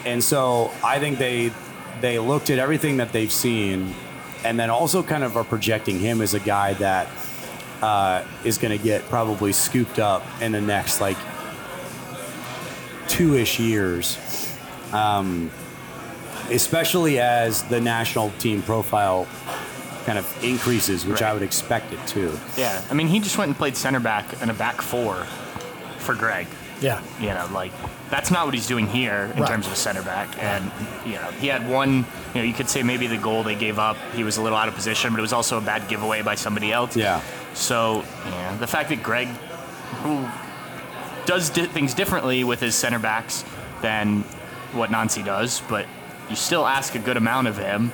and 0.06 0.22
so 0.22 0.74
I 0.84 1.00
think 1.00 1.18
they 1.18 1.54
they 2.02 2.20
looked 2.20 2.50
at 2.50 2.60
everything 2.60 2.98
that 2.98 3.14
they've 3.14 3.32
seen, 3.32 3.96
and 4.44 4.60
then 4.60 4.70
also 4.70 5.02
kind 5.02 5.24
of 5.24 5.38
are 5.38 5.46
projecting 5.46 5.98
him 5.98 6.22
as 6.22 6.34
a 6.34 6.42
guy 6.42 6.74
that 6.74 7.08
uh, 7.82 8.26
is 8.44 8.58
going 8.58 8.78
to 8.78 8.84
get 8.84 9.02
probably 9.04 9.54
scooped 9.54 10.00
up 10.00 10.26
in 10.42 10.52
the 10.52 10.62
next 10.62 11.00
like 11.00 11.18
two 13.08 13.36
ish 13.36 13.62
years. 13.62 14.18
Um, 14.92 15.52
especially 16.52 17.20
as 17.20 17.64
the 17.64 17.80
national 17.82 18.32
team 18.40 18.62
profile 18.62 19.28
kind 20.06 20.18
of 20.20 20.44
increases, 20.44 21.06
which 21.06 21.22
I 21.22 21.34
would 21.34 21.42
expect 21.42 21.92
it 21.92 22.06
to. 22.08 22.38
yeah. 22.58 22.84
I 22.90 22.94
mean, 22.94 23.08
he 23.08 23.20
just 23.20 23.38
went 23.38 23.50
and 23.50 23.58
played 23.58 23.76
center 23.76 24.00
back 24.00 24.42
in 24.42 24.50
a 24.50 24.54
back 24.54 24.82
four 24.82 25.16
for 25.98 26.14
Greg. 26.14 26.46
Yeah. 26.82 27.02
You 27.20 27.28
know, 27.30 27.48
like 27.52 27.72
that's 28.12 28.30
not 28.30 28.46
what 28.46 28.54
he's 28.54 28.68
doing 28.68 28.86
here 28.86 29.32
in 29.36 29.42
Right. 29.42 29.50
terms 29.50 29.66
of 29.66 29.74
a 29.74 29.76
center 29.76 30.04
back. 30.04 30.28
And 30.40 30.72
you 31.06 31.14
know, 31.14 31.32
he 31.40 31.48
had 31.48 31.68
one. 31.68 32.06
You 32.36 32.42
know, 32.42 32.44
you 32.44 32.54
could 32.54 32.70
say 32.70 32.84
maybe 32.84 33.08
the 33.08 33.18
goal 33.18 33.42
they 33.44 33.56
gave 33.56 33.80
up, 33.80 33.98
he 34.14 34.24
was 34.24 34.38
a 34.38 34.42
little 34.42 34.58
out 34.58 34.68
of 34.68 34.76
position, 34.76 35.12
but 35.12 35.18
it 35.20 35.22
was 35.22 35.34
also 35.34 35.58
a 35.58 35.62
bad 35.62 35.88
giveaway 35.88 36.22
by 36.22 36.36
somebody 36.36 36.72
else. 36.72 36.96
Yeah. 36.96 37.22
So 37.54 38.04
yeah, 38.28 38.56
the 38.58 38.68
fact 38.68 38.90
that 38.90 39.02
Greg, 39.02 39.30
who 40.04 40.28
does 41.26 41.50
di- 41.50 41.66
things 41.66 41.94
differently 41.96 42.44
with 42.44 42.60
his 42.60 42.76
center 42.76 43.00
backs 43.00 43.44
than 43.82 44.22
what 44.74 44.92
Nancy 44.92 45.24
does, 45.24 45.62
but 45.70 45.88
you 46.30 46.36
still 46.36 46.66
ask 46.66 46.96
a 46.96 47.00
good 47.00 47.18
amount 47.18 47.48
of 47.48 47.58
him. 47.58 47.92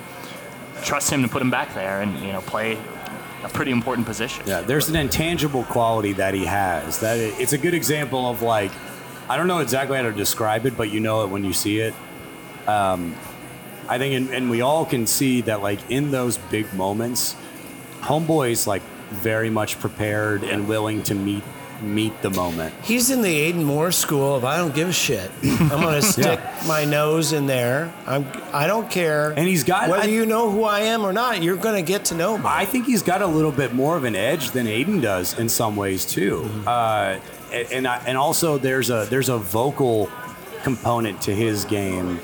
Trust 0.82 1.10
him 1.10 1.22
to 1.22 1.28
put 1.28 1.42
him 1.42 1.50
back 1.50 1.74
there 1.74 2.00
and 2.00 2.18
you 2.20 2.32
know 2.32 2.40
play 2.40 2.78
a 3.44 3.48
pretty 3.48 3.70
important 3.70 4.06
position. 4.06 4.44
Yeah, 4.46 4.60
there's 4.60 4.88
an 4.88 4.96
intangible 4.96 5.64
quality 5.64 6.12
that 6.14 6.34
he 6.34 6.44
has. 6.44 7.00
That 7.00 7.18
it, 7.18 7.34
it's 7.38 7.52
a 7.52 7.58
good 7.58 7.74
example 7.74 8.26
of 8.26 8.42
like, 8.42 8.70
I 9.28 9.36
don't 9.36 9.48
know 9.48 9.58
exactly 9.58 9.96
how 9.96 10.04
to 10.04 10.12
describe 10.12 10.66
it, 10.66 10.76
but 10.76 10.90
you 10.90 11.00
know 11.00 11.24
it 11.24 11.28
when 11.28 11.44
you 11.44 11.52
see 11.52 11.80
it. 11.80 11.94
Um, 12.66 13.16
I 13.88 13.98
think, 13.98 14.14
and, 14.14 14.30
and 14.34 14.50
we 14.50 14.60
all 14.60 14.86
can 14.86 15.06
see 15.06 15.40
that 15.42 15.60
like 15.62 15.78
in 15.90 16.10
those 16.10 16.38
big 16.38 16.72
moments, 16.72 17.36
homeboy's 18.00 18.66
like 18.66 18.82
very 19.10 19.50
much 19.50 19.78
prepared 19.78 20.42
and 20.42 20.68
willing 20.68 21.02
to 21.04 21.14
meet 21.14 21.42
meet 21.82 22.20
the 22.22 22.30
moment. 22.30 22.74
He's 22.82 23.10
in 23.10 23.22
the 23.22 23.28
Aidan 23.34 23.64
Morris 23.64 23.96
school 23.96 24.34
of 24.36 24.44
I 24.44 24.56
don't 24.56 24.74
give 24.74 24.88
a 24.88 24.92
shit. 24.92 25.30
I'm 25.42 25.68
going 25.68 25.94
to 26.00 26.02
stick 26.02 26.40
my 26.66 26.84
nose 26.84 27.32
in 27.32 27.46
there. 27.46 27.92
I'm 28.06 28.26
I 28.52 28.66
don't 28.66 28.90
care. 28.90 29.30
And 29.30 29.46
he's 29.48 29.64
got- 29.64 29.88
whether 29.90 30.04
I- 30.04 30.06
you 30.06 30.26
know 30.26 30.50
who 30.50 30.64
I 30.64 30.80
am 30.80 31.04
or 31.04 31.12
not. 31.12 31.42
You're 31.42 31.56
going 31.56 31.74
to 31.76 31.82
get 31.86 32.06
to 32.06 32.14
know 32.14 32.38
me. 32.38 32.44
I 32.46 32.64
think 32.64 32.86
he's 32.86 33.02
got 33.02 33.22
a 33.22 33.26
little 33.26 33.52
bit 33.52 33.74
more 33.74 33.96
of 33.96 34.04
an 34.04 34.14
edge 34.16 34.50
than 34.52 34.66
Aidan 34.66 35.00
does 35.00 35.38
in 35.38 35.48
some 35.48 35.76
ways 35.76 36.04
too, 36.04 36.48
uh, 36.66 37.18
and 37.52 37.72
and, 37.72 37.86
I, 37.88 38.02
and 38.06 38.16
also 38.16 38.58
there's 38.58 38.90
a 38.90 39.06
there's 39.10 39.28
a 39.28 39.38
vocal 39.38 40.08
component 40.62 41.20
to 41.22 41.34
his 41.34 41.64
game 41.64 42.20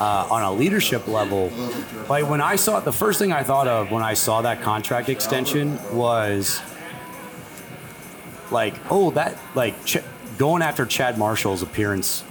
uh, 0.00 0.28
on 0.30 0.42
a 0.42 0.52
leadership 0.52 1.06
level. 1.08 1.50
Like 2.08 2.28
when 2.28 2.40
I 2.40 2.56
saw 2.56 2.78
it, 2.78 2.84
the 2.84 2.92
first 2.92 3.18
thing 3.18 3.32
I 3.32 3.42
thought 3.42 3.66
of 3.66 3.90
when 3.90 4.02
I 4.02 4.14
saw 4.14 4.42
that 4.42 4.60
contract 4.62 5.08
extension 5.08 5.78
was 5.96 6.60
like, 8.50 8.74
oh, 8.90 9.10
that 9.12 9.36
like 9.54 9.84
Ch- 9.84 9.98
going 10.38 10.62
after 10.62 10.86
Chad 10.86 11.18
Marshall's 11.18 11.62
appearance 11.62 12.24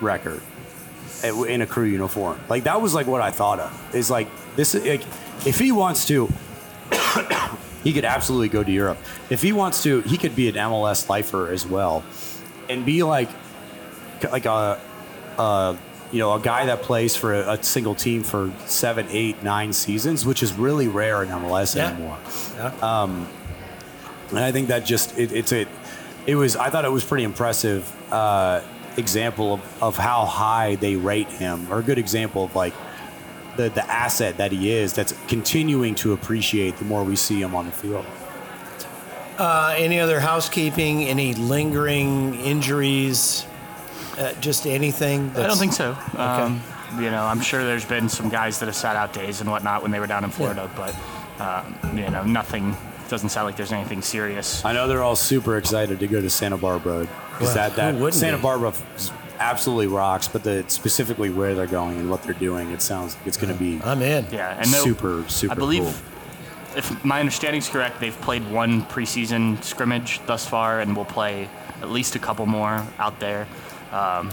record 0.00 0.40
eh, 1.22 1.28
at- 1.28 1.48
in 1.48 1.62
a 1.62 1.66
crew 1.66 1.84
uniform. 1.86 2.38
Like 2.48 2.64
that 2.64 2.80
was 2.82 2.94
like 2.94 3.06
what 3.06 3.20
I 3.20 3.30
thought 3.30 3.60
of. 3.60 3.94
Is 3.94 4.10
like 4.10 4.28
this 4.56 4.74
is 4.74 4.84
like 4.86 5.02
if 5.46 5.58
he 5.58 5.72
wants 5.72 6.06
to, 6.08 6.28
he 7.84 7.92
could 7.92 8.04
absolutely 8.04 8.48
go 8.48 8.62
to 8.62 8.70
Europe. 8.70 8.98
If 9.30 9.42
he 9.42 9.52
wants 9.52 9.82
to, 9.84 10.00
he 10.02 10.16
could 10.18 10.36
be 10.36 10.48
an 10.48 10.54
MLS 10.54 11.08
lifer 11.08 11.50
as 11.50 11.66
well, 11.66 12.04
and 12.68 12.84
be 12.86 13.02
like 13.02 13.28
like 14.30 14.46
a, 14.46 14.80
a 15.38 15.76
you 16.12 16.18
know, 16.18 16.34
a 16.34 16.40
guy 16.40 16.66
that 16.66 16.82
plays 16.82 17.16
for 17.16 17.32
a, 17.34 17.52
a 17.54 17.62
single 17.62 17.94
team 17.94 18.22
for 18.22 18.52
seven, 18.66 19.06
eight, 19.10 19.42
nine 19.42 19.72
seasons, 19.72 20.26
which 20.26 20.42
is 20.42 20.52
really 20.52 20.86
rare 20.86 21.22
in 21.22 21.30
MLS 21.30 21.74
Yeah. 21.74 21.88
anymore. 21.88 22.18
Yeah. 22.56 23.00
Um, 23.02 23.26
And 24.36 24.40
I 24.40 24.52
think 24.52 24.68
that 24.68 24.84
just 24.84 25.18
it, 25.18 25.32
it's 25.32 25.52
a, 25.52 25.66
it 26.26 26.36
was. 26.36 26.56
I 26.56 26.70
thought 26.70 26.84
it 26.84 26.92
was 26.92 27.04
pretty 27.04 27.24
impressive 27.24 27.90
uh, 28.12 28.62
example 28.96 29.54
of, 29.54 29.82
of 29.82 29.96
how 29.96 30.24
high 30.24 30.76
they 30.76 30.96
rate 30.96 31.28
him, 31.28 31.70
or 31.72 31.78
a 31.78 31.82
good 31.82 31.98
example 31.98 32.44
of 32.44 32.56
like 32.56 32.74
the 33.56 33.68
the 33.68 33.84
asset 33.90 34.38
that 34.38 34.52
he 34.52 34.72
is. 34.72 34.94
That's 34.94 35.14
continuing 35.28 35.94
to 35.96 36.12
appreciate 36.12 36.76
the 36.78 36.84
more 36.84 37.04
we 37.04 37.16
see 37.16 37.40
him 37.40 37.54
on 37.54 37.66
the 37.66 37.72
field. 37.72 38.06
Uh, 39.38 39.74
any 39.76 39.98
other 40.00 40.20
housekeeping? 40.20 41.04
Any 41.04 41.34
lingering 41.34 42.34
injuries? 42.36 43.46
Uh, 44.18 44.32
just 44.40 44.66
anything? 44.66 45.30
I 45.36 45.46
don't 45.46 45.56
think 45.56 45.72
so. 45.72 45.96
Um, 46.16 46.62
you 46.96 47.10
know, 47.10 47.24
I'm 47.24 47.40
sure 47.40 47.64
there's 47.64 47.84
been 47.84 48.08
some 48.08 48.28
guys 48.28 48.58
that 48.58 48.66
have 48.66 48.76
sat 48.76 48.94
out 48.94 49.12
days 49.12 49.40
and 49.40 49.50
whatnot 49.50 49.82
when 49.82 49.90
they 49.90 50.00
were 50.00 50.06
down 50.06 50.24
in 50.24 50.30
Florida, 50.30 50.70
but 50.76 50.94
um, 51.40 51.96
you 51.96 52.08
know, 52.10 52.22
nothing. 52.24 52.76
Doesn't 53.12 53.28
sound 53.28 53.44
like 53.44 53.56
there's 53.56 53.72
anything 53.72 54.00
serious. 54.00 54.64
I 54.64 54.72
know 54.72 54.88
they're 54.88 55.02
all 55.02 55.16
super 55.16 55.58
excited 55.58 56.00
to 56.00 56.06
go 56.06 56.22
to 56.22 56.30
Santa 56.30 56.56
Barbara 56.56 57.00
because 57.00 57.40
Well, 57.42 57.54
that 57.56 57.70
who 57.72 57.76
that 57.76 57.94
wouldn't 57.96 58.14
Santa 58.14 58.38
be? 58.38 58.42
Barbara 58.42 58.72
absolutely 59.38 59.88
rocks. 59.88 60.28
But 60.28 60.44
the 60.44 60.64
specifically 60.68 61.28
where 61.28 61.54
they're 61.54 61.66
going 61.66 61.98
and 61.98 62.08
what 62.08 62.22
they're 62.22 62.32
doing, 62.32 62.70
it 62.70 62.80
sounds 62.80 63.14
like 63.18 63.26
it's 63.26 63.36
going 63.36 63.52
to 63.52 63.58
be 63.58 63.82
I'm 63.84 64.00
in. 64.00 64.24
Yeah, 64.32 64.56
and 64.56 64.66
super 64.66 65.26
super 65.28 65.52
I 65.52 65.54
believe, 65.56 65.82
cool. 65.82 66.78
if 66.78 67.04
my 67.04 67.20
understanding's 67.20 67.68
correct, 67.68 68.00
they've 68.00 68.18
played 68.22 68.50
one 68.50 68.80
preseason 68.84 69.62
scrimmage 69.62 70.18
thus 70.24 70.46
far, 70.48 70.80
and 70.80 70.96
will 70.96 71.04
play 71.04 71.50
at 71.82 71.90
least 71.90 72.14
a 72.16 72.18
couple 72.18 72.46
more 72.46 72.82
out 72.98 73.20
there. 73.20 73.46
Um, 73.92 74.30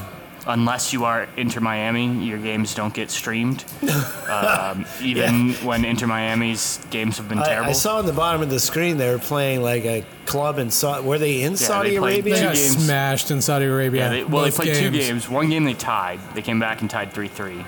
unless 0.48 0.94
you 0.94 1.06
are 1.06 1.28
Inter 1.38 1.60
Miami, 1.60 2.08
your 2.26 2.38
games 2.40 2.74
don't 2.74 2.94
get 2.94 3.10
streamed. 3.12 3.64
um, 4.30 4.86
even 5.02 5.54
when 5.66 5.86
Inter 5.86 6.08
Miami's 6.08 6.80
games 6.90 7.18
have 7.18 7.30
been 7.30 7.40
terrible. 7.40 7.70
I 7.70 7.74
saw 7.74 7.98
on 8.00 8.06
the 8.06 8.14
bottom 8.14 8.42
of 8.42 8.50
the 8.50 8.60
screen 8.60 8.98
they 8.98 9.10
were 9.12 9.20
playing 9.20 9.62
like 9.62 9.86
a 9.86 10.06
club 10.26 10.58
in 10.60 10.72
Saudi. 10.72 11.06
Were 11.06 11.18
they 11.18 11.42
in 11.42 11.58
Saudi 11.58 11.92
they 11.92 11.98
played 12.00 12.16
Arabia? 12.26 12.34
They 12.36 12.40
two 12.40 12.46
got 12.48 12.56
games. 12.56 12.84
smashed 12.86 13.32
in 13.32 13.42
Saudi 13.42 13.66
Arabia. 13.66 14.02
yeah, 14.02 14.10
they, 14.10 14.24
well, 14.24 14.44
they 14.44 14.50
both 14.50 14.56
played 14.58 14.76
two 14.76 14.92
games. 14.92 15.28
One 15.30 15.50
game 15.50 15.64
they 15.64 15.74
tied. 15.74 16.20
They 16.36 16.42
came 16.42 16.60
back 16.60 16.82
and 16.82 16.90
tied 16.90 17.14
three 17.14 17.28
three. 17.28 17.66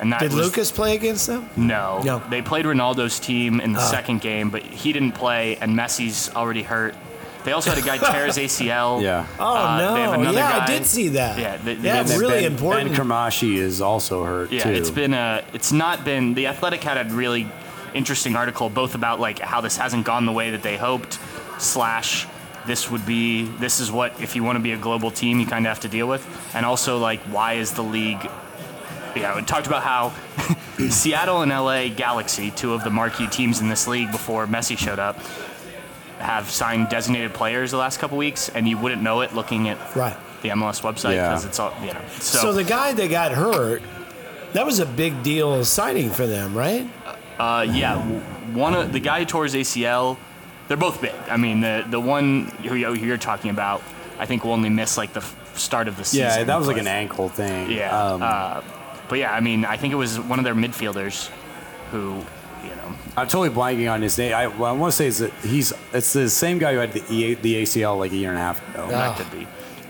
And 0.00 0.12
that 0.12 0.18
Did 0.20 0.32
was, 0.32 0.46
Lucas 0.46 0.72
play 0.72 0.96
against 0.96 1.28
them? 1.28 1.48
No. 1.56 2.00
No. 2.02 2.20
They 2.28 2.42
played 2.42 2.64
Ronaldo's 2.64 3.20
team 3.20 3.60
in 3.60 3.72
the 3.72 3.78
Ah. 3.78 3.82
second 3.90 4.20
game, 4.20 4.50
but 4.50 4.62
he 4.64 4.92
didn't 4.92 5.12
play, 5.12 5.56
and 5.60 5.76
Messi's 5.78 6.28
already 6.34 6.64
hurt. 6.64 6.96
They 7.44 7.52
also 7.52 7.70
had 7.70 7.78
a 7.78 7.82
guy 7.86 7.98
tear 7.98 8.26
his 8.26 8.36
ACL. 8.38 9.02
Yeah. 9.02 9.26
Oh 9.38 9.54
Uh, 9.56 9.94
they 9.94 10.00
have 10.02 10.10
no! 10.12 10.20
another 10.20 10.38
Yeah, 10.38 10.58
I 10.62 10.66
did 10.66 10.86
see 10.86 11.08
that. 11.08 11.38
Yeah, 11.38 11.56
they- 11.56 11.74
they 11.74 11.88
yeah, 11.88 12.00
it's 12.02 12.16
really 12.16 12.42
ben, 12.42 12.52
important. 12.52 12.90
Ben 12.96 12.98
Cremaschi 13.06 13.56
is 13.56 13.80
also 13.80 14.24
hurt 14.24 14.52
Yeah, 14.52 14.62
too. 14.64 14.70
it's 14.70 14.90
been 14.90 15.12
a. 15.14 15.42
It's 15.52 15.72
not 15.72 16.04
been. 16.04 16.34
The 16.34 16.46
Athletic 16.46 16.82
had 16.84 17.04
a 17.04 17.12
really 17.14 17.48
interesting 17.94 18.36
article 18.36 18.70
both 18.70 18.94
about 18.94 19.20
like 19.20 19.38
how 19.40 19.60
this 19.60 19.76
hasn't 19.76 20.04
gone 20.06 20.24
the 20.26 20.32
way 20.32 20.50
that 20.50 20.62
they 20.62 20.76
hoped, 20.76 21.18
slash 21.58 22.26
this 22.66 22.88
would 22.90 23.04
be 23.04 23.42
this 23.58 23.80
is 23.80 23.90
what 23.90 24.20
if 24.20 24.36
you 24.36 24.44
want 24.44 24.56
to 24.56 24.62
be 24.62 24.70
a 24.72 24.76
global 24.78 25.10
team 25.10 25.40
you 25.40 25.46
kind 25.46 25.66
of 25.66 25.70
have 25.70 25.80
to 25.80 25.88
deal 25.88 26.06
with, 26.06 26.24
and 26.54 26.64
also 26.64 26.98
like 26.98 27.20
why 27.22 27.54
is 27.54 27.72
the 27.72 27.82
league. 27.82 28.24
Yeah, 29.16 29.36
we 29.36 29.42
talked 29.42 29.66
about 29.66 29.82
how 29.82 30.12
Seattle 30.88 31.42
and 31.42 31.50
LA 31.50 31.88
Galaxy, 31.88 32.50
two 32.50 32.72
of 32.72 32.82
the 32.82 32.88
marquee 32.90 33.26
teams 33.26 33.60
in 33.60 33.68
this 33.68 33.86
league 33.86 34.10
before 34.10 34.46
Messi 34.46 34.78
showed 34.78 34.98
up, 34.98 35.18
have 36.22 36.50
signed 36.50 36.88
designated 36.88 37.34
players 37.34 37.70
the 37.70 37.76
last 37.76 37.98
couple 37.98 38.16
weeks, 38.16 38.48
and 38.48 38.68
you 38.68 38.78
wouldn't 38.78 39.02
know 39.02 39.20
it 39.22 39.34
looking 39.34 39.68
at 39.68 39.78
right. 39.96 40.16
the 40.42 40.50
MLS 40.50 40.80
website 40.80 41.14
Yeah. 41.14 41.28
because 41.28 41.44
it's 41.44 41.58
all 41.58 41.72
you 41.82 41.92
know. 41.92 42.00
So, 42.18 42.38
So, 42.38 42.52
the 42.52 42.64
guy 42.64 42.92
that 42.92 43.08
got 43.10 43.32
hurt, 43.32 43.82
that 44.52 44.64
was 44.64 44.78
a 44.78 44.86
big 44.86 45.22
deal 45.22 45.64
signing 45.64 46.10
for 46.10 46.26
them, 46.26 46.54
right? 46.56 46.88
Uh, 47.38 47.66
yeah, 47.68 47.98
one 48.54 48.74
of 48.74 48.92
the 48.92 49.00
guy 49.00 49.20
who 49.20 49.24
tore 49.26 49.44
his 49.44 49.54
ACL. 49.54 50.16
They're 50.68 50.76
both 50.76 51.00
big. 51.02 51.12
I 51.28 51.36
mean, 51.36 51.60
the 51.60 51.84
the 51.90 52.00
one 52.00 52.46
who 52.64 52.74
you- 52.76 52.86
who 52.94 53.04
you're 53.06 53.18
talking 53.18 53.50
about, 53.50 53.82
I 54.18 54.26
think 54.26 54.44
will 54.44 54.52
only 54.52 54.70
miss 54.70 54.96
like 54.96 55.12
the 55.12 55.24
start 55.54 55.86
of 55.88 55.96
the 55.96 56.04
season. 56.04 56.26
yeah, 56.26 56.44
that 56.44 56.58
was 56.58 56.66
like 56.68 56.78
an 56.78 56.86
ankle 56.86 57.28
thing. 57.28 57.70
Yeah, 57.70 57.90
Um, 57.94 58.22
uh, 58.22 58.60
but 59.08 59.18
yeah, 59.18 59.32
I 59.34 59.40
mean, 59.40 59.64
I 59.66 59.76
think 59.76 59.92
it 59.92 59.96
was 59.96 60.18
one 60.18 60.38
of 60.38 60.44
their 60.46 60.54
midfielders 60.54 61.28
who, 61.90 61.98
you 62.00 62.14
know, 62.14 62.24
I'm 63.16 63.26
totally 63.28 63.50
blanking 63.50 63.92
on 63.92 64.00
his 64.02 64.16
name. 64.16 64.34
I, 64.34 64.46
what 64.46 64.68
I 64.68 64.72
want 64.72 64.92
to 64.92 64.96
say 64.96 65.06
is 65.06 65.18
that 65.18 65.32
he's 65.44 65.72
it's 65.92 66.12
the 66.12 66.28
same 66.30 66.58
guy 66.58 66.72
who 66.72 66.78
had 66.78 66.92
the, 66.92 67.04
E- 67.12 67.34
the 67.34 67.62
ACL 67.62 67.98
like 67.98 68.12
a 68.12 68.16
year 68.16 68.30
and 68.30 68.38
a 68.38 68.42
half 68.42 68.66
ago. 68.74 68.86
Yeah. 68.90 68.96
that 68.98 69.18
could 69.18 69.30
be. 69.38 69.46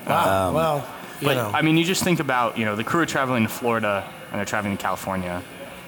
Wow. 0.07 0.49
Um, 0.49 0.55
well, 0.55 0.89
you 1.21 1.29
But 1.29 1.35
know, 1.35 1.51
I 1.55 1.63
mean, 1.63 1.77
you 1.77 1.85
just 1.85 2.03
think 2.03 2.19
about 2.21 2.59
you 2.59 2.65
know 2.65 2.75
the 2.75 2.83
crew 2.85 3.01
are 3.03 3.07
traveling 3.07 3.45
to 3.45 3.49
Florida 3.49 4.09
and 4.31 4.39
they're 4.39 4.45
traveling 4.45 4.77
to 4.77 4.83
California. 4.83 5.41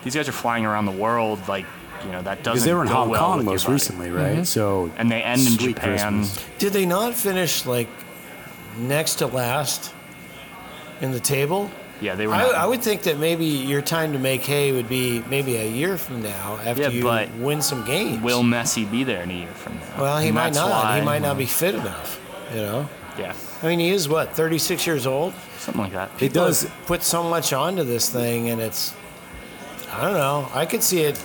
These 0.04 0.14
guys 0.14 0.28
are 0.28 0.32
flying 0.32 0.64
around 0.64 0.86
the 0.86 0.92
world 0.92 1.40
like 1.48 1.66
you 2.04 2.12
know 2.12 2.22
that 2.22 2.44
doesn't 2.44 2.52
Because 2.52 2.64
they 2.64 2.74
were 2.74 2.82
in 2.82 2.88
go 2.88 2.94
Hong 2.94 3.08
well 3.08 3.20
Kong 3.34 3.44
most 3.44 3.66
recently, 3.68 4.10
right? 4.10 4.34
Mm-hmm. 4.36 4.44
So 4.44 4.92
and 4.96 5.10
they 5.10 5.22
end 5.22 5.40
in 5.40 5.56
Japan. 5.56 6.20
Christmas. 6.22 6.44
did 6.58 6.72
they 6.72 6.86
not 6.86 7.14
finish 7.14 7.66
like 7.66 7.88
next 8.78 9.16
to 9.16 9.26
last 9.26 9.92
in 11.00 11.10
the 11.10 11.20
table? 11.20 11.70
Yeah, 12.00 12.14
they 12.16 12.26
were. 12.26 12.34
I, 12.34 12.42
not- 12.42 12.54
I 12.54 12.66
would 12.66 12.82
think 12.82 13.02
that 13.04 13.18
maybe 13.18 13.44
your 13.46 13.80
time 13.82 14.12
to 14.12 14.18
make 14.18 14.42
hay 14.42 14.72
would 14.72 14.88
be 14.88 15.22
maybe 15.30 15.56
a 15.56 15.68
year 15.68 15.96
from 15.96 16.22
now 16.22 16.58
after 16.64 16.82
Yeah, 16.82 16.88
you 16.88 17.02
but 17.02 17.30
win 17.36 17.62
some 17.62 17.84
games. 17.84 18.22
Will 18.22 18.42
Messi 18.42 18.90
be 18.90 19.04
there 19.04 19.22
in 19.22 19.30
a 19.30 19.34
year 19.34 19.48
from 19.54 19.74
now? 19.76 20.02
well, 20.02 20.18
he 20.18 20.26
And 20.28 20.34
might 20.34 20.54
not. 20.54 20.70
why- 20.70 20.98
he 20.98 21.04
might 21.04 21.22
not 21.22 21.38
be 21.38 21.46
fit 21.46 21.74
enough. 21.74 22.20
You 22.52 22.60
know, 22.62 22.88
Yeah, 23.18 23.32
I 23.62 23.66
mean, 23.68 23.78
he 23.78 23.90
is 23.90 24.08
what 24.08 24.34
36 24.34 24.86
years 24.86 25.06
old. 25.06 25.32
something 25.58 25.82
like 25.82 25.92
that. 25.92 26.10
it 26.10 26.18
People 26.18 26.44
does. 26.46 26.66
put 26.86 27.02
so 27.02 27.22
much 27.22 27.52
onto 27.52 27.84
this 27.84 28.08
thing, 28.10 28.50
and 28.50 28.60
it's 28.60 28.92
I 29.92 30.00
don't 30.02 30.14
know. 30.14 30.48
I 30.52 30.66
could 30.66 30.82
see 30.82 31.02
it. 31.02 31.16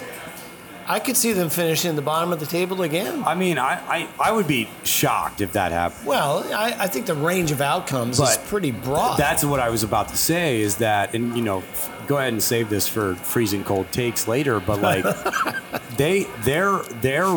I 0.89 0.99
could 0.99 1.15
see 1.15 1.33
them 1.33 1.49
finishing 1.49 1.95
the 1.95 2.01
bottom 2.01 2.33
of 2.33 2.39
the 2.39 2.47
table 2.47 2.81
again. 2.81 3.23
I 3.23 3.35
mean, 3.35 3.59
I, 3.59 3.73
I, 3.87 4.09
I 4.19 4.31
would 4.31 4.47
be 4.47 4.67
shocked 4.83 5.39
if 5.39 5.53
that 5.53 5.71
happened. 5.71 6.07
Well, 6.07 6.43
I, 6.51 6.75
I 6.79 6.87
think 6.87 7.05
the 7.05 7.13
range 7.13 7.51
of 7.51 7.61
outcomes 7.61 8.19
is 8.19 8.37
pretty 8.47 8.71
broad. 8.71 9.17
That's 9.19 9.45
what 9.45 9.59
I 9.59 9.69
was 9.69 9.83
about 9.83 10.09
to 10.09 10.17
say 10.17 10.61
is 10.61 10.77
that, 10.77 11.13
and 11.13 11.37
you 11.37 11.43
know, 11.43 11.63
go 12.07 12.17
ahead 12.17 12.33
and 12.33 12.41
save 12.41 12.69
this 12.71 12.87
for 12.87 13.13
freezing 13.15 13.63
cold 13.63 13.91
takes 13.91 14.27
later. 14.27 14.59
But 14.59 14.81
like, 14.81 15.05
they 15.97 16.23
their 16.41 16.79
their 17.01 17.27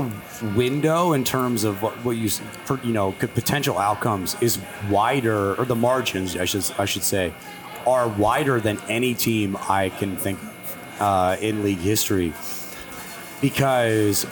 window 0.57 1.13
in 1.13 1.23
terms 1.23 1.65
of 1.65 1.83
what, 1.83 1.93
what 2.07 2.13
you 2.17 2.27
s- 2.29 2.41
per- 2.65 2.81
you 2.83 2.95
know 2.95 3.13
could 3.13 3.35
potential 3.35 3.77
outcomes 3.77 4.35
is 4.41 4.59
wider, 4.89 5.55
or 5.57 5.67
the 5.67 5.77
margins 5.77 6.37
I 6.39 6.47
should 6.47 6.65
I 6.79 6.87
should 6.87 7.03
say, 7.05 7.35
are 7.87 8.09
wider 8.09 8.61
than 8.61 8.81
any 8.89 9.13
team 9.15 9.59
I 9.69 9.91
can 9.91 10.17
think 10.17 10.39
of 10.43 11.01
uh, 11.03 11.37
in 11.41 11.63
league 11.63 11.79
history, 11.81 12.33
because 13.43 14.27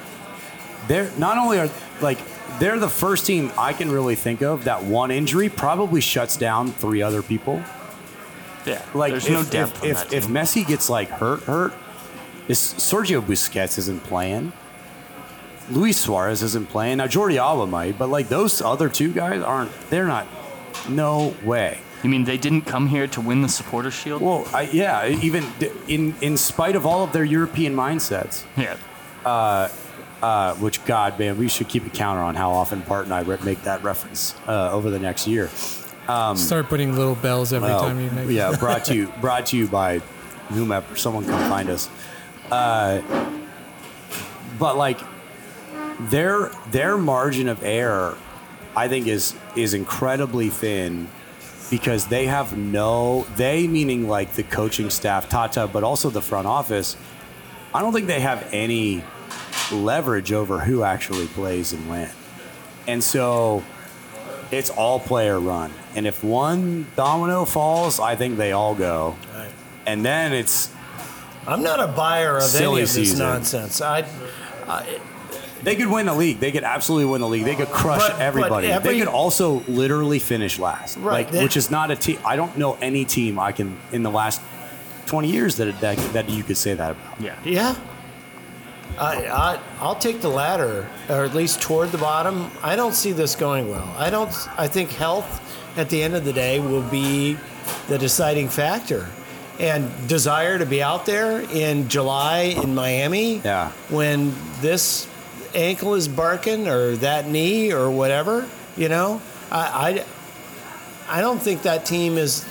they're 0.89 1.11
not 1.19 1.37
only 1.37 1.59
are 1.59 1.69
like 2.01 2.19
they're 2.59 2.79
the 2.79 2.89
first 2.89 3.27
team 3.27 3.53
I 3.59 3.75
can 3.75 3.91
really 3.91 4.15
think 4.15 4.41
of 4.41 4.65
that 4.65 4.83
one 4.85 5.11
injury 5.11 5.51
probably 5.51 6.01
shuts 6.01 6.37
down 6.39 6.73
three 6.73 7.03
other 7.03 7.23
people. 7.23 7.63
Yeah, 8.67 8.83
Like 8.95 9.13
there's 9.13 9.27
if, 9.27 9.33
no 9.33 9.43
depth. 9.45 9.85
if, 9.85 10.05
if, 10.07 10.13
if. 10.13 10.27
Messi 10.27 10.67
gets 10.67 10.91
like 10.91 11.09
hurt, 11.09 11.43
hurt, 11.45 11.73
this 12.47 12.75
Sergio 12.75 13.21
Busquets 13.23 13.79
isn't 13.79 14.03
playing. 14.05 14.53
Luis 15.71 15.99
Suarez 15.99 16.43
isn't 16.43 16.69
playing. 16.69 16.99
Now 16.99 17.07
Jordi 17.07 17.37
Alba 17.37 17.67
might, 17.67 17.99
but 17.99 18.09
like 18.11 18.29
those 18.29 18.61
other 18.61 18.89
two 18.89 19.13
guys 19.13 19.41
aren't. 19.43 19.71
They're 19.91 20.07
not. 20.07 20.27
No 20.89 21.35
way. 21.45 21.79
you 22.03 22.11
mean 22.11 22.25
they 22.25 22.37
didn't 22.39 22.63
come 22.63 22.89
here 22.89 23.07
to 23.07 23.21
win 23.21 23.43
the 23.43 23.49
Supporters 23.49 23.95
Shield? 23.95 24.21
Well, 24.21 24.47
I, 24.53 24.63
yeah. 24.63 25.07
Even 25.07 25.45
in 25.89 26.15
in 26.21 26.37
spite 26.37 26.77
of 26.77 26.85
all 26.85 27.03
of 27.05 27.13
their 27.13 27.25
European 27.25 27.75
mindsets, 27.75 28.45
yeah, 28.57 28.77
uh, 29.25 30.55
which 30.57 30.85
God, 30.85 31.19
man, 31.19 31.39
we 31.39 31.49
should 31.49 31.69
keep 31.69 31.87
a 31.87 31.91
counter 31.91 32.23
on 32.23 32.35
how 32.35 32.51
often 32.51 32.81
Bart 32.81 33.05
and 33.05 33.15
I 33.15 33.21
re- 33.23 33.39
make 33.45 33.63
that 33.63 33.83
reference 33.83 34.35
uh, 34.47 34.71
over 34.73 34.91
the 34.91 34.99
next 34.99 35.27
year. 35.27 35.49
Start 36.35 36.69
putting 36.69 36.97
little 36.97 37.15
bells 37.15 37.53
every 37.53 37.69
Well, 37.69 37.83
time 37.83 38.01
you 38.01 38.11
make. 38.11 38.29
yeah, 38.31 38.57
brought 38.59 38.85
to 38.87 38.95
you 38.95 39.13
brought 39.21 39.47
to 39.47 39.57
you 39.57 39.69
by 39.69 39.99
whomever. 40.49 40.97
Someone 40.97 41.25
come 41.25 41.49
find 41.49 41.69
us. 41.71 41.89
Uh, 42.51 43.01
but 44.59 44.77
like 44.77 44.99
their 46.11 46.51
their 46.73 46.99
margin 46.99 47.47
of 47.47 47.63
error, 47.63 48.19
I 48.75 48.89
think 48.89 49.07
is 49.07 49.35
is 49.55 49.73
incredibly 49.73 50.49
thin 50.49 51.07
because 51.71 52.07
they 52.09 52.27
have 52.27 52.57
no 52.57 53.25
they 53.37 53.69
meaning 53.69 54.09
like 54.09 54.33
the 54.33 54.43
coaching 54.43 54.91
staff, 54.91 55.29
Tata, 55.29 55.69
but 55.73 55.85
also 55.85 56.11
the 56.11 56.23
front 56.23 56.49
office. 56.49 56.97
I 57.75 57.81
don't 57.81 57.93
think 57.93 58.07
they 58.07 58.21
have 58.21 58.49
any 58.53 59.05
leverage 59.73 60.33
over 60.33 60.59
who 60.59 60.83
actually 60.83 61.27
plays 61.29 61.73
and 61.73 61.89
when, 61.89 62.11
and 62.89 63.03
so 63.03 63.63
it's 64.51 64.71
all 64.71 64.99
player 64.99 65.39
run. 65.39 65.73
And 65.95 66.07
if 66.07 66.23
one 66.25 66.87
domino 66.97 67.45
falls, 67.45 68.01
I 68.01 68.17
think 68.17 68.37
they 68.37 68.53
all 68.53 68.75
go. 68.75 69.17
Right. 69.35 69.51
And 69.87 70.05
then 70.05 70.33
it's 70.33 70.71
I'm 71.47 71.63
not 71.63 71.81
a 71.81 71.87
buyer 71.89 72.37
of 72.39 72.55
any 72.55 72.65
of 72.67 72.75
this 72.75 72.93
season. 72.95 73.19
nonsense. 73.21 73.81
I, 73.81 74.05
they 75.63 75.77
could 75.77 75.89
win 75.89 76.07
the 76.07 76.15
league. 76.15 76.39
They 76.41 76.53
could 76.53 76.65
absolutely 76.65 77.07
win 77.11 77.21
the 77.21 77.29
league. 77.29 77.45
They 77.45 77.55
could 77.57 77.69
crush 77.69 78.01
But- 78.01 78.13
but 78.13 78.21
everybody. 78.21 78.69
every- 78.69 78.93
they 78.95 78.99
could 78.99 79.09
also 79.09 79.63
literally 79.69 80.19
finish 80.19 80.59
last. 80.59 80.97
Right, 80.99 81.31
Like, 81.33 81.43
which 81.43 81.57
is 81.57 81.71
not 81.71 81.91
a 81.91 81.97
team. 81.97 82.19
I 82.25 82.37
don't 82.37 82.57
know 82.57 82.79
any 82.81 83.05
team 83.05 83.39
I 83.39 83.53
can 83.53 83.77
in 83.93 84.03
the 84.03 84.11
last 84.11 84.41
20 85.11 85.27
years 85.29 85.57
that, 85.57 85.81
that 85.81 85.99
that 86.13 86.29
you 86.29 86.45
could 86.45 86.57
say 86.57 86.73
that 86.73 86.93
about. 86.93 87.21
Yeah. 87.21 87.37
Yeah. 87.45 87.75
I, 88.97 89.27
I 89.27 89.61
I'll 89.81 89.97
take 89.97 90.21
the 90.21 90.29
latter, 90.29 90.89
or 91.09 91.25
at 91.25 91.35
least 91.35 91.61
toward 91.61 91.91
the 91.91 91.99
bottom. 91.99 92.49
I 92.63 92.77
don't 92.77 92.95
see 92.95 93.11
this 93.11 93.35
going 93.35 93.69
well. 93.69 93.93
I 93.99 94.09
don't. 94.09 94.31
I 94.57 94.69
think 94.69 94.91
health, 94.91 95.29
at 95.77 95.91
the 95.91 96.01
end 96.01 96.15
of 96.15 96.25
the 96.25 96.33
day, 96.33 96.61
will 96.61 96.89
be 96.91 97.37
the 97.89 97.99
deciding 97.99 98.51
factor, 98.51 99.09
and 99.59 99.91
desire 100.07 100.59
to 100.59 100.67
be 100.67 100.81
out 100.81 101.07
there 101.07 101.41
in 101.41 101.89
July 101.89 102.55
in 102.63 102.73
Miami. 102.77 103.39
Yeah. 103.39 103.73
When 103.89 104.33
this 104.61 105.09
ankle 105.57 105.97
is 105.97 106.07
barking, 106.07 106.69
or 106.69 106.95
that 106.97 107.27
knee, 107.27 107.73
or 107.73 107.91
whatever, 107.91 108.49
you 108.77 108.89
know, 108.89 109.21
I. 109.51 109.59
I 109.99 110.05
I 111.13 111.21
don't 111.21 111.43
think 111.43 111.63
that 111.63 111.85
team 111.85 112.17
is 112.17 112.45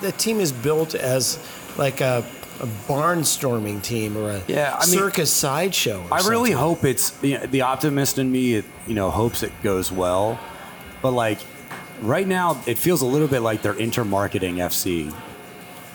the 0.00 0.10
team 0.10 0.40
is 0.40 0.50
built 0.50 0.96
as 0.96 1.38
like 1.80 2.00
a, 2.02 2.22
a 2.60 2.66
barnstorming 2.86 3.82
team 3.82 4.16
or 4.16 4.30
a 4.30 4.42
Yeah, 4.46 4.76
I 4.78 4.86
mean- 4.86 4.98
circus 4.98 5.32
sideshow. 5.32 6.04
I 6.12 6.28
really 6.28 6.52
hope 6.52 6.84
it's 6.84 7.12
you 7.22 7.38
know, 7.38 7.46
the 7.46 7.62
optimist 7.62 8.18
in 8.18 8.30
me. 8.30 8.54
It, 8.56 8.64
you 8.86 8.94
know, 8.94 9.10
hopes 9.10 9.42
it 9.42 9.52
goes 9.62 9.90
well, 9.90 10.38
but 11.02 11.10
like 11.12 11.38
right 12.02 12.28
now, 12.28 12.62
it 12.66 12.78
feels 12.78 13.02
a 13.02 13.06
little 13.06 13.28
bit 13.28 13.40
like 13.40 13.62
they're 13.62 13.74
intermarketing 13.74 14.56
FC. 14.56 15.12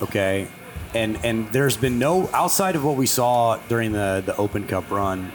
Okay, 0.02 0.48
and 0.94 1.18
and 1.24 1.48
there's 1.54 1.78
been 1.78 2.00
no 2.00 2.30
outside 2.34 2.76
of 2.76 2.84
what 2.84 2.98
we 2.98 3.06
saw 3.06 3.58
during 3.70 3.92
the 3.94 4.22
the 4.26 4.36
Open 4.36 4.66
Cup 4.68 4.90
run, 4.92 5.32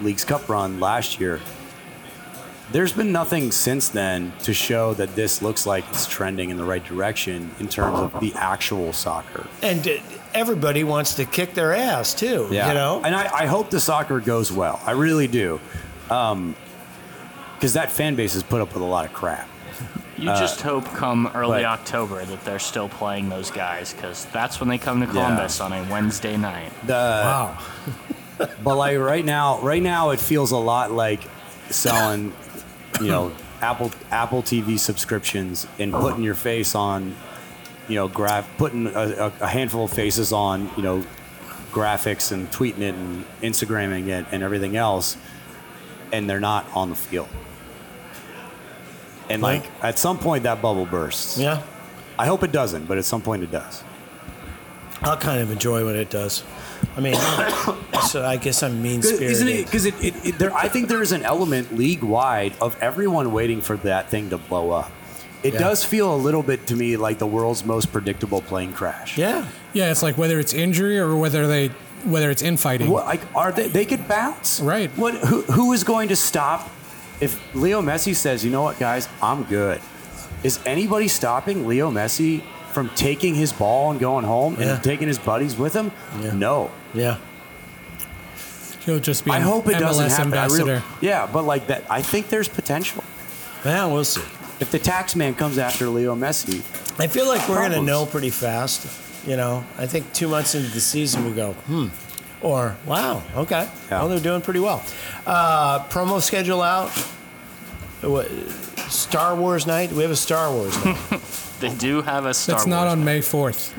Leagues 0.00 0.24
Cup 0.24 0.48
run 0.48 0.80
last 0.80 1.20
year. 1.20 1.40
There's 2.72 2.92
been 2.92 3.12
nothing 3.12 3.52
since 3.52 3.88
then 3.90 4.32
to 4.42 4.54
show 4.54 4.94
that 4.94 5.14
this 5.14 5.42
looks 5.42 5.66
like 5.66 5.84
it's 5.90 6.06
trending 6.06 6.50
in 6.50 6.56
the 6.56 6.64
right 6.64 6.84
direction 6.84 7.50
in 7.60 7.68
terms 7.68 7.98
of 7.98 8.18
the 8.20 8.32
actual 8.34 8.92
soccer. 8.92 9.46
and 9.62 9.86
uh, 9.86 9.92
everybody 10.32 10.82
wants 10.82 11.14
to 11.14 11.24
kick 11.24 11.54
their 11.54 11.72
ass 11.74 12.14
too. 12.14 12.48
Yeah. 12.50 12.68
You 12.68 12.74
know, 12.74 13.02
And 13.04 13.14
I, 13.14 13.42
I 13.42 13.46
hope 13.46 13.70
the 13.70 13.80
soccer 13.80 14.18
goes 14.18 14.50
well. 14.50 14.80
I 14.84 14.92
really 14.92 15.28
do. 15.28 15.60
Because 16.08 17.74
that 17.74 17.92
fan 17.92 18.14
base 18.14 18.32
has 18.34 18.42
put 18.42 18.60
up 18.60 18.72
with 18.74 18.82
a 18.82 18.86
lot 18.86 19.04
of 19.04 19.12
crap. 19.12 19.48
You 20.16 20.26
just 20.26 20.60
hope 20.62 20.84
come 20.86 21.30
early 21.34 21.58
but- 21.62 21.64
October 21.66 22.24
that 22.24 22.44
they're 22.44 22.58
still 22.58 22.88
playing 22.88 23.28
those 23.28 23.50
guys 23.50 23.92
because 23.92 24.24
that's 24.26 24.58
when 24.58 24.68
they 24.68 24.78
come 24.78 25.00
to 25.00 25.06
Columbus 25.06 25.60
on 25.60 25.72
a 25.72 25.82
Wednesday 25.90 26.36
night. 26.36 26.72
The, 26.86 26.92
wow. 26.92 27.58
but 28.62 28.76
like 28.76 28.96
right 28.98 29.24
now, 29.24 29.60
right 29.60 29.82
now 29.82 30.10
it 30.10 30.20
feels 30.20 30.52
a 30.52 30.56
lot 30.56 30.92
like 30.92 31.20
selling, 31.68 32.32
you 33.00 33.08
know, 33.08 33.32
Apple 33.60 33.90
Apple 34.10 34.42
TV 34.42 34.78
subscriptions 34.78 35.66
and 35.78 35.92
putting 35.92 36.22
your 36.22 36.34
face 36.34 36.74
on, 36.74 37.14
you 37.88 37.94
know, 37.96 38.08
graph 38.08 38.48
putting 38.58 38.86
a, 38.86 38.90
a, 38.90 39.32
a 39.40 39.46
handful 39.46 39.84
of 39.84 39.92
faces 39.92 40.32
on, 40.32 40.70
you 40.76 40.82
know, 40.82 41.04
graphics 41.72 42.32
and 42.32 42.50
tweeting 42.50 42.80
it 42.80 42.94
and 42.94 43.24
Instagramming 43.42 44.08
it 44.08 44.26
and 44.32 44.42
everything 44.42 44.76
else, 44.76 45.16
and 46.12 46.28
they're 46.28 46.40
not 46.40 46.66
on 46.74 46.90
the 46.90 46.96
field. 46.96 47.28
And 49.28 49.42
like 49.42 49.64
at 49.82 49.98
some 49.98 50.18
point 50.18 50.42
that 50.44 50.60
bubble 50.60 50.86
bursts. 50.86 51.38
Yeah, 51.38 51.62
I 52.18 52.26
hope 52.26 52.42
it 52.42 52.52
doesn't, 52.52 52.86
but 52.86 52.98
at 52.98 53.04
some 53.04 53.22
point 53.22 53.42
it 53.42 53.50
does. 53.50 53.82
I'll 55.02 55.16
kind 55.16 55.40
of 55.40 55.50
enjoy 55.50 55.84
when 55.84 55.96
it 55.96 56.10
does. 56.10 56.44
I 56.96 57.00
mean, 57.00 57.14
so 58.08 58.24
I 58.24 58.36
guess 58.36 58.62
I'm 58.62 58.82
mean 58.82 59.02
spirited. 59.02 59.30
Isn't 59.30 59.48
it? 59.48 59.64
Because 59.64 59.86
it, 59.86 59.94
it, 60.02 60.14
it, 60.26 60.38
there, 60.38 60.52
I 60.54 60.68
think 60.68 60.88
there 60.88 61.02
is 61.02 61.12
an 61.12 61.22
element 61.22 61.76
league 61.76 62.02
wide 62.02 62.54
of 62.60 62.80
everyone 62.82 63.32
waiting 63.32 63.60
for 63.62 63.76
that 63.78 64.10
thing 64.10 64.30
to 64.30 64.38
blow 64.38 64.70
up. 64.70 64.90
It 65.42 65.54
Yeah. 65.54 65.58
does 65.60 65.84
feel 65.84 66.14
a 66.14 66.16
little 66.16 66.42
bit 66.42 66.66
to 66.68 66.76
me 66.76 66.96
like 66.96 67.18
the 67.18 67.26
world's 67.26 67.64
most 67.64 67.92
predictable 67.92 68.40
plane 68.40 68.72
crash. 68.72 69.18
Yeah. 69.18 69.46
Yeah, 69.72 69.90
it's 69.90 70.02
like 70.02 70.16
whether 70.16 70.38
it's 70.40 70.54
injury 70.54 70.98
or 70.98 71.16
whether 71.16 71.46
they 71.46 71.68
whether 72.04 72.30
it's 72.30 72.42
infighting. 72.42 72.90
What, 72.90 73.06
like, 73.06 73.22
are 73.34 73.50
they? 73.50 73.68
They 73.68 73.84
could 73.86 74.06
bounce. 74.06 74.60
Right. 74.60 74.90
What? 74.96 75.14
Who, 75.14 75.42
who 75.42 75.72
is 75.72 75.84
going 75.84 76.08
to 76.08 76.16
stop 76.16 76.70
if 77.20 77.40
Leo 77.54 77.80
Messi 77.82 78.14
says, 78.14 78.44
"You 78.44 78.50
know 78.50 78.62
what, 78.62 78.78
guys, 78.78 79.08
I'm 79.22 79.44
good"? 79.44 79.80
Is 80.42 80.60
anybody 80.66 81.08
stopping 81.08 81.66
Leo 81.66 81.90
Messi 81.90 82.42
from 82.72 82.88
taking 82.90 83.34
his 83.34 83.52
ball 83.52 83.90
and 83.90 83.98
going 84.00 84.24
home 84.24 84.56
Yeah. 84.58 84.74
and 84.74 84.84
taking 84.84 85.08
his 85.08 85.18
buddies 85.18 85.56
with 85.56 85.72
him? 85.74 85.92
Yeah. 86.20 86.32
No. 86.34 86.70
Yeah. 86.94 87.18
He'll 88.84 89.00
just 89.00 89.24
be 89.24 89.30
I 89.30 89.36
an 89.36 89.42
hope 89.42 89.66
it 89.68 89.76
MLS 89.76 89.80
doesn't 89.80 90.10
happen. 90.10 90.24
Ambassador. 90.26 90.64
really, 90.64 90.82
yeah, 91.00 91.26
but 91.32 91.44
like 91.44 91.68
that, 91.68 91.84
I 91.90 92.02
think 92.02 92.28
there's 92.28 92.48
potential. 92.48 93.02
Yeah, 93.64 93.86
we'll 93.86 94.04
see. 94.04 94.20
If 94.60 94.70
the 94.70 94.78
tax 94.78 95.16
man 95.16 95.34
comes 95.34 95.56
after 95.58 95.86
Leo 95.88 96.14
Messi, 96.14 96.58
I 97.00 97.06
feel 97.06 97.26
like 97.26 97.48
we're 97.48 97.56
going 97.56 97.72
to 97.72 97.82
know 97.82 98.04
pretty 98.04 98.28
fast. 98.30 98.86
You 99.26 99.36
know, 99.36 99.64
I 99.78 99.86
think 99.86 100.12
two 100.12 100.28
months 100.28 100.54
into 100.54 100.68
the 100.70 100.80
season 100.80 101.24
we 101.24 101.32
go, 101.32 101.52
hmm, 101.54 101.88
or 102.42 102.76
wow, 102.84 103.22
okay, 103.36 103.68
Yeah. 103.90 104.00
well 104.00 104.08
they're 104.10 104.20
doing 104.20 104.42
pretty 104.42 104.60
well. 104.60 104.82
Uh, 105.26 105.82
promo 105.88 106.20
schedule 106.20 106.60
out. 106.60 106.90
What, 108.02 108.28
Star 108.90 109.34
Wars 109.34 109.66
night? 109.66 109.92
We 109.92 110.02
have 110.02 110.10
a 110.10 110.16
Star 110.16 110.50
Wars 110.52 110.84
night. 110.84 110.98
They 111.60 111.72
do 111.72 112.02
have 112.02 112.26
a 112.26 112.34
Star 112.34 112.56
Wars. 112.56 112.64
But 112.66 112.66
It's 112.66 112.66
Wars. 112.66 112.66
not 112.66 112.86
on 112.88 113.02
May 113.04 113.20
4th, 113.20 113.72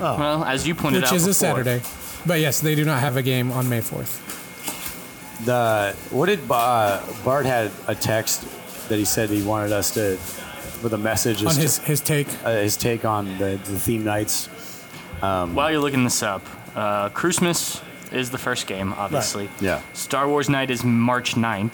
Oh. 0.00 0.18
well, 0.18 0.44
as 0.44 0.66
you 0.66 0.74
pointed 0.74 0.98
which 1.02 1.06
out 1.06 1.12
which 1.12 1.22
is 1.22 1.26
a 1.28 1.32
Saturday. 1.34 1.80
But 2.26 2.40
yes, 2.40 2.60
they 2.60 2.74
do 2.74 2.84
not 2.84 3.00
have 3.00 3.16
a 3.16 3.22
game 3.22 3.52
on 3.52 3.68
May 3.68 3.80
4th. 3.80 4.20
the 5.44 5.94
what 6.10 6.26
did 6.26 6.40
uh, 6.50 7.02
Bart 7.24 7.44
had 7.46 7.70
a 7.86 7.94
text 7.94 8.46
that 8.88 8.98
he 8.98 9.04
said 9.04 9.30
he 9.30 9.42
wanted 9.42 9.72
us 9.72 9.92
to 9.94 10.18
with 10.82 10.92
a 10.92 10.98
message 10.98 11.42
as 11.42 11.48
On 11.48 11.54
to- 11.54 11.60
his, 11.60 11.78
his 11.78 12.00
take, 12.00 12.28
uh, 12.44 12.52
his 12.56 12.76
take 12.76 13.04
on 13.04 13.38
the, 13.38 13.58
the 13.64 13.78
theme 13.78 14.04
nights. 14.04 14.46
While 15.20 15.70
you're 15.70 15.80
looking 15.80 16.04
this 16.04 16.22
up, 16.22 16.42
uh, 16.76 17.08
Crewsmas 17.08 17.82
is 18.12 18.30
the 18.30 18.38
first 18.38 18.66
game, 18.66 18.92
obviously. 18.92 19.48
Yeah. 19.60 19.80
Star 19.94 20.28
Wars 20.28 20.48
night 20.50 20.70
is 20.70 20.84
March 20.84 21.34
9th. 21.34 21.72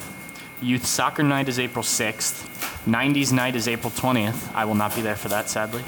Youth 0.63 0.87
Soccer 0.87 1.23
Night 1.25 1.49
is 1.49 1.59
April 1.59 1.83
6th. 1.83 2.47
90s 2.87 3.33
Night 3.33 3.57
is 3.57 3.67
April 3.67 3.91
20th. 3.91 4.55
I 4.55 4.65
will 4.67 4.75
not 4.77 4.95
be 4.95 5.03
there 5.03 5.17
for 5.17 5.29
that, 5.29 5.49
sadly. 5.49 5.83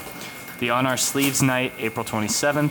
The 0.58 0.70
On 0.70 0.86
Our 0.86 0.96
Sleeves 0.96 1.42
Night, 1.42 1.72
April 1.78 2.04
27th. 2.04 2.70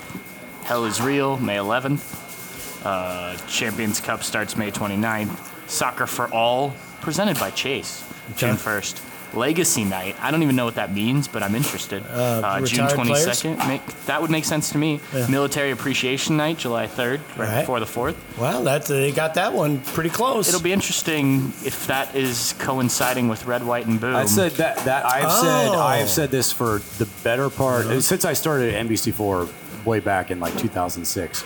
Hell 0.64 0.86
is 0.86 1.02
Real, 1.02 1.38
May 1.38 1.58
11th. 1.58 2.86
Uh, 2.86 3.36
Champions 3.48 4.00
Cup 4.00 4.24
starts 4.24 4.56
May 4.58 4.72
29th. 4.72 5.70
Soccer 5.70 6.08
for 6.08 6.28
All, 6.34 6.74
presented 7.02 7.40
by 7.40 7.52
Chase, 7.52 8.04
June 8.36 8.56
1st. 8.56 9.08
Legacy 9.34 9.86
Night, 9.86 10.18
I 10.22 10.30
don't 10.30 10.44
even 10.44 10.58
know 10.58 10.66
what 10.66 10.76
that 10.76 10.94
means, 10.94 11.30
but 11.30 11.42
I'm 11.42 11.56
interested. 11.56 12.04
Uh, 12.06 12.60
June 12.66 12.88
22nd. 12.88 13.66
Make, 13.66 13.86
that 14.06 14.22
would 14.22 14.30
make 14.30 14.44
sense 14.44 14.72
to 14.72 14.78
me. 14.78 15.00
Yeah. 15.16 15.28
Military 15.28 15.72
Appreciation 15.72 16.36
Night, 16.36 16.58
July 16.58 16.88
3rd, 16.88 17.22
right, 17.38 17.48
Right. 17.48 17.60
before 17.62 17.80
the 17.80 17.86
4th. 17.86 18.16
well, 18.38 18.64
that 18.64 18.88
they 18.88 19.14
got 19.14 19.36
that 19.36 19.54
one 19.54 19.80
pretty 19.80 20.10
close. 20.10 20.50
It'll 20.50 20.60
be 20.60 20.74
interesting 20.74 21.54
if 21.64 21.88
that 21.88 22.14
is 22.14 22.56
coinciding 22.60 23.30
with 23.30 23.46
Red, 23.46 23.64
White, 23.66 23.86
and 23.88 24.02
Boom. 24.02 24.18
I 24.18 24.26
said 24.26 24.52
that 24.54 24.80
that 24.80 25.06
I've 25.06 25.32
said 25.32 25.70
Oh. 25.70 25.80
I 25.80 25.98
have 25.98 26.10
said 26.10 26.30
this 26.30 26.52
for 26.52 26.82
the 26.98 27.06
better 27.24 27.50
part 27.50 27.86
since 28.04 28.26
I 28.26 28.34
started 28.34 28.74
at 28.74 28.86
NBC4 28.86 29.48
way 29.86 30.00
back 30.00 30.32
in 30.32 30.40
like 30.40 30.58
2006. 30.58 31.44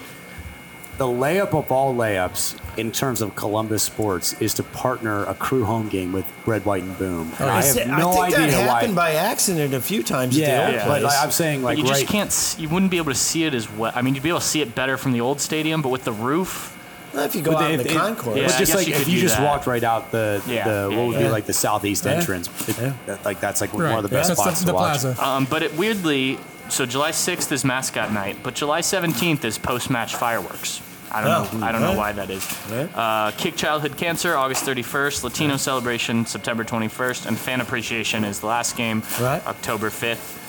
The 0.98 1.06
layup 1.06 1.54
of 1.54 1.70
all 1.74 1.94
layups 1.94 2.58
in 2.78 2.90
terms 2.90 3.22
of 3.22 3.36
Columbus 3.36 3.84
sports 3.84 4.34
is 4.42 4.54
to 4.54 4.64
partner 4.64 5.26
a 5.26 5.34
crew 5.34 5.66
home 5.66 5.90
game 5.90 6.14
with 6.14 6.26
Red, 6.46 6.64
White, 6.66 6.84
and 6.84 6.98
Boom. 6.98 7.34
And 7.38 7.50
I 7.50 7.58
I, 7.58 7.62
have 7.64 7.66
said- 7.66 7.88
no 7.90 8.12
I 8.12 8.30
think 8.30 8.40
idea 8.40 8.52
that 8.58 8.70
happened 8.70 8.96
why. 8.96 9.12
by 9.12 9.16
accident 9.16 9.74
a 9.74 9.82
few 9.82 10.04
times 10.04 10.38
yeah, 10.38 10.46
at 10.48 10.50
the 10.56 10.64
old 10.68 10.74
Yeah. 10.76 10.88
but 10.88 11.00
place. 11.02 11.04
like, 11.04 11.24
I'm 11.24 11.32
saying 11.32 11.62
but 11.62 11.66
like 11.66 11.78
you 11.80 11.84
just 11.84 12.08
can't. 12.08 12.56
You 12.58 12.70
wouldn't 12.70 12.92
be 12.92 12.98
able 12.98 13.12
to 13.12 13.18
see 13.20 13.44
it 13.44 13.54
as 13.54 13.70
well. 13.70 13.92
I 13.94 14.02
mean, 14.02 14.14
you'd 14.16 14.24
be 14.24 14.30
able 14.30 14.40
to 14.40 14.46
see 14.46 14.62
it 14.62 14.74
better 14.74 14.96
from 14.98 15.12
the 15.12 15.20
old 15.20 15.42
stadium, 15.42 15.82
but 15.82 15.90
with 15.90 16.06
the 16.06 16.14
roof, 16.14 16.72
Well, 17.14 17.24
if 17.26 17.36
you 17.36 17.42
go 17.42 17.52
But 17.54 17.64
out 17.64 17.72
in 17.72 17.78
the 17.80 17.88
if- 17.88 17.98
concourse. 17.98 18.38
Yeah, 18.38 18.48
but 18.48 18.58
just 18.58 18.74
like 18.76 18.88
you 18.88 18.94
if 18.96 19.08
you 19.10 19.20
just 19.20 19.36
that. 19.38 19.44
walked 19.46 19.68
right 19.68 19.84
out 19.84 20.12
the, 20.12 20.42
Yeah, 20.48 20.64
the 20.66 20.72
yeah, 20.92 20.98
what 20.98 21.08
would 21.08 21.14
yeah. 21.16 21.24
be 21.24 21.30
like 21.30 21.46
the 21.46 21.54
southeast 21.54 22.04
Yeah. 22.06 22.12
entrance, 22.14 22.48
it, 22.70 22.78
Yeah. 22.78 22.94
that- 23.06 23.24
like 23.26 23.40
that's 23.42 23.60
like 23.62 23.74
one 23.74 23.86
of 23.86 24.04
the 24.04 24.08
best 24.10 24.30
That's 24.30 24.40
spots 24.42 24.60
the, 24.62 24.66
the 24.68 24.72
to 24.72 24.76
watch. 24.76 25.00
plaza. 25.02 25.26
um, 25.26 25.46
but 25.50 25.62
it 25.64 25.76
weirdly, 25.78 26.38
so 26.70 26.86
July 26.86 27.12
6th 27.12 27.52
is 27.52 27.64
mascot 27.64 28.12
night, 28.12 28.38
but 28.44 28.56
July 28.56 28.82
17th 28.82 29.44
is 29.46 29.58
post-match 29.58 30.16
fireworks. 30.16 30.82
I 31.12 31.22
don't 31.24 31.54
Oh, 31.54 31.58
know. 31.60 31.66
I 31.66 31.72
don't 31.72 31.82
know 31.82 31.94
why 31.96 32.12
that 32.12 32.30
is. 32.30 32.46
Right. 32.70 32.90
Uh, 32.94 33.32
Kick 33.38 33.56
Childhood 33.56 33.96
Cancer, 33.96 34.36
August 34.36 34.66
31st. 34.66 35.24
Latino 35.24 35.56
Celebration, 35.56 36.26
September 36.26 36.64
21st, 36.66 37.26
and 37.28 37.38
Fan 37.38 37.62
Appreciation 37.62 38.26
is 38.26 38.42
the 38.42 38.48
last 38.48 38.76
game, 38.76 39.02
Right. 39.22 39.46
October 39.48 39.90
5th. 39.90 40.42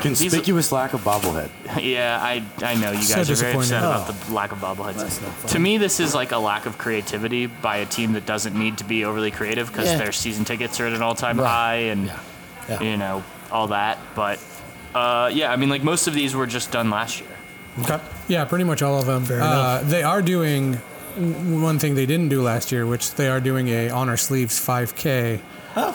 Conspicuous 0.00 0.70
lack 0.70 0.92
of 0.94 1.00
bobblehead. 1.00 1.48
Yeah, 1.82 2.20
I 2.22 2.42
I 2.62 2.74
know 2.76 2.92
you 2.92 3.02
So 3.02 3.16
guys 3.16 3.30
are 3.30 3.34
very 3.34 3.54
upset 3.56 3.80
disappointing. 3.82 4.12
about 4.12 4.26
the 4.28 4.32
lack 4.32 4.52
of 4.52 4.58
bobbleheads. 4.58 4.96
That's 4.98 5.20
not 5.20 5.32
fun. 5.32 5.50
To 5.50 5.58
me, 5.58 5.76
this 5.78 5.98
is 5.98 6.14
like 6.14 6.30
a 6.30 6.38
lack 6.38 6.66
of 6.66 6.78
creativity 6.78 7.46
by 7.46 7.78
a 7.78 7.86
team 7.86 8.12
that 8.12 8.24
doesn't 8.26 8.54
need 8.56 8.78
to 8.78 8.84
be 8.84 9.04
overly 9.04 9.32
creative 9.32 9.66
because 9.72 9.88
Yeah. 9.88 9.96
their 9.98 10.12
season 10.12 10.44
tickets 10.44 10.78
are 10.78 10.86
at 10.86 10.92
an 10.92 11.02
all-time 11.02 11.40
Right. 11.40 11.48
high 11.48 11.74
and 11.90 12.06
Yeah. 12.06 12.18
Yeah. 12.68 12.80
you 12.82 12.96
know 12.96 13.24
all 13.50 13.68
that. 13.68 13.98
But 14.14 14.40
uh, 14.94 15.30
yeah, 15.32 15.52
I 15.52 15.56
mean, 15.56 15.68
like 15.68 15.82
most 15.82 16.06
of 16.06 16.14
these 16.14 16.34
were 16.34 16.46
just 16.46 16.70
done 16.72 16.90
last 16.90 17.20
year. 17.20 17.30
Okay. 17.80 18.00
Yeah, 18.26 18.44
pretty 18.44 18.64
much 18.64 18.82
all 18.82 18.98
of 18.98 19.06
them. 19.06 19.24
Fair 19.24 19.40
uh, 19.40 19.46
enough. 19.80 19.90
they 19.90 20.02
are 20.02 20.22
doing 20.22 20.74
one 21.16 21.78
thing 21.78 21.94
they 21.94 22.06
didn't 22.06 22.28
do 22.28 22.42
last 22.42 22.70
year, 22.72 22.86
which 22.86 23.14
they 23.14 23.28
are 23.28 23.40
doing 23.40 23.68
a 23.68 23.90
on 23.90 24.08
our 24.08 24.16
sleeves 24.16 24.58
5K. 24.58 25.40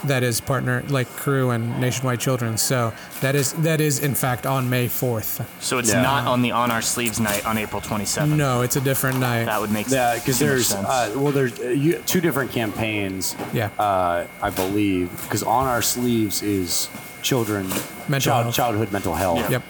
That 0.06 0.24
is 0.24 0.39
partner 0.39 0.82
like 0.88 1.10
crew 1.10 1.49
and 1.49 1.82
Nationwide 1.82 2.22
Children. 2.22 2.58
So 2.58 2.93
that 3.20 3.36
is 3.36 3.51
that 3.54 3.82
is 3.82 3.99
in 3.99 4.16
fact 4.16 4.45
on 4.45 4.70
May 4.70 4.88
4th. 4.88 5.45
So 5.60 5.78
it's 5.78 5.91
Yeah. 5.91 6.01
not 6.01 6.26
on 6.26 6.41
the 6.41 6.51
on 6.51 6.72
our 6.72 6.82
sleeves 6.82 7.20
night 7.20 7.45
on 7.45 7.58
April 7.58 7.82
27th. 7.82 8.36
No, 8.38 8.62
it's 8.62 8.78
a 8.78 8.82
different 8.82 9.20
night. 9.20 9.45
That 9.45 9.60
would 9.60 9.72
make 9.72 9.88
sense. 9.88 9.95
Yeah, 9.95 10.16
because 10.16 10.39
there's 10.39 10.74
uh, 10.74 11.12
well, 11.18 11.34
there's 11.34 11.60
uh, 11.60 11.68
you, 11.68 11.97
two 12.06 12.22
different 12.22 12.51
campaigns. 12.51 13.36
Yeah. 13.51 13.72
uh, 13.78 14.26
I 14.41 14.49
believe 14.51 15.12
because 15.24 15.43
on 15.43 15.68
our 15.68 15.82
sleeves 15.82 16.41
is 16.41 16.88
children, 17.24 17.68
Mental 18.08 18.20
child, 18.20 18.44
health. 18.44 18.56
childhood 18.56 18.92
mental 18.92 19.14
health. 19.16 19.50
Yep. 19.50 19.64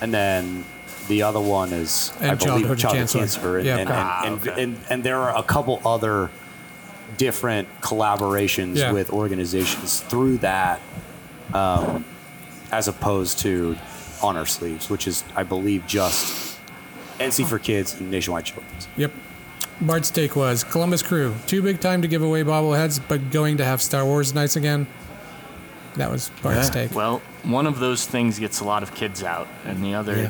And 0.00 0.14
then 0.14 0.64
the 1.08 1.22
other 1.22 1.40
one 1.40 1.72
is 1.72 2.12
I 2.20 2.28
And 2.28 2.38
believe 2.38 2.40
childhood 2.40 2.78
childhood 2.78 2.98
cancer. 3.00 3.18
cancer. 3.18 3.56
And, 3.58 3.66
Yep. 3.66 3.78
and, 3.80 3.88
Ah, 3.92 4.22
and, 4.24 4.48
okay. 4.48 4.62
and, 4.62 4.76
and 4.88 5.04
there 5.04 5.18
are 5.18 5.36
a 5.36 5.42
couple 5.42 5.82
other 5.84 6.30
different 7.18 7.68
collaborations 7.82 8.76
Yeah. 8.76 8.92
with 8.92 9.10
organizations 9.10 10.00
through 10.00 10.38
that, 10.38 10.80
um, 11.52 12.04
as 12.72 12.88
opposed 12.88 13.38
to 13.40 13.76
on 14.22 14.36
our 14.36 14.46
sleeves, 14.46 14.88
which 14.88 15.06
is 15.08 15.24
I 15.34 15.42
believe 15.42 15.86
just 15.86 16.56
NC 17.18 17.44
for 17.44 17.58
Kids 17.58 17.98
and 17.98 18.10
Nationwide 18.10 18.44
Children's. 18.44 18.86
Yep. 18.96 19.12
Bart's 19.82 20.10
take 20.10 20.36
was 20.36 20.62
Columbus 20.62 21.02
Crew, 21.02 21.34
too 21.46 21.62
big 21.62 21.80
time 21.80 22.02
to 22.02 22.08
give 22.08 22.22
away 22.22 22.44
bobbleheads, 22.44 23.00
but 23.08 23.30
going 23.30 23.56
to 23.56 23.64
have 23.64 23.80
Star 23.82 24.04
Wars 24.04 24.34
nights 24.34 24.56
again. 24.56 24.86
That 25.96 26.10
was 26.10 26.30
Bart's 26.42 26.68
Yeah. 26.68 26.74
take. 26.86 26.94
Well, 26.94 27.20
one 27.42 27.66
of 27.66 27.78
those 27.80 28.06
things 28.06 28.38
gets 28.38 28.60
a 28.60 28.64
lot 28.64 28.82
of 28.82 28.94
kids 28.94 29.22
out, 29.22 29.48
and 29.66 29.84
the 29.84 29.94
other 29.94 30.16
Yeah. 30.16 30.28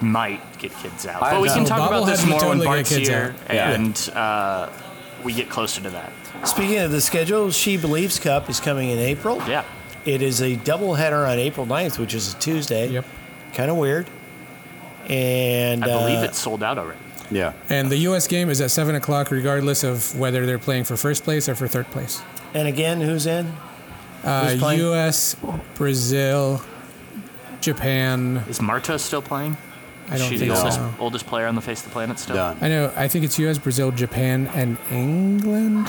might 0.00 0.40
get 0.58 0.76
kids 0.78 1.06
out. 1.06 1.22
I 1.22 1.32
but 1.32 1.40
we 1.42 1.48
know. 1.48 1.54
can 1.54 1.64
talk 1.64 1.88
about 1.90 2.06
this 2.06 2.24
more 2.24 2.38
when 2.38 2.40
totally 2.40 2.66
get 2.66 2.72
Bart's 2.72 2.88
kids 2.88 3.08
here 3.08 3.34
out. 3.48 3.54
Yeah. 3.54 3.70
and 3.70 4.10
uh, 4.14 4.68
we 5.24 5.32
get 5.32 5.48
closer 5.50 5.80
to 5.82 5.90
that. 5.90 6.12
Speaking 6.44 6.78
of 6.78 6.90
the 6.92 7.00
schedule, 7.00 7.50
She 7.50 7.76
Believes 7.76 8.18
Cup 8.18 8.48
is 8.50 8.60
coming 8.60 8.90
in 8.90 8.98
April. 8.98 9.42
Yeah. 9.48 9.64
It 10.04 10.22
is 10.22 10.40
a 10.40 10.56
doubleheader 10.56 11.28
on 11.28 11.38
April 11.38 11.66
9th, 11.66 11.98
which 11.98 12.14
is 12.14 12.32
a 12.32 12.36
Tuesday. 12.38 12.88
Yep. 12.88 13.04
Kind 13.54 13.70
of 13.70 13.76
weird. 13.76 14.06
And 15.08 15.84
I 15.84 15.86
believe 15.86 16.18
uh, 16.18 16.22
it's 16.24 16.38
sold 16.38 16.62
out 16.62 16.78
already. 16.78 16.98
Yeah. 17.30 17.52
And 17.68 17.90
the 17.90 17.96
U.S. 17.98 18.26
game 18.26 18.48
is 18.50 18.60
at 18.60 18.70
7 18.70 18.94
o'clock, 18.94 19.30
regardless 19.30 19.84
of 19.84 20.16
whether 20.18 20.46
they're 20.46 20.58
playing 20.58 20.84
for 20.84 20.96
first 20.96 21.24
place 21.24 21.48
or 21.48 21.54
for 21.54 21.66
third 21.68 21.90
place. 21.90 22.22
And 22.54 22.68
again, 22.68 23.00
who's 23.00 23.26
in? 23.26 23.52
Uh, 24.24 24.72
U.S., 24.76 25.36
Brazil, 25.74 26.60
Japan. 27.60 28.44
Is 28.48 28.60
Marta 28.60 28.98
still 28.98 29.22
playing? 29.22 29.56
I 30.10 30.14
Is 30.14 30.20
don't 30.22 30.30
she 30.30 30.38
think 30.38 30.50
the 30.52 30.56
so. 30.56 30.62
oldest, 30.62 30.80
oldest 31.00 31.26
player 31.26 31.46
on 31.46 31.54
the 31.54 31.60
face 31.60 31.80
of 31.80 31.86
the 31.86 31.92
planet 31.92 32.18
still? 32.18 32.34
Done. 32.36 32.56
I 32.62 32.68
know. 32.68 32.90
I 32.96 33.08
think 33.08 33.26
it's 33.26 33.38
U.S., 33.40 33.58
Brazil, 33.58 33.90
Japan, 33.90 34.46
and 34.54 34.78
England. 34.90 35.86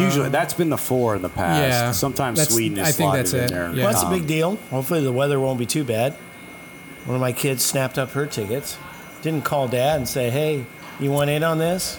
Usually, 0.00 0.28
that's 0.28 0.54
been 0.54 0.68
the 0.70 0.76
four 0.78 1.16
in 1.16 1.22
the 1.22 1.28
past. 1.28 1.60
yeah. 1.60 1.90
Sometimes 1.90 2.38
That's- 2.38 2.54
Sweden 2.54 2.78
is 2.78 2.82
I 2.88 2.92
think 2.92 2.96
slotted 3.08 3.20
that's 3.26 3.32
in 3.34 3.40
it. 3.40 3.48
there. 3.50 3.70
Yeah. 3.74 3.84
Well, 3.84 3.92
that's 3.92 4.02
a 4.04 4.06
Um, 4.06 4.12
big 4.12 4.26
deal. 4.28 4.56
Hopefully, 4.70 5.02
the 5.02 5.12
weather 5.12 5.40
won't 5.40 5.58
be 5.58 5.66
too 5.66 5.82
bad. 5.82 6.12
One 7.04 7.16
of 7.16 7.20
my 7.20 7.32
kids 7.32 7.64
snapped 7.64 7.98
up 7.98 8.10
her 8.12 8.26
tickets. 8.26 8.76
Didn't 9.22 9.42
call 9.44 9.66
dad 9.66 9.96
and 9.96 10.08
say, 10.08 10.30
hey, 10.30 10.64
you 11.00 11.10
want 11.10 11.28
in 11.30 11.42
on 11.42 11.58
this? 11.58 11.98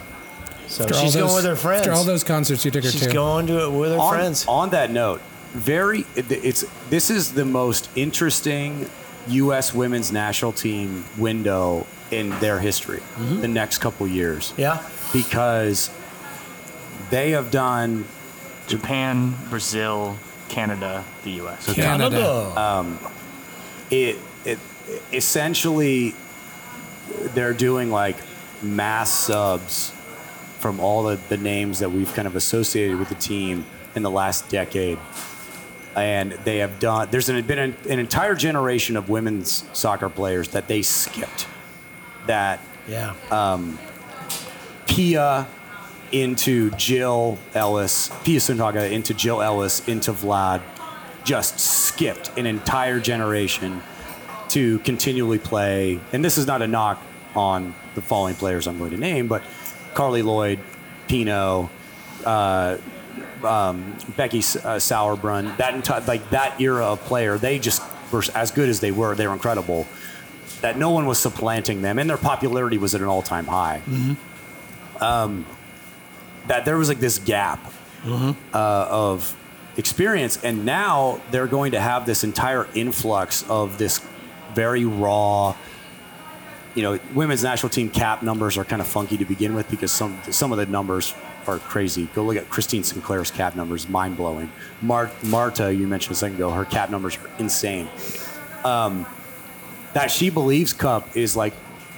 So 0.68 0.84
After 0.84 0.96
all 0.96 1.02
she's 1.02 1.16
going 1.16 1.28
those- 1.28 1.36
with 1.36 1.46
her 1.46 1.56
friends. 1.56 1.82
After 1.88 1.94
all 1.94 2.04
those 2.04 2.24
concerts 2.24 2.66
you 2.66 2.72
took 2.72 2.84
her 2.84 2.92
she's 2.92 3.08
to. 3.08 3.14
going 3.14 3.48
to 3.48 3.66
it 3.66 3.72
with 3.72 3.92
her 3.92 4.00
on, 4.00 4.14
friends. 4.14 4.46
on 4.48 4.70
that 4.72 4.92
note, 4.92 5.22
very 5.54 6.06
it's 6.16 6.66
this 6.90 7.10
is 7.10 7.34
the 7.34 7.46
most 7.46 7.90
interesting 7.96 8.90
U.S. 9.28 9.74
women's 9.74 10.12
national 10.12 10.52
team 10.54 11.06
window 11.18 11.86
in 12.12 12.30
their 12.40 12.60
history. 12.60 13.00
Mm-hmm. 13.00 13.42
The 13.42 13.48
next 13.48 13.80
couple 13.80 14.08
years, 14.08 14.54
yeah. 14.58 14.82
because 15.14 15.90
they 17.10 17.32
have 17.32 17.52
done 17.52 18.06
Japan, 18.68 19.36
Brazil, 19.50 20.18
Canada, 20.50 21.04
the 21.24 21.32
U.S. 21.32 21.74
Canada. 21.74 22.98
it, 23.90 24.18
it 24.46 24.60
essentially 25.14 26.14
they're 27.34 27.54
doing 27.54 27.90
like 27.92 28.18
mass 28.62 29.10
subs 29.10 29.92
from 30.68 30.82
all 30.82 31.04
the, 31.04 31.16
the 31.30 31.38
names 31.38 31.80
that 31.80 31.90
we've 31.90 32.14
kind 32.14 32.28
of 32.28 32.36
associated 32.36 33.00
with 33.00 33.08
the 33.08 33.16
team 33.16 33.66
in 33.96 34.04
the 34.04 34.12
last 34.12 34.50
decade 34.50 35.00
and 35.96 36.34
they 36.44 36.58
have 36.58 36.78
done 36.78 37.08
there's 37.10 37.30
an, 37.30 37.42
been 37.46 37.58
an, 37.58 37.78
an 37.90 38.00
entire 38.00 38.36
generation 38.36 38.98
of 38.98 39.08
women's 39.08 39.64
soccer 39.72 40.10
players 40.10 40.50
that 40.50 40.68
they 40.68 40.82
skipped 40.82 41.48
that 42.26 42.60
Yeah. 42.86 43.14
Um, 43.32 43.80
Pia 44.88 45.48
into 46.12 46.70
Jill 46.72 47.38
Ellis, 47.54 48.12
Pia 48.26 48.42
Sundhage 48.42 48.92
into 48.92 49.14
Jill 49.14 49.42
Ellis 49.42 49.88
into 49.88 50.12
Vlad, 50.12 50.62
just 51.24 51.62
skipped 51.62 52.38
an 52.38 52.46
entire 52.46 53.00
generation 53.00 53.82
to 54.50 54.80
continually 54.80 55.40
play. 55.40 56.02
And 56.12 56.26
this 56.26 56.38
is 56.38 56.46
not 56.46 56.62
a 56.62 56.68
knock 56.68 57.02
on 57.38 57.74
the 57.96 58.02
following 58.02 58.36
players 58.36 58.68
I'm 58.68 58.78
going 58.78 58.92
to 58.92 58.98
name, 58.98 59.28
but 59.28 59.44
Carli 59.98 60.22
Lloyd, 60.22 60.60
Pinoe, 61.08 61.70
uh, 62.24 62.78
um, 63.44 63.98
Becky 64.16 64.40
uh, 64.40 64.78
Sauerbrunn, 64.80 65.58
that 65.58 65.74
entire 65.74 66.02
like 66.02 66.30
that 66.30 66.62
era 66.62 66.86
of 66.86 67.02
player, 67.02 67.38
they 67.40 67.58
just 67.58 67.82
were 68.12 68.24
as 68.36 68.52
good 68.52 68.70
as 68.70 68.80
they 68.80 68.92
were. 68.92 69.16
They 69.16 69.26
were 69.28 69.34
incredible. 69.34 69.88
That 70.62 70.78
no 70.78 70.92
one 70.92 71.06
was 71.08 71.20
supplanting 71.20 71.82
them, 71.82 71.98
and 72.00 72.10
their 72.10 72.18
popularity 72.18 72.78
was 72.78 72.96
at 72.96 73.02
an 73.02 73.08
all-time 73.08 73.46
high 73.46 73.82
that 76.48 76.66
there 76.66 76.78
was 76.78 76.90
like 76.90 77.00
this 77.00 77.20
gap 77.20 77.60
uh, 78.54 78.88
of 78.90 79.36
experience, 79.78 80.40
and 80.44 80.66
now 80.66 81.20
they're 81.32 81.48
going 81.48 81.72
to 81.74 81.80
have 81.80 82.06
this 82.06 82.24
entire 82.24 82.68
influx 82.74 83.44
of 83.50 83.78
this 83.78 84.02
very 84.54 84.86
raw. 84.86 85.56
You 86.78 86.84
know, 86.84 87.00
women's 87.16 87.44
national 87.44 87.72
team 87.72 87.90
cap 87.90 88.22
numbers 88.22 88.56
are 88.56 88.64
kind 88.64 88.84
of 88.84 88.88
funky 88.88 89.18
to 89.18 89.26
begin 89.26 89.56
with 89.56 89.68
because 89.72 89.92
some 89.92 90.16
some 90.30 90.52
of 90.52 90.60
the 90.60 90.68
numbers 90.68 91.16
are 91.48 91.58
crazy. 91.58 92.08
Go 92.14 92.24
look 92.24 92.38
at 92.38 92.50
Christine 92.52 92.84
Sinclair's 92.84 93.32
cap 93.32 93.56
numbers, 93.56 93.90
mind 93.90 94.16
blowing. 94.16 94.52
Mar- 94.84 95.10
Marta, 95.24 95.74
you 95.74 95.88
mentioned 95.88 96.12
a 96.12 96.16
second 96.16 96.36
ago, 96.36 96.52
her 96.52 96.66
cap 96.66 96.92
numbers 96.92 97.18
are 97.18 97.30
insane. 97.40 97.88
Um, 98.64 99.08
that 99.94 100.12
She 100.12 100.30
Believes 100.30 100.72
Cup 100.74 101.18
is 101.18 101.36
like 101.36 101.54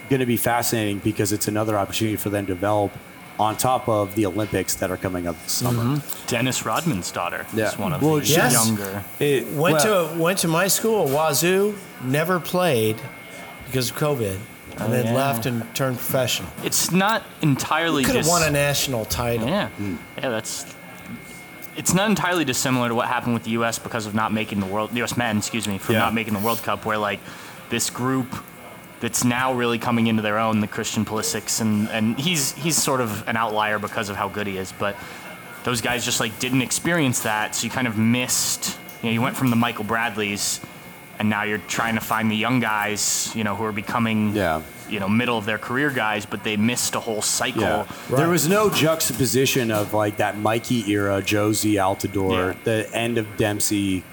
going 0.09 0.21
to 0.21 0.25
be 0.25 0.37
fascinating 0.37 0.99
because 0.99 1.33
it's 1.33 1.49
another 1.49 1.77
opportunity 1.77 2.15
for 2.15 2.29
them 2.29 2.45
to 2.45 2.53
develop 2.53 2.93
on 3.37 3.57
top 3.57 3.89
of 3.89 4.15
the 4.15 4.25
Olympics 4.27 4.75
that 4.75 4.91
are 4.91 4.97
coming 4.97 5.27
up 5.27 5.35
this 5.43 5.51
summer. 5.53 6.01
Dennis 6.27 6.63
Rodman's 6.65 7.11
daughter 7.11 7.45
Yeah. 7.53 7.67
is 7.69 7.77
one 7.77 7.91
of 7.91 8.01
Well, 8.01 8.15
the 8.21 8.25
yes. 8.27 8.53
younger. 8.53 9.03
It 9.19 9.45
Went 9.53 9.83
well, 9.83 10.09
to 10.13 10.17
went 10.17 10.37
to 10.39 10.47
my 10.47 10.67
school, 10.69 11.07
Wazoo. 11.09 11.75
Never 12.01 12.39
played 12.39 12.95
because 13.65 13.89
of 13.91 13.97
COVID, 13.97 14.37
Oh, 14.77 14.85
and 14.85 14.93
then 14.93 15.05
yeah. 15.07 15.13
left 15.13 15.45
and 15.45 15.63
turned 15.75 15.97
professional. 15.97 16.49
It's 16.63 16.91
not 16.91 17.23
entirely 17.41 18.03
Could 18.03 18.15
have 18.15 18.27
won 18.27 18.43
a 18.43 18.51
national 18.51 19.05
title. 19.05 19.47
Yeah, 19.47 19.69
yeah, 19.79 20.29
that's. 20.29 20.65
It's 21.75 21.93
not 21.93 22.09
entirely 22.09 22.43
dissimilar 22.43 22.89
to 22.89 22.95
what 22.95 23.07
happened 23.07 23.33
with 23.33 23.43
the 23.43 23.51
U.S. 23.51 23.79
because 23.79 24.05
of 24.05 24.13
not 24.13 24.33
making 24.33 24.59
the 24.59 24.65
world, 24.65 24.91
the 24.91 24.97
U.S. 24.97 25.15
men, 25.15 25.37
excuse 25.37 25.65
me, 25.67 25.77
for 25.77 25.93
Yeah. 25.93 25.99
not 25.99 26.13
making 26.13 26.33
the 26.33 26.39
World 26.41 26.61
Cup, 26.61 26.85
where 26.85 26.97
like 26.97 27.19
this 27.69 27.89
group 27.89 28.27
that's 28.99 29.23
now 29.23 29.53
really 29.53 29.79
coming 29.79 30.07
into 30.07 30.21
their 30.21 30.37
own, 30.39 30.59
the 30.59 30.67
Christian 30.67 31.05
Pulisic's, 31.05 31.61
and 31.61 31.87
and 31.89 32.19
he's 32.19 32.51
he's 32.53 32.75
sort 32.75 32.99
of 32.99 33.25
an 33.29 33.37
outlier 33.37 33.79
because 33.79 34.09
of 34.09 34.17
how 34.17 34.27
good 34.27 34.45
he 34.47 34.57
is, 34.57 34.73
but 34.73 34.95
those 35.63 35.79
guys 35.81 36.03
just 36.03 36.19
like 36.19 36.37
didn't 36.39 36.61
experience 36.61 37.21
that, 37.21 37.55
so 37.55 37.63
you 37.65 37.69
kind 37.71 37.87
of 37.87 37.97
missed. 37.97 38.77
You 39.01 39.09
know, 39.09 39.13
you 39.13 39.21
went 39.21 39.37
from 39.37 39.49
the 39.49 39.55
Michael 39.55 39.85
Bradleys, 39.85 40.59
and 41.19 41.29
now 41.29 41.43
you're 41.43 41.57
trying 41.67 41.95
to 41.95 42.01
find 42.01 42.31
the 42.31 42.35
young 42.35 42.59
guys, 42.61 43.31
you 43.35 43.43
know, 43.43 43.53
who 43.55 43.65
are 43.65 43.71
becoming, 43.73 44.33
Yeah. 44.33 44.61
you 44.89 44.99
know, 45.01 45.09
middle 45.09 45.37
of 45.37 45.45
their 45.45 45.57
career 45.57 45.89
guys, 45.89 46.25
but 46.25 46.43
they 46.43 46.55
missed 46.57 46.95
a 46.95 46.99
whole 46.99 47.21
cycle. 47.21 47.61
yeah. 47.61 47.85
There 48.09 48.29
was 48.29 48.47
no 48.47 48.69
juxtaposition 48.69 49.69
of 49.69 49.93
like 49.93 50.17
that 50.17 50.37
Mikey 50.37 50.89
era, 50.89 51.21
Jozy 51.21 51.73
Altidore, 51.75 52.53
Yeah. 52.53 52.59
the 52.63 52.89
end 52.95 53.17
of 53.17 53.25
Dempsey, 53.37 54.03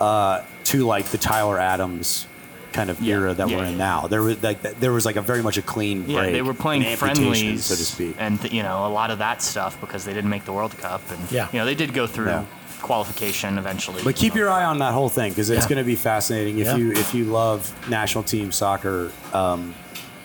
uh, 0.00 0.42
to 0.64 0.86
like 0.86 1.06
the 1.06 1.18
Tyler 1.18 1.58
Adams 1.60 2.26
kind 2.72 2.88
of 2.88 3.00
Yeah. 3.00 3.16
era 3.16 3.34
that 3.34 3.48
Yeah, 3.50 3.56
we're 3.58 3.64
in 3.64 3.76
now. 3.78 4.06
There 4.06 4.22
was 4.22 4.42
like 4.42 4.62
there 4.80 4.92
was 4.92 5.04
like 5.04 5.16
a 5.16 5.22
very 5.22 5.42
much 5.42 5.58
a 5.58 5.62
clean 5.62 6.02
break. 6.04 6.16
Yeah, 6.16 6.30
they 6.30 6.42
were 6.42 6.54
playing 6.54 6.84
an 6.84 6.96
friendlies, 6.96 7.66
so 7.66 7.74
to 7.74 7.84
speak. 7.84 8.14
and 8.18 8.38
you 8.52 8.62
know 8.62 8.86
a 8.86 8.92
lot 9.00 9.10
of 9.10 9.18
that 9.18 9.42
stuff 9.42 9.78
because 9.80 10.04
they 10.04 10.14
didn't 10.14 10.30
make 10.30 10.44
the 10.44 10.52
World 10.52 10.78
Cup, 10.78 11.02
and 11.10 11.18
Yeah. 11.30 11.48
you 11.52 11.58
know 11.58 11.64
they 11.66 11.74
did 11.74 11.92
go 11.92 12.06
through 12.06 12.28
Yeah. 12.28 12.44
Qualification 12.82 13.58
eventually. 13.58 14.02
But 14.02 14.16
keep 14.16 14.34
your 14.34 14.50
eye 14.50 14.64
on 14.64 14.78
that 14.78 14.92
whole 14.94 15.08
thing 15.08 15.32
because 15.32 15.50
it's 15.50 15.64
Yeah. 15.64 15.68
going 15.68 15.78
to 15.78 15.84
be 15.84 15.96
fascinating. 15.96 16.58
If 16.58 16.66
Yeah. 16.66 16.76
you 16.76 16.92
if 16.92 17.14
you 17.14 17.24
love 17.24 17.72
national 17.88 18.24
team 18.24 18.52
soccer, 18.52 19.10
um, 19.32 19.74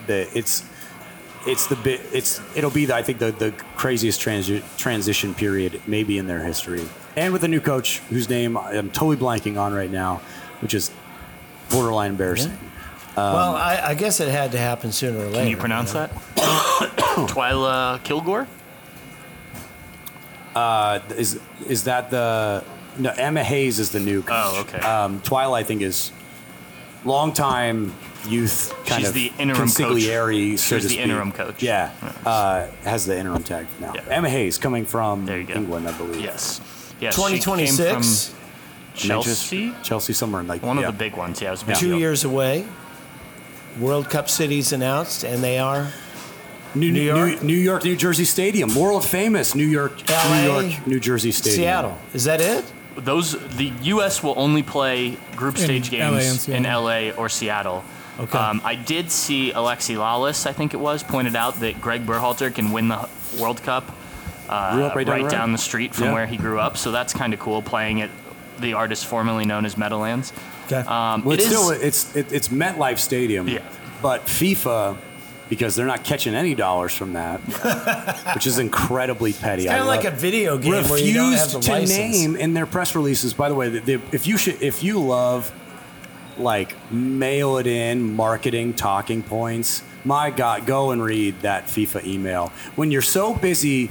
the 0.07 0.27
it's 0.37 0.63
it's 1.47 1.67
the 1.67 1.75
bit 1.75 2.01
it's 2.11 2.41
it'll 2.55 2.71
be 2.71 2.85
the, 2.85 2.95
I 2.95 3.03
think 3.03 3.19
the 3.19 3.31
the 3.31 3.51
craziest 3.75 4.19
transi- 4.21 4.63
transition 4.77 5.33
period 5.35 5.81
maybe 5.85 6.17
in 6.17 6.27
their 6.27 6.43
history, 6.43 6.83
and 7.15 7.31
with 7.33 7.43
a 7.43 7.47
new 7.47 7.61
coach 7.61 7.99
whose 8.09 8.29
name 8.29 8.57
I'm 8.57 8.89
totally 8.89 9.17
blanking 9.17 9.59
on 9.59 9.73
right 9.73 9.91
now, 9.91 10.21
which 10.61 10.73
is 10.73 10.89
borderline 11.69 12.11
embarrassing. 12.11 12.57
well, 13.15 13.55
I, 13.55 13.79
I 13.89 13.93
guess 13.93 14.19
it 14.19 14.27
had 14.29 14.51
to 14.53 14.57
happen 14.57 14.91
sooner 14.91 15.19
or 15.19 15.25
later. 15.25 15.37
Can 15.39 15.47
you 15.47 15.57
pronounce 15.57 15.93
know? 15.93 16.07
that? 16.07 16.11
Twila 17.29 18.03
Kilgore? 18.03 18.47
Uh, 20.55 20.99
is 21.17 21.39
is 21.67 21.83
that 21.83 22.09
the 22.09 22.63
no? 22.97 23.11
Emma 23.11 23.43
Hayes 23.43 23.79
is 23.79 23.91
the 23.91 23.99
new. 23.99 24.21
Coach. 24.21 24.31
Oh, 24.35 24.61
okay. 24.61 24.79
Um, 24.79 25.19
Twilight, 25.21 25.65
I 25.65 25.67
think, 25.67 25.81
is 25.81 26.11
longtime 27.03 27.93
youth 28.27 28.73
kind 28.85 29.01
She's 29.01 29.09
of 29.09 29.13
the 29.13 29.31
interim 29.37 29.67
coach. 29.69 29.77
consigliere, 29.77 30.57
so 30.57 30.75
She's 30.77 30.83
to 30.83 30.87
the 30.87 30.93
speak. 30.95 30.99
interim 30.99 31.31
coach. 31.31 31.61
Yeah, 31.61 31.91
uh, 32.25 32.67
has 32.83 33.05
the 33.05 33.17
interim 33.17 33.43
tag 33.43 33.67
now. 33.79 33.93
Yeah. 33.93 34.01
Emma 34.09 34.29
Hayes 34.29 34.57
coming 34.57 34.85
from 34.85 35.25
There 35.25 35.39
you 35.39 35.45
go. 35.45 35.53
England, 35.53 35.87
I 35.87 35.91
believe. 35.97 36.21
Yes. 36.21 36.61
Yes. 36.99 37.15
she 37.15 37.21
came 37.21 37.39
2026, 37.39 37.77
from 37.77 37.93
Manchester- 38.01 39.07
Chelsea? 39.07 39.73
Chelsea, 39.83 40.13
somewhere 40.13 40.41
in 40.41 40.47
like 40.47 40.63
One 40.63 40.77
yeah. 40.77 40.87
of 40.87 40.93
the 40.93 40.97
big 40.97 41.17
ones. 41.17 41.41
Yeah, 41.41 41.49
it 41.49 41.51
was 41.51 41.63
a 41.63 41.65
big 41.65 41.75
two 41.75 41.89
deal. 41.89 41.99
years 41.99 42.23
away. 42.23 42.65
World 43.79 44.09
Cup 44.09 44.29
cities 44.29 44.71
announced, 44.71 45.25
and 45.25 45.43
they 45.43 45.59
are 45.59 45.89
New, 46.75 46.91
New 46.91 46.99
New 46.99 47.01
York? 47.01 47.29
York, 47.31 47.43
New, 47.43 47.53
York, 47.55 47.83
New 47.83 47.95
Jersey 47.95 48.25
Stadium, 48.25 48.73
world 48.75 49.05
famous 49.05 49.55
New 49.55 49.65
York, 49.67 49.93
LA, 50.09 50.41
New 50.41 50.51
York, 50.69 50.87
New 50.87 50.99
Jersey 50.99 51.31
Stadium. 51.31 51.55
Seattle. 51.63 51.97
Is 52.13 52.23
that 52.25 52.41
it? 52.41 52.65
Those 52.97 53.33
the 53.57 53.71
U.S. 53.83 54.23
will 54.23 54.35
only 54.37 54.63
play 54.63 55.17
group 55.35 55.57
stage 55.57 55.91
LA 55.91 55.97
and 55.99 56.15
games 56.19 56.47
in 56.49 56.65
L.A. 56.65 57.11
or 57.11 57.27
Seattle. 57.29 57.83
Okay. 58.19 58.37
Um, 58.37 58.61
I 58.63 58.75
did 58.75 59.11
see 59.11 59.51
Alexi 59.51 59.95
Lalas, 59.97 60.45
I 60.47 60.53
think 60.53 60.73
it 60.73 60.77
was, 60.79 61.03
pointed 61.03 61.35
out 61.35 61.55
that 61.59 61.81
Greg 61.81 62.05
Berhalter 62.05 62.53
can 62.53 62.71
win 62.71 62.87
the 62.87 63.09
World 63.39 63.61
Cup 63.63 63.93
uh, 64.47 64.75
Grew 64.93 65.03
right 65.03 65.05
down 65.05 65.23
the 65.23 65.29
down 65.29 65.51
the 65.51 65.57
street 65.57 65.93
from 65.93 66.05
Yeah. 66.05 66.13
where 66.13 66.25
he 66.25 66.37
grew 66.37 66.57
up. 66.59 66.77
So 66.77 66.91
that's 66.93 67.11
kind 67.13 67.33
of 67.33 67.39
cool 67.41 67.61
playing 67.61 68.01
at 68.01 68.09
the 68.59 68.73
artist 68.73 69.05
formerly 69.05 69.43
known 69.43 69.65
as 69.65 69.77
Meadowlands. 69.77 70.31
Okay. 70.67 70.77
Um, 70.87 71.25
Well, 71.25 71.33
it 71.33 71.41
it's 71.41 71.43
is- 71.43 71.51
still 71.51 71.69
it's 71.71 72.15
it, 72.15 72.31
it's 72.31 72.47
MetLife 72.47 72.99
Stadium. 72.99 73.49
Yeah. 73.49 73.59
But 74.01 74.27
FIFA, 74.27 74.97
because 75.49 75.75
they're 75.75 75.85
not 75.85 76.03
catching 76.03 76.33
any 76.33 76.55
dollars 76.55 76.93
from 76.93 77.13
that, 77.13 77.39
which 78.35 78.47
is 78.47 78.57
incredibly 78.59 79.33
petty. 79.33 79.65
Kind 79.65 79.81
of 79.81 79.87
like 79.87 80.05
a 80.05 80.11
video 80.11 80.57
game 80.57 80.71
where 80.71 80.99
you 80.99 81.13
don't 81.13 81.33
have 81.33 81.53
refused 81.53 81.55
the 81.55 81.59
to 81.61 81.71
license. 81.71 81.97
name 81.97 82.35
in 82.35 82.53
their 82.53 82.65
press 82.65 82.95
releases. 82.95 83.33
By 83.33 83.49
the 83.49 83.55
way, 83.55 83.69
that 83.69 83.85
they, 83.85 83.95
if 84.11 84.27
you 84.27 84.37
should, 84.37 84.61
if 84.61 84.83
you 84.83 84.99
love 84.99 85.53
like 86.37 86.75
mail 86.91 87.57
it 87.57 87.67
in 87.67 88.15
marketing 88.15 88.73
talking 88.73 89.23
points, 89.23 89.83
my 90.03 90.29
God, 90.31 90.65
go 90.65 90.91
and 90.91 91.01
read 91.03 91.41
that 91.41 91.65
FIFA 91.67 92.05
email. 92.05 92.47
When 92.75 92.91
you're 92.91 93.01
so 93.01 93.33
busy, 93.33 93.89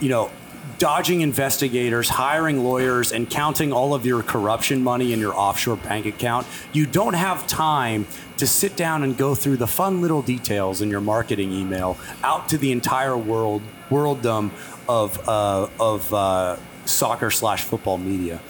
you 0.00 0.08
know. 0.08 0.30
Dodging 0.78 1.22
investigators, 1.22 2.08
hiring 2.08 2.62
lawyers, 2.62 3.10
and 3.10 3.28
counting 3.28 3.72
all 3.72 3.94
of 3.94 4.06
your 4.06 4.22
corruption 4.22 4.82
money 4.82 5.12
in 5.12 5.18
your 5.18 5.34
offshore 5.34 5.76
bank 5.76 6.06
account, 6.06 6.46
you 6.72 6.86
don't 6.86 7.14
have 7.14 7.46
time 7.48 8.06
to 8.36 8.46
sit 8.46 8.76
down 8.76 9.02
and 9.02 9.16
go 9.16 9.34
through 9.34 9.56
the 9.56 9.66
fun 9.66 10.00
little 10.00 10.22
details 10.22 10.80
in 10.80 10.88
your 10.88 11.00
marketing 11.00 11.52
email 11.52 11.98
out 12.22 12.48
to 12.50 12.58
the 12.58 12.70
entire 12.70 13.18
world, 13.18 13.60
worlddom 13.90 14.52
of 14.88 15.28
uh, 15.28 15.68
of 15.80 16.14
uh, 16.14 16.56
soccer 16.84 17.30
slash 17.32 17.64
football 17.64 17.98
media. 17.98 18.40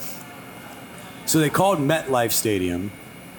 So 1.25 1.39
they 1.39 1.51
called 1.51 1.79
MetLife 1.79 2.33
Stadium 2.33 2.91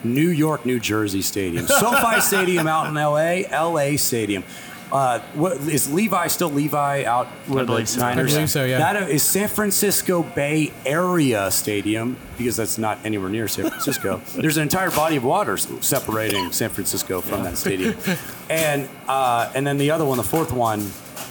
New 0.03 0.29
York, 0.29 0.65
New 0.65 0.79
Jersey 0.79 1.21
Stadium. 1.21 1.67
SoFi 1.67 2.21
Stadium 2.21 2.67
out 2.67 2.87
in 2.87 2.93
LA, 2.93 3.41
LA 3.51 3.97
Stadium. 3.97 4.43
Uh, 4.91 5.19
what, 5.35 5.57
is 5.57 5.91
Levi 5.93 6.27
still 6.27 6.49
Levi 6.49 7.03
out 7.03 7.27
where 7.47 7.63
the 7.63 7.67
believe 7.67 7.87
so. 7.89 7.99
Niners? 8.01 8.33
I 8.33 8.35
believe 8.37 8.49
so, 8.49 8.65
yeah. 8.65 8.79
That 8.79 9.09
is 9.09 9.21
San 9.21 9.47
Francisco 9.47 10.23
Bay 10.23 10.73
Area 10.85 11.51
Stadium 11.51 12.17
because 12.37 12.55
that's 12.57 12.77
not 12.79 12.97
anywhere 13.05 13.29
near 13.29 13.47
San 13.47 13.69
Francisco. 13.69 14.19
There's 14.35 14.57
an 14.57 14.63
entire 14.63 14.89
body 14.89 15.15
of 15.17 15.23
water 15.23 15.57
separating 15.57 16.51
San 16.51 16.69
Francisco 16.71 17.21
from 17.21 17.43
that 17.43 17.57
stadium, 17.57 17.95
and 18.49 18.89
uh, 19.07 19.51
and 19.53 19.67
then 19.67 19.77
the 19.77 19.91
other 19.91 20.05
one, 20.05 20.17
the 20.17 20.23
fourth 20.23 20.51
one, 20.51 20.89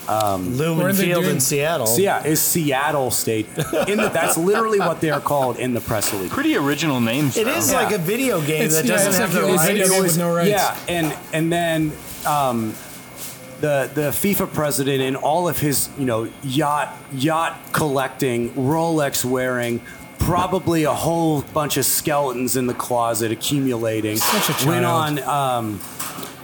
Lumen 0.08 0.94
Field 0.94 1.24
in 1.24 1.40
Seattle. 1.40 1.86
so 1.86 2.00
yeah, 2.00 2.24
is 2.24 2.40
Seattle 2.40 3.10
State. 3.10 3.46
In 3.88 3.96
the, 3.98 4.08
that's 4.12 4.36
literally 4.38 4.78
what 4.78 5.00
they 5.00 5.10
are 5.10 5.20
called 5.20 5.58
in 5.58 5.74
the 5.74 5.80
press 5.80 6.12
release. 6.12 6.32
Pretty 6.32 6.56
original 6.56 7.00
names. 7.00 7.36
It 7.36 7.44
though. 7.46 7.52
is 7.56 7.70
Yeah. 7.72 7.82
like 7.82 7.94
a 7.94 7.98
video 7.98 8.40
game 8.40 8.62
It's- 8.62 8.74
that 8.76 8.84
yeah, 8.84 8.92
doesn't 8.92 9.08
it's 9.08 9.18
have 9.18 9.34
like 9.34 9.42
the 9.42 9.48
a 9.48 9.52
rights. 9.56 9.66
video 9.66 9.88
game 9.88 10.02
with 10.02 10.18
no 10.18 10.32
rights. 10.34 10.50
Yeah, 10.50 10.76
and 10.88 11.16
and 11.32 11.52
then 11.52 11.92
um, 12.26 12.74
the 13.60 13.90
the 13.92 14.10
FIFA 14.10 14.52
president 14.52 15.00
and 15.02 15.16
all 15.16 15.48
of 15.48 15.58
his 15.58 15.88
you 15.98 16.04
know 16.04 16.30
yacht 16.42 16.96
yacht 17.12 17.58
collecting, 17.72 18.50
Rolex 18.50 19.24
wearing. 19.24 19.80
Probably 20.18 20.82
a 20.82 20.92
whole 20.92 21.42
bunch 21.42 21.76
of 21.76 21.86
skeletons 21.86 22.56
in 22.56 22.66
the 22.66 22.74
closet 22.74 23.32
accumulating. 23.32 24.16
Such 24.16 24.64
a 24.64 24.68
Went 24.68 24.84
on 24.84 25.18
um, 25.22 25.80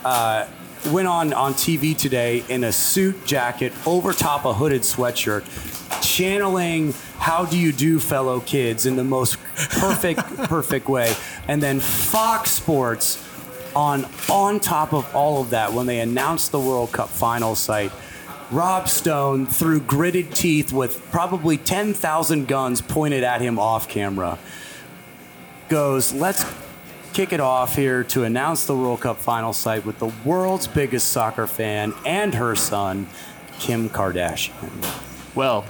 uh, 0.04 0.46
went 0.90 1.08
on 1.08 1.32
on 1.32 1.54
TV 1.54 1.96
today 1.96 2.44
in 2.48 2.64
a 2.64 2.72
suit 2.72 3.26
jacket 3.26 3.72
over 3.84 4.12
top 4.12 4.44
a 4.44 4.54
hooded 4.54 4.82
sweatshirt, 4.82 5.42
channeling 6.02 6.94
"How 7.18 7.44
do 7.44 7.58
you 7.58 7.72
do, 7.72 7.98
fellow 7.98 8.40
kids?" 8.40 8.86
in 8.86 8.96
the 8.96 9.04
most 9.04 9.38
perfect 9.70 10.20
perfect 10.44 10.88
way, 10.88 11.14
and 11.48 11.62
then 11.62 11.80
Fox 11.80 12.52
Sports 12.52 13.23
on 13.74 14.06
on 14.30 14.60
top 14.60 14.92
of 14.92 15.14
all 15.14 15.40
of 15.40 15.50
that 15.50 15.72
when 15.72 15.86
they 15.86 16.00
announced 16.00 16.52
the 16.52 16.60
World 16.60 16.92
Cup 16.92 17.08
final 17.08 17.54
site. 17.54 17.92
Rob 18.50 18.88
Stone, 18.88 19.46
through 19.46 19.80
gritted 19.80 20.34
teeth 20.34 20.72
with 20.72 21.10
probably 21.10 21.56
10,000 21.56 22.46
guns 22.46 22.80
pointed 22.80 23.24
at 23.24 23.40
him 23.40 23.58
off 23.58 23.88
camera, 23.88 24.38
goes, 25.68 26.12
Let's 26.12 26.44
kick 27.14 27.32
it 27.32 27.40
off 27.40 27.76
here 27.76 28.04
to 28.04 28.24
announce 28.24 28.66
the 28.66 28.76
World 28.76 29.00
Cup 29.00 29.18
final 29.18 29.52
site 29.52 29.86
with 29.86 29.98
the 29.98 30.12
world's 30.24 30.66
biggest 30.66 31.08
soccer 31.08 31.46
fan 31.46 31.94
and 32.04 32.34
her 32.34 32.54
son, 32.54 33.06
Kim 33.58 33.88
Kardashian. 33.88 34.70
Well, 35.34 35.64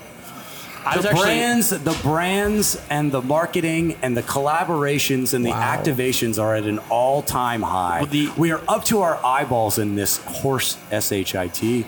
I 0.86 0.96
was 0.96 1.04
The 1.04 1.10
actually 1.10 1.24
brands, 1.26 1.70
the 1.70 1.98
brands, 2.02 2.82
and 2.90 3.10
the 3.10 3.22
marketing, 3.22 3.96
and 4.02 4.16
the 4.16 4.22
collaborations, 4.22 5.32
and 5.32 5.44
the 5.44 5.50
activations 5.50 6.42
are 6.42 6.54
at 6.54 6.64
an 6.64 6.78
all-time 6.90 7.62
high. 7.62 8.00
Well, 8.00 8.10
the- 8.10 8.30
we 8.36 8.52
are 8.52 8.60
up 8.68 8.84
to 8.86 9.00
our 9.00 9.18
eyeballs 9.24 9.78
in 9.78 9.94
this 9.94 10.18
horse 10.18 10.76
shit, 10.90 11.86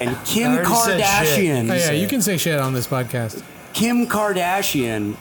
and 0.00 0.16
Kim 0.24 0.52
I 0.52 0.54
already 0.64 0.74
said 0.74 1.26
shit. 1.26 1.38
Kardashian. 1.66 1.70
Oh, 1.70 1.74
yeah, 1.74 1.90
you 1.92 2.08
can 2.08 2.22
say 2.22 2.36
shit 2.38 2.58
on 2.58 2.72
this 2.72 2.86
podcast. 2.86 3.42
Kim 3.74 4.06
Kardashian 4.06 5.16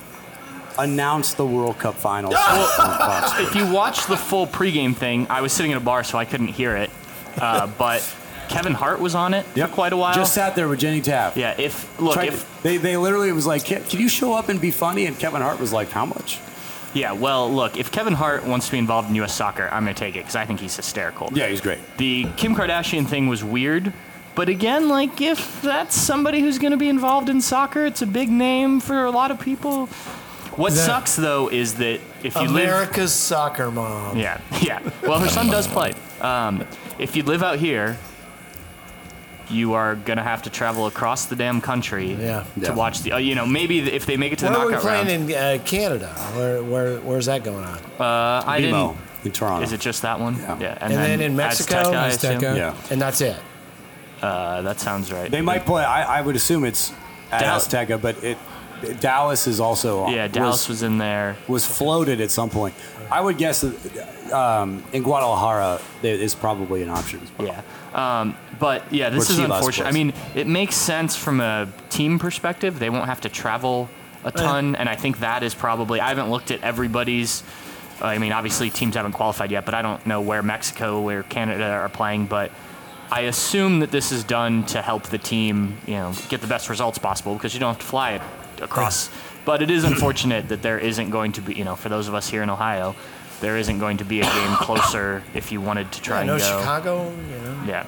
announced 0.80 1.38
the 1.38 1.46
World 1.46 1.78
Cup 1.80 1.96
finals. 1.96 2.36
if 2.40 3.56
you 3.56 3.70
watch 3.72 4.06
the 4.08 4.18
full 4.18 4.48
pregame 4.48 4.96
thing, 4.96 5.28
I 5.30 5.42
was 5.42 5.52
sitting 5.52 5.72
in 5.72 5.78
a 5.78 5.82
bar, 5.82 6.04
so 6.04 6.18
I 6.18 6.26
couldn't 6.26 6.48
hear 6.50 6.76
it. 6.78 6.90
Uh, 7.40 7.68
but 7.78 8.02
Kevin 8.52 8.74
Hart 8.74 9.00
was 9.00 9.16
on 9.16 9.34
it 9.34 9.46
for 9.46 9.68
quite 9.68 9.94
a 9.94 9.98
while. 9.98 10.14
Just 10.14 10.34
sat 10.34 10.56
there 10.56 10.68
with 10.68 10.80
Jenny 10.80 11.02
Taft. 11.02 11.38
yeah, 11.38 11.56
if 11.58 12.00
look, 12.00 12.14
Tried- 12.16 12.28
if 12.30 12.62
they, 12.64 12.78
they 12.78 12.98
literally 12.98 13.32
was 13.32 13.48
like, 13.48 13.66
can, 13.66 13.84
can 13.84 14.00
you 14.00 14.10
show 14.10 14.34
up 14.34 14.50
and 14.50 14.60
be 14.62 14.72
funny? 14.72 15.06
And 15.06 15.18
Kevin 15.18 15.42
Hart 15.42 15.60
was 15.60 15.72
like, 15.74 15.90
how 15.90 16.06
much? 16.06 16.40
yeah, 16.94 17.14
well, 17.14 17.50
look, 17.52 17.78
if 17.78 17.90
Kevin 17.92 18.14
Hart 18.14 18.46
wants 18.46 18.66
to 18.66 18.72
be 18.74 18.78
involved 18.78 19.08
in 19.10 19.16
U.S. 19.16 19.34
soccer, 19.34 19.70
I'm 19.72 19.84
gonna 19.86 19.94
take 19.94 20.16
it 20.16 20.20
because 20.20 20.36
I 20.36 20.46
think 20.46 20.60
he's 20.60 20.76
hysterical. 20.76 21.30
Yeah, 21.34 21.48
he's 21.48 21.62
great. 21.62 21.80
The 21.98 22.28
Kim 22.36 22.54
Kardashian 22.54 23.08
thing 23.08 23.28
was 23.30 23.44
weird, 23.46 23.94
but 24.36 24.50
again, 24.50 24.90
like 24.90 25.22
if 25.22 25.62
that's 25.62 25.96
somebody 25.96 26.42
who's 26.42 26.60
gonna 26.60 26.76
be 26.78 26.90
involved 26.90 27.30
in 27.30 27.40
soccer, 27.42 27.86
it's 27.86 28.02
a 28.02 28.06
big 28.08 28.30
name 28.30 28.82
for 28.82 29.06
a 29.06 29.12
lot 29.12 29.32
of 29.32 29.40
people. 29.40 29.86
What 30.58 30.74
That- 30.74 30.86
sucks 30.86 31.16
though 31.16 31.48
is 31.50 31.76
that 31.76 32.02
if 32.24 32.36
you 32.36 32.42
live 32.42 32.68
America's 32.68 33.14
soccer 33.14 33.72
mom. 33.72 34.18
Yeah, 34.18 34.42
yeah. 34.62 34.82
Well, 35.04 35.20
her 35.20 35.30
son 35.30 35.48
does 35.50 35.68
play. 35.68 35.94
Um, 36.20 36.66
if 37.00 37.16
you 37.16 37.24
live 37.24 37.42
out 37.42 37.58
here, 37.58 37.98
you 39.50 39.74
are 39.74 39.96
gonna 39.96 40.24
have 40.24 40.42
to 40.44 40.50
travel 40.50 40.86
across 40.88 41.26
the 41.26 41.36
damn 41.36 41.62
country 41.62 42.14
Yeah. 42.14 42.44
to 42.44 42.60
Yeah. 42.62 42.72
watch 42.74 43.02
the. 43.02 43.14
Uh, 43.14 43.18
you 43.18 43.36
know, 43.36 43.46
maybe 43.46 43.80
if 43.80 44.06
they 44.06 44.18
make 44.18 44.32
it 44.34 44.40
to 44.40 44.46
the 44.46 44.52
knockout 44.52 44.72
round. 44.72 44.84
Where 44.84 44.94
are 44.96 45.02
we 45.04 45.06
playing 45.06 45.22
round. 45.28 45.32
in 45.56 45.60
uh, 45.60 45.64
Canada? 45.66 46.08
Where, 46.36 46.64
where 46.64 46.98
where's 47.00 47.26
that 47.26 47.44
going 47.44 47.64
on? 47.66 47.78
uh, 48.00 48.44
I 48.46 48.60
BMO 48.62 48.94
didn't. 48.94 49.26
in 49.26 49.32
Toronto. 49.32 49.64
Is 49.64 49.74
it 49.74 49.80
just 49.82 50.02
that 50.04 50.20
one? 50.20 50.36
Yeah. 50.60 50.78
And 50.82 50.94
then 50.94 51.22
in 51.22 51.36
Mexico? 51.36 51.76
Azteca, 51.84 52.40
Azteca. 52.40 52.56
Yeah. 52.58 52.76
And 52.90 53.02
that's 53.02 53.22
it. 53.22 53.36
Uh, 54.22 54.62
that 54.62 54.80
sounds 54.80 55.12
right. 55.12 55.32
They 55.32 55.42
might 55.42 55.66
play. 55.66 55.84
I, 55.84 56.20
I 56.20 56.22
would 56.22 56.36
assume 56.36 56.64
it's 56.64 56.92
at 57.32 57.42
Dal- 57.42 57.60
Azteca, 57.60 58.00
but 58.02 58.24
it 58.24 58.38
Dallas 59.00 59.46
is 59.48 59.60
also 59.60 60.08
Yeah, 60.10 60.28
Dallas 60.28 60.68
was 60.68 60.82
in 60.84 60.98
there. 60.98 61.38
was 61.48 61.66
floated 61.66 62.20
at 62.22 62.32
some 62.32 62.50
point. 62.50 62.74
I 63.12 63.20
would 63.22 63.38
guess 63.38 63.64
um, 64.32 64.84
in 64.94 65.04
Guadalajara 65.04 65.80
is 66.04 66.34
probably 66.36 66.82
an 66.84 66.90
option. 66.90 67.20
as 67.22 67.30
well. 67.38 67.48
Yeah. 67.48 67.62
Um, 68.22 68.36
but 68.62 68.94
yeah, 68.94 69.10
this 69.10 69.28
Where 69.28 69.40
is 69.40 69.44
Chivas 69.44 69.56
unfortunate. 69.56 69.88
I 69.88 69.92
plays. 69.92 70.06
mean, 70.06 70.14
it 70.36 70.46
makes 70.46 70.76
sense 70.76 71.16
from 71.16 71.42
a 71.42 71.68
team 71.90 72.20
perspective. 72.20 72.78
They 72.78 72.92
won't 72.92 73.08
have 73.08 73.22
to 73.22 73.30
travel 73.30 73.90
a 74.24 74.32
ton, 74.32 74.76
and 74.76 74.88
I 74.88 74.96
think 74.96 75.20
that 75.20 75.42
is 75.42 75.56
probably. 75.56 76.00
I 76.00 76.10
haven't 76.10 76.30
looked 76.30 76.52
at 76.52 76.62
everybody's. 76.62 77.44
I 78.04 78.20
mean, 78.20 78.32
obviously 78.32 78.70
teams 78.70 78.96
haven't 78.96 79.14
qualified 79.14 79.50
yet, 79.50 79.66
but 79.66 79.74
I 79.74 79.82
don't 79.82 80.06
know 80.06 80.22
where 80.22 80.44
Mexico, 80.44 81.02
where 81.02 81.24
Canada 81.24 81.66
are 81.66 81.90
playing. 81.90 82.28
But 82.28 82.52
I 83.12 83.22
assume 83.22 83.80
that 83.80 83.90
this 83.90 84.12
is 84.12 84.24
done 84.24 84.64
to 84.68 84.82
help 84.84 85.04
the 85.08 85.18
team, 85.18 85.78
you 85.88 85.96
know, 85.96 86.14
get 86.30 86.42
the 86.42 86.48
best 86.48 86.70
results 86.70 87.00
possible 87.00 87.34
because 87.34 87.56
you 87.56 87.60
don't 87.60 87.74
have 87.74 87.82
to 87.82 87.88
fly 87.88 88.12
it 88.12 88.22
across. 88.62 89.10
But 89.44 89.64
it 89.64 89.72
is 89.72 89.86
unfortunate 89.86 90.50
that 90.50 90.62
there 90.62 90.78
isn't 90.78 91.10
going 91.10 91.32
to 91.32 91.42
be, 91.42 91.56
you 91.56 91.66
know, 91.66 91.76
for 91.76 91.90
those 91.90 92.08
of 92.08 92.14
us 92.14 92.30
here 92.30 92.44
in 92.44 92.52
Ohio, 92.52 92.96
there 93.42 93.58
isn't 93.58 93.80
going 93.80 93.98
to 93.98 94.06
be 94.06 94.22
a 94.22 94.24
game 94.24 94.56
closer 94.56 95.24
if 95.34 95.52
you 95.52 95.60
wanted 95.60 95.92
to 95.92 96.02
try 96.02 96.18
I 96.18 96.20
and 96.22 96.28
know 96.28 96.38
go. 96.38 96.60
Chicago. 96.60 97.10
You 97.10 97.38
know. 97.44 97.64
Yeah, 97.68 97.86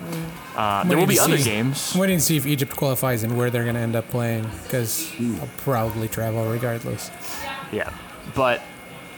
uh, 0.56 0.84
there 0.84 0.97
will 0.97 1.08
be 1.08 1.16
to 1.16 1.22
other 1.24 1.38
see- 1.38 1.43
games. 1.45 1.91
I'm 1.93 2.01
waiting 2.01 2.18
to 2.18 2.24
see 2.24 2.38
if 2.38 2.45
Egypt 2.45 2.76
qualifies 2.76 3.24
and 3.24 3.38
where 3.38 3.49
they're 3.49 3.64
going 3.64 3.76
to 3.76 3.82
end 3.82 3.95
up 3.95 4.10
playing 4.10 4.49
because 4.64 5.10
I'll 5.39 5.49
probably 5.58 6.08
travel 6.08 6.45
regardless. 6.49 7.10
Yeah, 7.72 7.91
but 8.36 8.62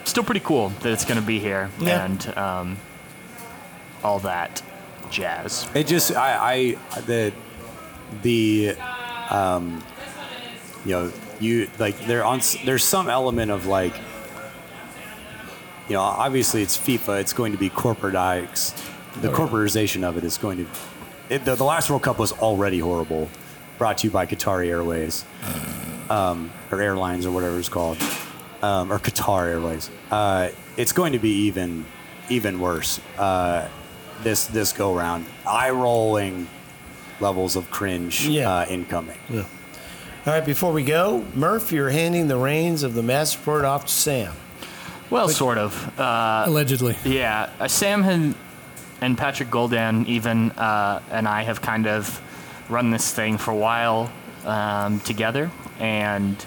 still 0.03 0.23
pretty 0.23 0.41
cool 0.41 0.69
that 0.81 0.91
it's 0.93 1.03
going 1.05 1.19
to 1.19 1.25
be 1.25 1.39
here 1.39 1.69
Yeah. 1.79 2.05
and 2.05 2.37
um, 2.37 2.77
all 4.03 4.19
that 4.19 4.61
jazz. 5.09 5.67
It 5.73 5.87
just 5.87 6.15
I, 6.15 6.75
I 6.95 7.01
the 7.01 7.33
the 8.21 8.75
um, 9.29 9.83
you 10.85 10.91
know 10.91 11.11
you 11.39 11.69
like 11.79 11.99
there 12.07 12.23
on 12.23 12.41
there's 12.65 12.83
some 12.83 13.09
element 13.09 13.51
of 13.51 13.65
like 13.65 13.93
you 15.87 15.93
know 15.93 16.01
obviously 16.01 16.61
it's 16.61 16.77
FIFA 16.77 17.21
it's 17.21 17.33
going 17.33 17.51
to 17.51 17.57
be 17.57 17.69
corporatized 17.69 18.73
the 19.21 19.29
corporatization 19.29 20.03
of 20.03 20.17
it 20.17 20.23
is 20.23 20.37
going 20.37 20.57
to 20.57 20.65
it, 21.29 21.43
the, 21.45 21.55
the 21.55 21.63
last 21.63 21.89
World 21.89 22.03
Cup 22.03 22.19
was 22.19 22.31
already 22.33 22.79
horrible 22.79 23.29
brought 23.77 23.97
to 23.99 24.07
you 24.07 24.11
by 24.11 24.25
Qatari 24.25 24.67
Airways. 24.67 25.25
Um, 26.07 26.51
or 26.71 26.79
airlines 26.81 27.25
or 27.25 27.31
whatever 27.31 27.57
it's 27.57 27.67
called. 27.67 27.97
Um, 28.61 28.91
or 28.93 28.99
Qatar 28.99 29.47
Airways. 29.47 29.89
Uh, 30.11 30.49
it's 30.77 30.91
going 30.91 31.13
to 31.13 31.19
be 31.19 31.31
even 31.47 31.83
even 32.29 32.59
worse 32.59 32.99
uh, 33.17 33.67
this 34.21 34.45
this 34.45 34.71
go 34.71 34.93
round. 34.93 35.25
Eye 35.47 35.71
rolling 35.71 36.47
levels 37.19 37.55
of 37.55 37.71
cringe 37.71 38.27
Yeah. 38.27 38.51
uh, 38.53 38.65
incoming. 38.67 39.17
All 39.33 39.43
right, 40.27 40.45
before 40.45 40.71
we 40.73 40.83
go, 40.83 41.25
Murph, 41.33 41.71
you're 41.71 41.89
handing 41.89 42.27
the 42.27 42.37
reins 42.37 42.83
of 42.83 42.93
the 42.93 43.01
Massive 43.03 43.39
Report 43.41 43.65
off 43.65 43.85
to 43.87 43.91
Sam. 43.91 44.33
Well, 45.15 45.29
sort 45.29 45.57
of. 45.57 45.99
Uh, 45.99 46.43
Allegedly. 46.45 46.97
yeah, 47.05 47.49
uh, 47.57 47.69
Sam 47.69 48.03
had, 48.03 48.35
and 48.99 49.17
Patrick 49.17 49.49
Goldan 49.49 50.05
even 50.07 50.51
uh, 50.51 51.01
and 51.09 51.25
I 51.25 51.43
have 51.43 51.61
kind 51.61 51.87
of 51.87 52.21
run 52.69 52.91
this 52.91 53.13
thing 53.13 53.37
for 53.37 53.51
a 53.51 53.55
while 53.55 54.11
um, 54.43 54.99
together. 54.99 55.51
And 55.79 56.43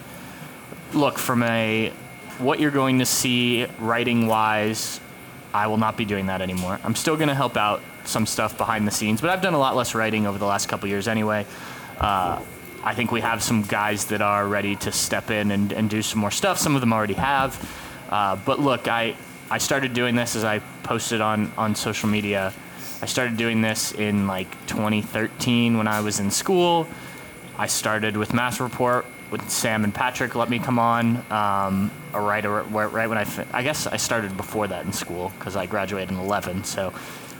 look, 0.92 1.18
from 1.18 1.44
a 1.44 1.92
what 2.38 2.60
you're 2.60 2.70
going 2.70 2.98
to 2.98 3.06
see 3.06 3.64
writing 3.78 4.26
wise, 4.26 5.00
I 5.54 5.66
will 5.68 5.78
not 5.78 5.96
be 5.96 6.04
doing 6.04 6.26
that 6.26 6.42
anymore. 6.42 6.78
I'm 6.84 6.94
still 6.94 7.16
going 7.16 7.28
to 7.28 7.34
help 7.34 7.56
out 7.56 7.80
some 8.04 8.26
stuff 8.26 8.58
behind 8.58 8.86
the 8.86 8.92
scenes, 8.92 9.22
but 9.22 9.30
I've 9.30 9.42
done 9.42 9.54
a 9.54 9.58
lot 9.58 9.76
less 9.76 9.94
writing 9.94 10.26
over 10.26 10.36
the 10.36 10.46
last 10.46 10.68
couple 10.68 10.88
years 10.90 11.08
anyway. 11.08 11.46
Uh, 11.98 12.42
I 12.84 12.94
think 12.94 13.12
we 13.12 13.22
have 13.22 13.42
some 13.42 13.62
guys 13.62 14.04
that 14.06 14.20
are 14.20 14.46
ready 14.46 14.76
to 14.76 14.92
step 14.92 15.30
in 15.30 15.52
and, 15.52 15.72
and 15.72 15.88
do 15.88 16.02
some 16.02 16.20
more 16.20 16.30
stuff. 16.30 16.58
Some 16.58 16.74
of 16.74 16.82
them 16.82 16.92
already 16.92 17.14
have. 17.14 17.58
Uh, 18.08 18.36
but 18.36 18.60
look, 18.60 18.88
I, 18.88 19.16
I 19.50 19.58
started 19.58 19.92
doing 19.92 20.14
this 20.14 20.36
as 20.36 20.44
I 20.44 20.60
posted 20.82 21.20
on, 21.20 21.52
on 21.56 21.74
social 21.74 22.08
media. 22.08 22.52
I 23.00 23.06
started 23.06 23.36
doing 23.36 23.60
this 23.60 23.92
in 23.92 24.26
like 24.26 24.50
2013 24.66 25.76
when 25.76 25.86
I 25.86 26.00
was 26.00 26.20
in 26.20 26.30
school. 26.30 26.88
I 27.56 27.66
started 27.66 28.16
with 28.16 28.34
Massive 28.34 28.60
Report 28.60 29.04
with 29.30 29.48
Sam 29.50 29.84
and 29.84 29.94
Patrick. 29.94 30.34
Let 30.34 30.48
me 30.48 30.58
come 30.58 30.78
on. 30.78 31.24
Um, 31.30 31.90
right, 32.12 32.44
right 32.44 33.08
when 33.08 33.18
I, 33.18 33.24
fi- 33.24 33.46
I 33.52 33.62
guess 33.62 33.86
I 33.86 33.96
started 33.96 34.36
before 34.36 34.66
that 34.68 34.84
in 34.84 34.92
school 34.92 35.32
because 35.38 35.56
I 35.56 35.66
graduated 35.66 36.10
in 36.10 36.18
11. 36.18 36.64
So, 36.64 36.92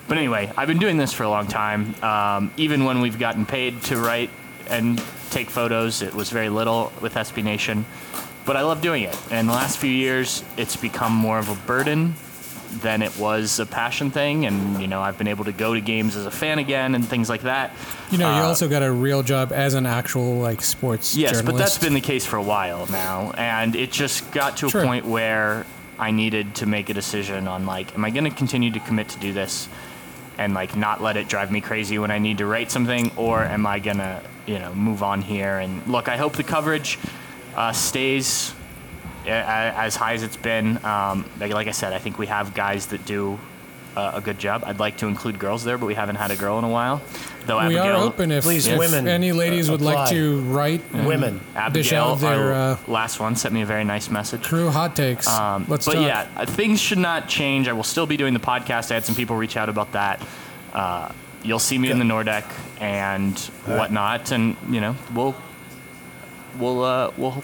but 0.06 0.18
anyway, 0.18 0.52
I've 0.56 0.68
been 0.68 0.78
doing 0.78 0.96
this 0.96 1.12
for 1.12 1.24
a 1.24 1.30
long 1.30 1.46
time. 1.46 1.94
Um, 2.02 2.52
even 2.56 2.84
when 2.84 3.00
we've 3.00 3.18
gotten 3.18 3.46
paid 3.46 3.82
to 3.84 3.96
write 3.96 4.30
and 4.68 5.02
take 5.30 5.50
photos, 5.50 6.02
it 6.02 6.14
was 6.14 6.30
very 6.30 6.48
little 6.48 6.92
with 7.00 7.14
SB 7.14 7.42
Nation. 7.42 7.84
But 8.48 8.56
I 8.56 8.62
love 8.62 8.80
doing 8.80 9.02
it. 9.02 9.14
And 9.30 9.46
the 9.46 9.52
last 9.52 9.76
few 9.76 9.90
years, 9.90 10.42
it's 10.56 10.74
become 10.74 11.12
more 11.12 11.38
of 11.38 11.50
a 11.50 11.54
burden 11.66 12.14
than 12.80 13.02
it 13.02 13.14
was 13.18 13.58
a 13.60 13.66
passion 13.66 14.10
thing. 14.10 14.46
And, 14.46 14.80
you 14.80 14.88
know, 14.88 15.02
I've 15.02 15.18
been 15.18 15.28
able 15.28 15.44
to 15.44 15.52
go 15.52 15.74
to 15.74 15.80
games 15.82 16.16
as 16.16 16.24
a 16.24 16.30
fan 16.30 16.58
again 16.58 16.94
and 16.94 17.06
things 17.06 17.28
like 17.28 17.42
that. 17.42 17.74
You 18.10 18.16
know, 18.16 18.28
you 18.36 18.42
Uh, 18.42 18.46
also 18.46 18.66
got 18.66 18.82
a 18.82 18.90
real 18.90 19.22
job 19.22 19.52
as 19.52 19.74
an 19.74 19.84
actual 19.84 20.38
like 20.38 20.62
sports 20.62 21.14
Yes, 21.14 21.32
journalist. 21.32 21.46
but 21.46 21.56
that's 21.58 21.76
been 21.78 21.92
the 21.92 22.00
case 22.00 22.24
for 22.24 22.36
a 22.36 22.42
while 22.42 22.86
now, 22.90 23.32
and 23.36 23.76
it 23.76 23.92
just 23.92 24.30
got 24.32 24.56
to 24.58 24.66
a 24.68 24.70
point 24.70 25.04
where 25.04 25.66
I 25.98 26.10
needed 26.10 26.54
to 26.56 26.66
make 26.66 26.88
a 26.88 26.94
decision 26.94 27.48
on 27.48 27.66
like, 27.66 27.94
am 27.94 28.02
I 28.04 28.08
going 28.10 28.24
to 28.24 28.30
continue 28.30 28.70
to 28.70 28.80
commit 28.80 29.08
to 29.10 29.18
do 29.18 29.32
this, 29.34 29.68
and 30.38 30.54
like 30.54 30.74
not 30.74 31.02
let 31.02 31.18
it 31.18 31.28
drive 31.28 31.50
me 31.50 31.60
crazy 31.60 31.98
when 31.98 32.10
I 32.10 32.18
need 32.18 32.38
to 32.38 32.46
write 32.46 32.70
something, 32.70 33.10
or 33.16 33.42
am 33.44 33.66
I 33.66 33.78
gonna, 33.78 34.22
you 34.46 34.58
know, 34.58 34.72
move 34.74 35.02
on 35.02 35.20
here? 35.20 35.58
And 35.58 35.86
look, 35.86 36.08
I 36.08 36.16
hope 36.16 36.34
the 36.36 36.44
coverage 36.44 36.98
uh, 37.58 37.72
stays 37.72 38.52
a- 39.26 39.30
a- 39.30 39.74
as 39.86 39.96
high 39.96 40.14
as 40.14 40.22
it's 40.22 40.36
been. 40.36 40.78
Um, 40.84 41.24
like, 41.40 41.52
like 41.52 41.66
I 41.66 41.72
said, 41.72 41.92
I 41.92 41.98
think 41.98 42.18
we 42.18 42.26
have 42.28 42.54
guys 42.54 42.86
that 42.86 43.04
do. 43.04 43.38
Uh, 43.96 44.12
a 44.14 44.20
good 44.20 44.38
job. 44.38 44.62
I'd 44.64 44.78
like 44.78 44.98
to 44.98 45.08
include 45.08 45.40
girls 45.40 45.64
there, 45.64 45.76
but 45.76 45.86
we 45.86 45.94
haven't 45.94 46.16
had 46.16 46.30
a 46.30 46.36
girl 46.36 46.56
in 46.60 46.64
a 46.64 46.68
while. 46.68 47.00
Though 47.46 47.58
we 47.58 47.74
Abigail, 47.76 47.96
are 47.96 48.04
open 48.04 48.30
if, 48.30 48.44
Please, 48.44 48.68
if 48.68 48.78
women, 48.78 49.08
any 49.08 49.32
ladies 49.32 49.68
uh, 49.68 49.72
would 49.72 49.80
like 49.80 50.10
to 50.10 50.40
write 50.42 50.82
and 50.92 51.04
Women. 51.04 51.40
Abigail, 51.56 52.04
out 52.04 52.20
their 52.20 52.52
our 52.52 52.52
uh, 52.52 52.78
last 52.86 53.18
one, 53.18 53.34
sent 53.34 53.52
me 53.52 53.62
a 53.62 53.66
very 53.66 53.82
nice 53.82 54.08
message. 54.08 54.44
crew 54.44 54.68
hot 54.70 54.94
takes. 54.94 55.26
Um, 55.26 55.64
Let's 55.66 55.86
but 55.86 55.94
talk. 55.94 56.06
yeah, 56.06 56.28
uh, 56.36 56.46
things 56.46 56.80
should 56.80 56.98
not 56.98 57.28
change. 57.28 57.66
I 57.66 57.72
will 57.72 57.82
still 57.82 58.06
be 58.06 58.16
doing 58.16 58.34
the 58.34 58.40
podcast. 58.40 58.92
I 58.92 58.94
had 58.94 59.04
some 59.04 59.16
people 59.16 59.34
reach 59.34 59.56
out 59.56 59.68
about 59.68 59.90
that. 59.92 60.24
Uh, 60.72 61.10
you'll 61.42 61.58
see 61.58 61.78
me 61.78 61.90
in 61.90 61.98
the 61.98 62.04
Nordecke 62.04 62.52
and 62.80 63.36
whatnot, 63.66 64.30
and 64.30 64.56
you 64.70 64.80
know 64.80 64.94
we'll 65.12 65.34
we'll 66.58 66.82
uh, 66.84 67.10
we'll. 67.16 67.42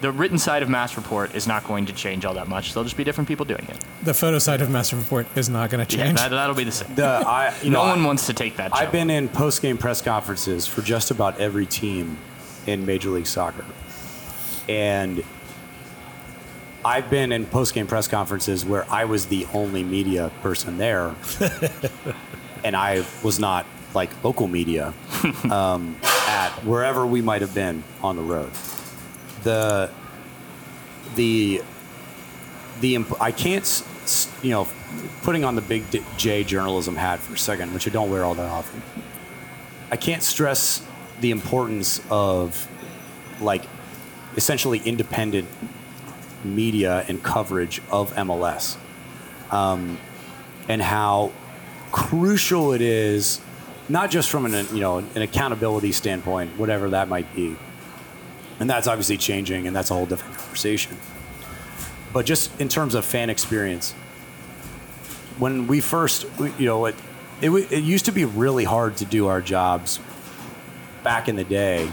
The 0.00 0.10
written 0.10 0.36
side 0.36 0.64
of 0.64 0.68
Massive 0.68 0.96
Report 1.04 1.32
is 1.32 1.46
not 1.46 1.62
going 1.62 1.86
to 1.86 1.92
change 1.92 2.24
all 2.24 2.34
that 2.34 2.48
much. 2.48 2.72
There'll 2.74 2.82
just 2.82 2.96
be 2.96 3.04
different 3.04 3.28
people 3.28 3.46
doing 3.46 3.64
it. 3.68 3.78
The 4.02 4.12
photo 4.12 4.40
side 4.40 4.60
of 4.60 4.68
Massive 4.68 4.98
Report 4.98 5.28
is 5.36 5.48
not 5.48 5.70
going 5.70 5.86
to 5.86 5.96
Yeah, 5.96 6.06
change. 6.06 6.18
that, 6.18 6.30
that'll 6.30 6.56
be 6.56 6.64
the 6.64 6.72
same. 6.72 6.92
the 6.96 7.04
I 7.04 7.54
you 7.62 7.70
no 7.70 7.84
know, 7.84 7.88
one 7.90 8.00
I- 8.00 8.06
wants 8.06 8.26
to 8.26 8.32
take 8.34 8.56
that. 8.56 8.74
I've 8.74 8.86
job. 8.86 8.92
been 8.92 9.10
in 9.10 9.28
post 9.28 9.62
game 9.62 9.78
press 9.78 10.02
conferences 10.02 10.66
for 10.66 10.82
just 10.82 11.12
about 11.12 11.38
every 11.38 11.66
team 11.66 12.18
in 12.66 12.84
Major 12.84 13.10
League 13.10 13.28
Soccer. 13.28 13.64
And 14.68 15.22
I've 16.84 17.08
been 17.08 17.30
in 17.30 17.46
post 17.46 17.72
game 17.74 17.86
press 17.86 18.08
conferences 18.08 18.64
where 18.64 18.84
I 18.90 19.04
was 19.04 19.26
the 19.26 19.46
only 19.54 19.84
media 19.84 20.32
person 20.42 20.78
there. 20.78 21.14
and 22.64 22.74
I 22.74 23.04
was 23.22 23.38
not 23.38 23.66
like 23.94 24.24
local 24.24 24.48
media 24.48 24.94
um, 25.50 25.96
at 26.28 26.50
wherever 26.64 27.06
we 27.06 27.20
might 27.20 27.40
have 27.40 27.54
been 27.54 27.82
on 28.02 28.16
the 28.16 28.22
road. 28.22 28.50
The 29.42 29.90
the 31.14 31.62
the 32.80 32.94
imp- 32.94 33.20
I 33.20 33.32
can't 33.32 33.84
you 34.42 34.50
know 34.50 34.68
putting 35.22 35.44
on 35.44 35.54
the 35.54 35.62
big 35.62 35.84
J 36.16 36.44
journalism 36.44 36.96
hat 36.96 37.20
for 37.20 37.34
a 37.34 37.38
second, 37.38 37.72
which 37.74 37.86
I 37.86 37.90
don't 37.90 38.10
wear 38.10 38.24
all 38.24 38.34
that 38.34 38.50
often. 38.50 38.82
I 39.90 39.96
can't 39.96 40.22
stress 40.22 40.84
the 41.20 41.30
importance 41.30 42.00
of 42.10 42.68
like 43.40 43.64
essentially 44.36 44.80
independent 44.84 45.48
media 46.44 47.04
and 47.08 47.22
coverage 47.22 47.80
of 47.90 48.12
MLS, 48.14 48.76
um, 49.50 49.98
and 50.68 50.82
how 50.82 51.32
crucial 51.92 52.72
it 52.72 52.80
is, 52.80 53.40
not 53.88 54.10
just 54.10 54.30
from 54.30 54.46
an 54.46 54.66
you 54.72 54.80
know 54.80 54.98
an 54.98 55.22
accountability 55.22 55.92
standpoint, 55.92 56.58
whatever 56.58 56.90
that 56.90 57.08
might 57.08 57.34
be, 57.34 57.56
and 58.60 58.68
that's 58.68 58.86
obviously 58.86 59.16
changing, 59.16 59.66
and 59.66 59.74
that's 59.74 59.90
a 59.90 59.94
whole 59.94 60.06
different 60.06 60.36
conversation. 60.36 60.96
But 62.12 62.26
just 62.26 62.58
in 62.60 62.68
terms 62.68 62.94
of 62.94 63.04
fan 63.04 63.30
experience, 63.30 63.92
when 65.38 65.66
we 65.66 65.80
first, 65.80 66.26
you 66.58 66.66
know, 66.66 66.86
it, 66.86 66.94
it, 67.40 67.50
it 67.50 67.82
used 67.82 68.04
to 68.04 68.12
be 68.12 68.24
really 68.24 68.64
hard 68.64 68.96
to 68.98 69.04
do 69.04 69.28
our 69.28 69.40
jobs 69.40 69.98
back 71.02 71.28
in 71.28 71.36
the 71.36 71.44
day 71.44 71.86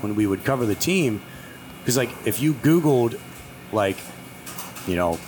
when 0.00 0.14
we 0.14 0.26
would 0.26 0.44
cover 0.44 0.66
the 0.66 0.74
team. 0.74 1.22
Because, 1.80 1.96
like, 1.96 2.10
if 2.26 2.40
you 2.40 2.54
Googled, 2.54 3.20
like, 3.70 3.96
you 4.88 4.96
know, 4.96 5.20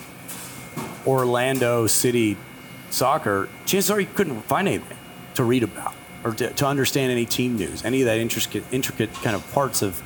Orlando 1.06 1.86
City 1.86 2.36
soccer, 2.90 3.48
chances 3.66 3.90
are 3.90 4.00
you 4.00 4.08
couldn't 4.14 4.42
find 4.42 4.66
anything 4.66 4.98
to 5.34 5.44
read 5.44 5.62
about 5.62 5.94
or 6.24 6.32
to, 6.32 6.52
to 6.52 6.66
understand 6.66 7.12
any 7.12 7.24
team 7.26 7.56
news, 7.56 7.84
any 7.84 8.00
of 8.02 8.06
that 8.06 8.18
intricate, 8.18 8.64
intricate 8.72 9.12
kind 9.14 9.36
of 9.36 9.52
parts 9.52 9.82
of, 9.82 10.02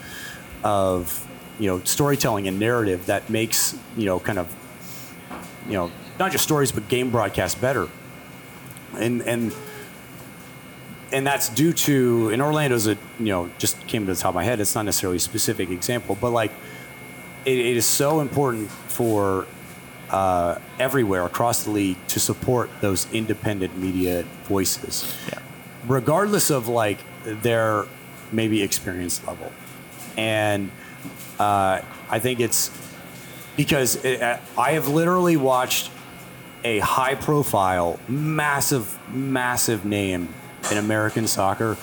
of, 0.62 1.26
you 1.58 1.68
know, 1.68 1.80
storytelling 1.84 2.48
and 2.48 2.58
narrative 2.58 3.06
that 3.06 3.30
makes, 3.30 3.76
you 3.96 4.04
know, 4.04 4.18
kind 4.20 4.38
of 4.38 4.54
you 5.66 5.74
know, 5.74 5.90
not 6.18 6.32
just 6.32 6.44
stories 6.44 6.72
but 6.72 6.88
game 6.88 7.10
broadcasts 7.10 7.58
better. 7.58 7.88
And 8.96 9.22
and 9.22 9.54
and 11.12 11.26
that's 11.26 11.48
due 11.48 11.72
to 11.72 12.30
in 12.30 12.40
Orlando's 12.40 12.86
a 12.86 12.96
you 13.18 13.26
know 13.26 13.50
just 13.58 13.86
came 13.86 14.06
to 14.06 14.14
the 14.14 14.20
top 14.20 14.30
of 14.30 14.34
my 14.34 14.44
head. 14.44 14.60
It's 14.60 14.74
not 14.74 14.84
necessarily 14.84 15.16
a 15.16 15.20
specific 15.20 15.70
example, 15.70 16.16
but 16.20 16.30
like 16.30 16.52
it, 17.44 17.58
it 17.58 17.76
is 17.76 17.86
so 17.86 18.20
important 18.20 18.70
for 18.70 19.46
uh, 20.10 20.58
everywhere 20.78 21.24
across 21.24 21.64
the 21.64 21.70
league 21.70 21.96
to 22.08 22.20
support 22.20 22.70
those 22.80 23.10
independent 23.12 23.78
media 23.78 24.24
voices, 24.44 25.16
Yeah. 25.28 25.38
Regardless 25.87 26.51
of 26.51 26.68
like 26.68 26.99
their 27.24 27.87
maybe 28.30 28.62
experience 28.62 29.24
level. 29.26 29.53
And 30.16 30.70
uh, 31.39 31.80
I 32.11 32.18
think 32.18 32.41
it's 32.41 32.70
because 33.57 34.03
it, 34.05 34.22
I 34.57 34.72
have 34.72 34.89
literally 34.89 35.37
watched 35.37 35.91
a 36.64 36.78
high 36.78 37.14
profile, 37.14 37.99
massive, 38.09 38.99
massive 39.12 39.85
name 39.85 40.28
in 40.70 40.78
American 40.78 41.26
soccer 41.26 41.76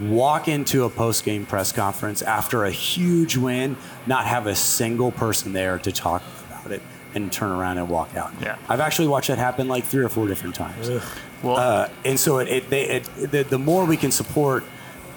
walk 0.00 0.48
into 0.48 0.84
a 0.84 0.90
post 0.90 1.24
game 1.24 1.44
press 1.44 1.72
conference 1.72 2.22
after 2.22 2.64
a 2.64 2.70
huge 2.70 3.36
win, 3.36 3.76
not 4.06 4.26
have 4.26 4.46
a 4.46 4.54
single 4.54 5.12
person 5.12 5.52
there 5.52 5.78
to 5.78 5.92
talk 5.92 6.22
about 6.48 6.72
it, 6.72 6.82
and 7.14 7.32
turn 7.32 7.50
around 7.50 7.78
and 7.78 7.88
walk 7.88 8.16
out. 8.16 8.32
Yeah. 8.40 8.56
I've 8.68 8.80
actually 8.80 9.08
watched 9.08 9.28
that 9.28 9.38
happen 9.38 9.68
like 9.68 9.84
three 9.84 10.04
or 10.04 10.08
four 10.08 10.26
different 10.28 10.54
times. 10.54 10.88
Well, 11.42 11.56
Uh, 11.56 11.88
and 12.04 12.18
so 12.20 12.38
it, 12.38 12.48
it, 12.48 12.70
they, 12.70 12.84
it 12.88 13.04
the, 13.30 13.42
the 13.42 13.58
more 13.58 13.84
we 13.84 13.96
can 13.96 14.10
support 14.10 14.64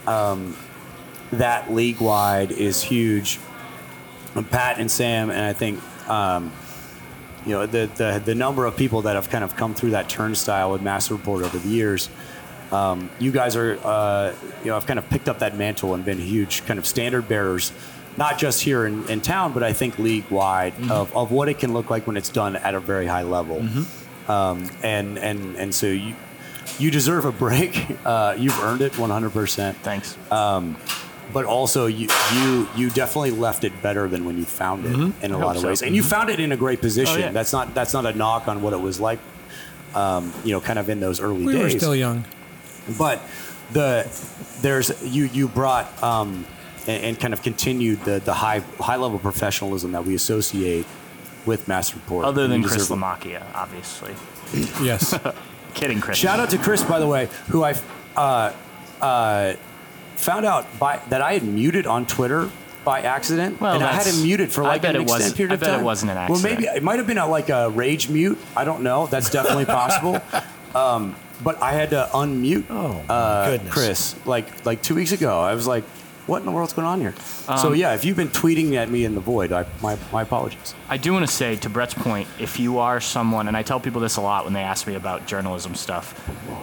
um, 0.08 0.56
that 1.32 1.72
league 1.74 2.00
wide 2.00 2.52
is 2.52 2.82
huge. 2.82 3.40
And 4.36 4.50
Pat 4.50 4.80
and 4.80 4.90
Sam, 4.90 5.30
and 5.30 5.42
I 5.42 5.54
think 5.54 5.80
um, 6.10 6.52
you 7.46 7.52
know 7.52 7.66
the, 7.68 7.90
the 7.96 8.22
the 8.24 8.34
number 8.34 8.66
of 8.66 8.76
people 8.76 9.04
that 9.04 9.16
have 9.16 9.30
kind 9.30 9.44
of 9.44 9.56
come 9.56 9.76
through 9.76 9.92
that 9.92 10.10
turnstile 10.10 10.72
with 10.72 10.82
Massive 10.82 11.18
Report 11.18 11.44
over 11.44 11.58
the 11.60 11.68
years. 11.70 12.10
Um, 12.72 13.12
you 13.20 13.32
guys 13.32 13.56
are, 13.56 13.78
uh, 13.84 14.34
you 14.64 14.72
know, 14.72 14.78
I've 14.78 14.88
kind 14.88 14.98
of 14.98 15.08
picked 15.08 15.30
up 15.30 15.40
that 15.40 15.56
mantle 15.56 15.94
and 15.94 16.04
been 16.04 16.18
huge 16.18 16.66
kind 16.66 16.80
of 16.80 16.88
standard 16.88 17.28
bearers, 17.28 17.72
not 18.18 18.38
just 18.38 18.62
here 18.62 18.86
in, 18.86 19.08
in 19.10 19.22
town, 19.22 19.54
but 19.54 19.64
I 19.64 19.74
think 19.74 19.98
league 20.00 20.30
wide 20.30 20.74
of, 20.90 21.16
of 21.16 21.32
what 21.32 21.50
it 21.50 21.60
can 21.60 21.74
look 21.74 21.90
like 21.90 22.06
when 22.08 22.18
it's 22.18 22.30
done 22.30 22.56
at 22.56 22.76
a 22.76 22.80
very 22.80 23.06
high 23.08 23.24
level. 23.24 23.66
Um, 24.28 24.70
and 24.84 25.18
and 25.18 25.56
and 25.58 25.74
so 25.76 25.88
you 25.88 26.16
you 26.80 26.92
deserve 26.92 27.26
a 27.26 27.32
break. 27.32 27.86
Uh, 28.06 28.36
you've 28.38 28.60
earned 28.60 28.82
it 28.82 28.98
100. 28.98 29.30
percent 29.32 29.78
thanks. 29.78 30.18
but 30.30 31.46
also 31.46 31.86
you 31.88 32.08
you 32.36 32.68
you 32.76 32.90
definitely 32.90 33.32
left 33.32 33.64
it 33.64 33.82
better 33.82 34.08
than 34.10 34.26
when 34.26 34.38
you 34.38 34.46
found 34.46 34.86
it 34.86 35.24
in 35.24 35.32
a 35.32 35.40
I 35.40 35.44
lot 35.44 35.56
of 35.56 35.62
so. 35.62 35.68
ways, 35.70 35.82
and 35.82 35.96
you 35.96 36.04
found 36.04 36.30
it 36.30 36.40
in 36.40 36.52
a 36.52 36.58
great 36.58 36.82
position. 36.82 37.16
Oh, 37.16 37.20
yeah. 37.26 37.32
That's 37.32 37.54
not 37.54 37.74
that's 37.74 37.94
not 37.94 38.06
a 38.06 38.14
knock 38.14 38.48
on 38.48 38.62
what 38.62 38.74
it 38.74 38.82
was 38.82 39.00
like, 39.00 39.20
um, 39.96 40.34
you 40.44 40.52
know, 40.52 40.60
kind 40.62 40.78
of 40.80 40.90
in 40.90 41.00
those 41.00 41.20
early 41.22 41.46
We 41.46 41.54
days. 41.54 41.74
were 41.74 41.80
still 41.80 41.96
young. 41.96 42.26
but 42.98 43.22
the 43.72 44.06
there's 44.62 44.92
you 45.04 45.26
you 45.26 45.48
brought 45.48 45.88
um, 46.04 46.46
and, 46.88 47.04
and 47.04 47.20
kind 47.20 47.34
of 47.34 47.42
continued 47.42 48.02
the 48.04 48.20
the 48.20 48.34
high 48.34 48.60
high 48.80 48.96
level 48.98 49.20
professionalism 49.20 49.92
that 49.94 50.06
we 50.06 50.16
associate 50.16 50.86
with 51.46 51.68
Massive 51.68 51.96
Report. 51.98 52.26
Other 52.26 52.48
than 52.48 52.62
Chris 52.64 52.88
deserve- 52.88 53.00
Lamacchia, 53.00 53.44
obviously. 53.54 54.16
Yes. 54.86 55.18
Kidding, 55.74 56.00
Chris. 56.00 56.18
Shout 56.18 56.40
out 56.40 56.50
to 56.52 56.58
Chris, 56.58 56.84
by 56.84 57.00
the 57.00 57.08
way, 57.08 57.28
who 57.50 57.64
I 57.64 57.76
uh, 58.16 58.54
uh, 59.02 59.54
found 60.16 60.46
out 60.46 60.66
by 60.80 61.02
that 61.10 61.22
I 61.22 61.34
had 61.34 61.44
muted 61.44 61.88
on 61.88 62.06
Twitter 62.06 62.50
by 62.86 63.02
accident, 63.02 63.60
Well, 63.62 63.76
and 63.76 63.84
I 63.84 63.94
had 63.94 64.06
him 64.06 64.22
muted 64.24 64.52
for 64.52 64.62
like 64.64 64.82
bet 64.84 64.96
an 64.96 65.02
it 65.02 65.08
wasn't- 65.08 65.32
extended 65.32 65.38
period 65.38 65.52
I 65.52 65.54
of 65.56 65.60
bet 65.62 65.80
it 65.80 65.84
wasn't 65.84 66.12
an 66.12 66.18
accident. 66.18 66.44
Well, 66.44 66.54
maybe 66.54 66.66
it 66.78 66.84
might 66.84 66.98
have 67.00 67.08
been 67.08 67.18
a, 67.18 67.28
like 67.28 67.50
a 67.50 67.70
rage 67.70 68.10
mute. 68.10 68.38
I 68.56 68.66
don't 68.66 68.84
know. 68.84 69.08
That's 69.08 69.30
definitely 69.30 69.66
possible. 69.66 70.22
Um, 70.76 71.16
but 71.44 71.62
I 71.62 71.74
had 71.74 71.92
to 71.92 72.10
unmute 72.14 72.64
Oh, 72.72 72.94
my 73.08 73.14
uh. 73.14 73.60
Chris 73.70 74.16
like 74.26 74.66
like 74.66 74.82
two 74.82 74.96
weeks 74.96 75.12
ago. 75.12 75.40
I 75.40 75.54
was 75.54 75.68
like, 75.68 75.84
"What 76.28 76.40
in 76.40 76.46
the 76.46 76.52
world's 76.52 76.74
going 76.74 76.88
on 76.88 77.00
here?" 77.02 77.14
Um, 77.48 77.58
so 77.58 77.74
yeah, 77.74 77.94
if 77.94 78.06
you've 78.06 78.18
been 78.18 78.30
tweeting 78.30 78.74
at 78.76 78.90
me 78.90 79.06
in 79.06 79.16
the 79.16 79.22
void, 79.22 79.52
I, 79.52 79.66
my 79.82 79.98
my 80.12 80.22
apologies. 80.22 80.74
I 80.90 80.98
do 80.98 81.12
want 81.14 81.26
to 81.28 81.32
say, 81.32 81.56
to 81.58 81.70
Brett's 81.70 81.94
point, 81.94 82.28
if 82.40 82.60
you 82.60 82.78
are 82.80 83.00
someone, 83.02 83.48
and 83.48 83.58
I 83.58 83.64
tell 83.64 83.80
people 83.80 84.00
this 84.02 84.18
a 84.18 84.22
lot 84.22 84.44
when 84.46 84.54
they 84.54 84.62
ask 84.62 84.86
me 84.88 84.96
about 84.96 85.26
journalism 85.26 85.74
stuff, 85.76 86.14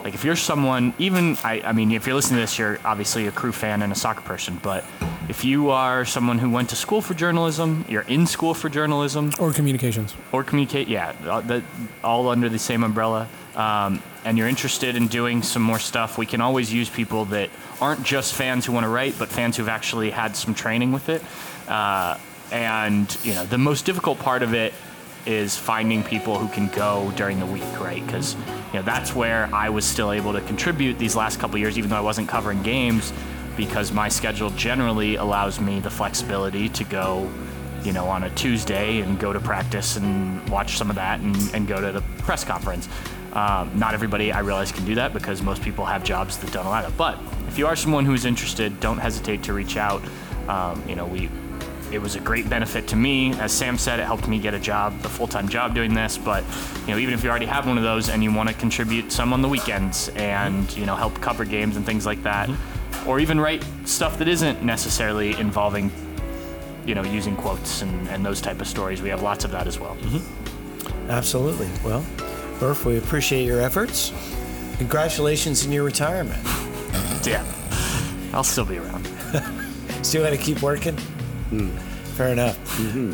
like 0.05 0.15
if 0.15 0.25
you're 0.25 0.37
someone, 0.37 0.95
even, 0.99 1.37
I, 1.43 1.61
I 1.65 1.73
mean, 1.73 1.91
if 1.93 2.07
you're 2.07 2.15
listening 2.15 2.37
to 2.37 2.43
this, 2.43 2.59
you're 2.59 2.79
obviously 2.85 3.27
a 3.27 3.33
crew 3.33 3.51
fan 3.53 3.83
and 3.83 3.93
a 3.93 3.97
soccer 3.97 4.21
person, 4.23 4.61
but 4.63 4.85
if 5.29 5.45
you 5.45 5.71
are 5.71 6.05
someone 6.05 6.39
who 6.39 6.49
went 6.51 6.69
to 6.71 6.77
school 6.77 7.01
for 7.01 7.15
journalism, 7.15 7.85
you're 7.89 8.03
in 8.03 8.27
school 8.27 8.55
for 8.55 8.69
journalism, 8.69 9.33
or 9.41 9.53
communications. 9.53 10.15
or 10.33 10.45
communicate, 10.45 10.87
yeah, 10.89 11.13
all- 11.29 11.43
that, 11.43 11.63
all 12.05 12.29
under 12.29 12.49
the 12.49 12.59
same 12.59 12.85
umbrella. 12.85 13.27
Um, 13.57 14.03
and 14.25 14.39
you're 14.39 14.49
interested 14.49 14.97
in 14.97 15.09
doing 15.09 15.43
some 15.43 15.63
more 15.63 15.79
stuff, 15.79 16.19
we 16.19 16.27
can 16.27 16.41
always 16.41 16.73
use 16.73 16.89
people 16.89 17.25
that 17.27 17.51
aren't 17.81 18.05
just 18.05 18.35
fans 18.35 18.67
who 18.67 18.73
want 18.73 18.85
to 18.85 18.89
write, 18.89 19.19
but 19.19 19.29
fans 19.29 19.57
who've 19.57 19.69
actually 19.69 20.11
had 20.11 20.37
some 20.37 20.55
training 20.55 20.93
with 20.93 21.09
it. 21.09 21.23
Uh, 21.69 22.19
and 22.53 23.17
you 23.25 23.35
know, 23.35 23.45
the 23.45 23.59
most 23.59 23.85
difficult 23.85 24.19
part 24.19 24.43
of 24.43 24.55
it 24.55 24.73
is 25.27 25.57
finding 25.57 26.03
people 26.03 26.39
who 26.39 26.49
can 26.49 26.69
go 26.69 27.13
during 27.17 27.39
the 27.39 27.47
week, 27.47 27.81
right? 27.81 28.05
Because 28.05 28.35
you 28.73 28.75
know 28.75 28.83
that's 28.83 29.15
where 29.15 29.49
I 29.53 29.69
was 29.69 29.85
still 29.85 30.13
able 30.13 30.33
to 30.33 30.41
contribute 30.43 30.99
these 30.99 31.15
last 31.15 31.39
couple 31.39 31.59
years, 31.59 31.77
even 31.79 31.91
though 31.91 31.97
I 31.97 32.01
wasn't 32.01 32.29
covering 32.29 32.63
games, 32.63 33.13
because 33.57 33.93
my 33.93 34.09
schedule 34.09 34.51
generally 34.51 35.17
allows 35.17 35.61
me 35.61 35.81
the 35.81 35.91
flexibility 35.91 36.69
to 36.71 36.85
go 36.85 37.31
you 37.85 37.93
know, 37.93 38.07
on 38.07 38.25
a 38.25 38.31
Tuesday 38.31 39.01
and 39.01 39.19
go 39.19 39.33
to 39.33 39.41
practice 39.41 39.97
and 39.97 40.47
watch 40.49 40.77
some 40.77 40.91
of 40.91 40.97
that 40.97 41.21
and, 41.21 41.37
and 41.55 41.67
go 41.67 41.81
to 41.81 41.93
the 41.93 42.03
press 42.19 42.45
conference. 42.45 42.89
Um, 43.33 43.79
not 43.79 43.95
everybody, 43.95 44.33
I 44.33 44.41
realize, 44.41 44.73
can 44.73 44.85
do 44.85 44.97
that 44.97 45.13
because 45.13 45.43
most 45.43 45.63
people 45.63 45.85
have 45.85 46.03
jobs 46.03 46.39
that 46.39 46.53
don't 46.53 46.67
allow 46.67 46.83
that. 46.83 46.97
But 46.97 47.19
if 47.49 47.59
you 47.59 47.67
are 47.67 47.77
someone 47.77 48.05
who's 48.05 48.25
interested, 48.25 48.81
don't 48.81 48.99
hesitate 48.99 49.43
to 49.45 49.53
reach 49.53 49.77
out. 49.77 50.03
Um, 50.49 50.83
you 50.89 50.97
know, 50.97 51.07
we 51.07 51.29
it 51.93 52.01
was 52.01 52.15
a 52.15 52.21
great 52.21 52.49
benefit 52.49 52.87
to 52.89 52.97
me. 52.97 53.33
As 53.35 53.53
Sam 53.53 53.77
said, 53.77 53.99
it 53.99 54.05
helped 54.05 54.29
me 54.29 54.39
get 54.39 54.55
a 54.55 54.61
job, 54.61 54.95
a 55.05 55.09
full-time 55.09 55.49
job 55.49 55.75
doing 55.75 55.93
this. 55.93 56.19
But 56.19 56.45
you 56.87 56.93
know, 56.93 56.99
even 56.99 57.15
if 57.15 57.25
you 57.25 57.31
already 57.31 57.47
have 57.47 57.67
one 57.67 57.79
of 57.79 57.85
those 57.85 58.09
and 58.09 58.23
you 58.23 58.33
want 58.33 58.49
to 58.49 58.55
contribute 58.55 59.11
some 59.11 59.33
on 59.33 59.43
the 59.43 59.49
weekends 59.49 60.09
and 60.11 60.77
you 60.77 60.87
know 60.87 60.97
help 60.97 61.21
cover 61.21 61.45
games 61.45 61.77
and 61.77 61.85
things 61.85 62.07
like 62.07 62.23
that, 62.23 62.49
or 63.07 63.21
even 63.21 63.41
write 63.41 63.65
stuff 63.85 64.19
that 64.19 64.29
isn't 64.29 64.63
necessarily 64.63 65.33
involving 65.39 65.91
you 66.87 66.95
know, 66.95 67.03
using 67.05 67.37
quotes 67.37 67.83
and, 67.83 68.09
and 68.09 68.25
those 68.25 68.41
type 68.41 68.61
of 68.61 68.67
stories. 68.67 69.03
We 69.03 69.11
have 69.11 69.23
lots 69.23 69.45
of 69.45 69.51
that 69.53 69.67
as 69.67 69.79
well. 69.79 69.97
Absolutely. 71.09 71.69
Well, 71.85 72.05
Murph, 72.61 72.85
we 72.85 72.99
appreciate 72.99 73.45
your 73.47 73.61
efforts. 73.61 74.13
Congratulations 74.79 75.65
in 75.65 75.73
your 75.73 75.85
retirement. 75.85 76.41
Yeah, 77.25 77.45
I'll 78.33 78.45
still 78.45 78.65
be 78.65 78.79
around. 78.79 79.07
Still 80.03 80.25
got 80.25 80.31
to 80.31 80.39
keep 80.39 80.63
working? 80.63 80.97
Fair 82.15 82.29
enough. 82.29 82.59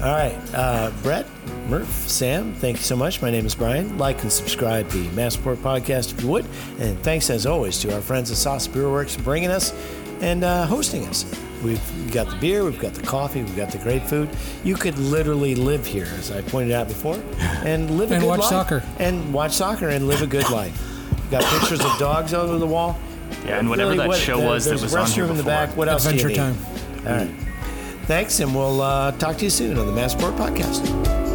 All 0.02 0.12
right. 0.12 0.38
Uh, 0.54 0.92
Brett, 1.02 1.26
Murph, 1.68 1.88
Sam, 2.08 2.54
thank 2.54 2.76
you 2.76 2.82
so 2.84 2.94
much. 2.94 3.20
My 3.20 3.30
name 3.30 3.44
is 3.44 3.54
Brian. 3.56 3.98
Like 3.98 4.22
and 4.22 4.30
subscribe 4.30 4.88
to 4.90 4.98
the 4.98 5.08
Massport 5.10 5.56
Podcast 5.56 6.12
if 6.12 6.22
you 6.22 6.28
would. 6.28 6.44
And 6.78 6.96
thanks, 7.02 7.28
as 7.30 7.44
always, 7.46 7.78
to 7.80 7.92
our 7.94 8.00
friends 8.00 8.30
at 8.30 8.36
Saucy 8.36 8.70
Brew 8.70 8.90
Works 8.92 9.16
for 9.16 9.22
bringing 9.22 9.50
us 9.50 9.72
and 10.20 10.44
uh, 10.44 10.66
hosting 10.66 11.04
us. 11.08 11.24
We've 11.62 12.12
got 12.12 12.28
the 12.30 12.36
beer, 12.36 12.64
we've 12.64 12.78
got 12.78 12.94
the 12.94 13.02
coffee, 13.02 13.42
we've 13.42 13.56
got 13.56 13.70
the 13.70 13.78
great 13.78 14.02
food. 14.02 14.28
You 14.64 14.74
could 14.76 14.98
literally 14.98 15.54
live 15.54 15.86
here, 15.86 16.08
as 16.18 16.30
I 16.30 16.42
pointed 16.42 16.72
out 16.72 16.88
before, 16.88 17.16
and 17.38 17.98
live 17.98 18.12
a 18.12 18.18
good 18.18 18.22
life. 18.22 18.22
And 18.22 18.22
good 18.22 18.28
watch 18.28 18.38
life. 18.40 18.50
soccer. 18.50 18.82
And 18.98 19.32
watch 19.32 19.52
soccer 19.52 19.88
and 19.88 20.06
live 20.06 20.22
a 20.22 20.26
good 20.26 20.48
life. 20.50 20.78
We've 21.10 21.30
got 21.30 21.44
pictures 21.58 21.80
of 21.80 21.98
dogs 21.98 22.34
over 22.34 22.58
the 22.58 22.66
wall. 22.66 22.98
Yeah, 23.44 23.58
and 23.58 23.68
whatever 23.68 23.94
that 23.96 24.14
show 24.14 24.38
was 24.38 24.64
that 24.66 24.80
was 24.80 24.94
a 24.94 24.98
on 24.98 25.06
here 25.10 25.24
restroom 25.24 25.30
in 25.30 25.36
the 25.36 25.42
back. 25.42 25.76
What 25.76 25.88
else 25.88 26.04
do 26.04 26.10
Adventure 26.10 26.34
time. 26.34 26.56
All 27.06 27.12
right. 27.12 27.30
Thanks, 28.06 28.38
and 28.38 28.54
we'll 28.54 28.80
uh, 28.80 29.12
talk 29.12 29.36
to 29.38 29.44
you 29.44 29.50
soon 29.50 29.78
on 29.78 29.86
the 29.86 29.92
Massport 29.92 30.36
Podcast. 30.36 31.25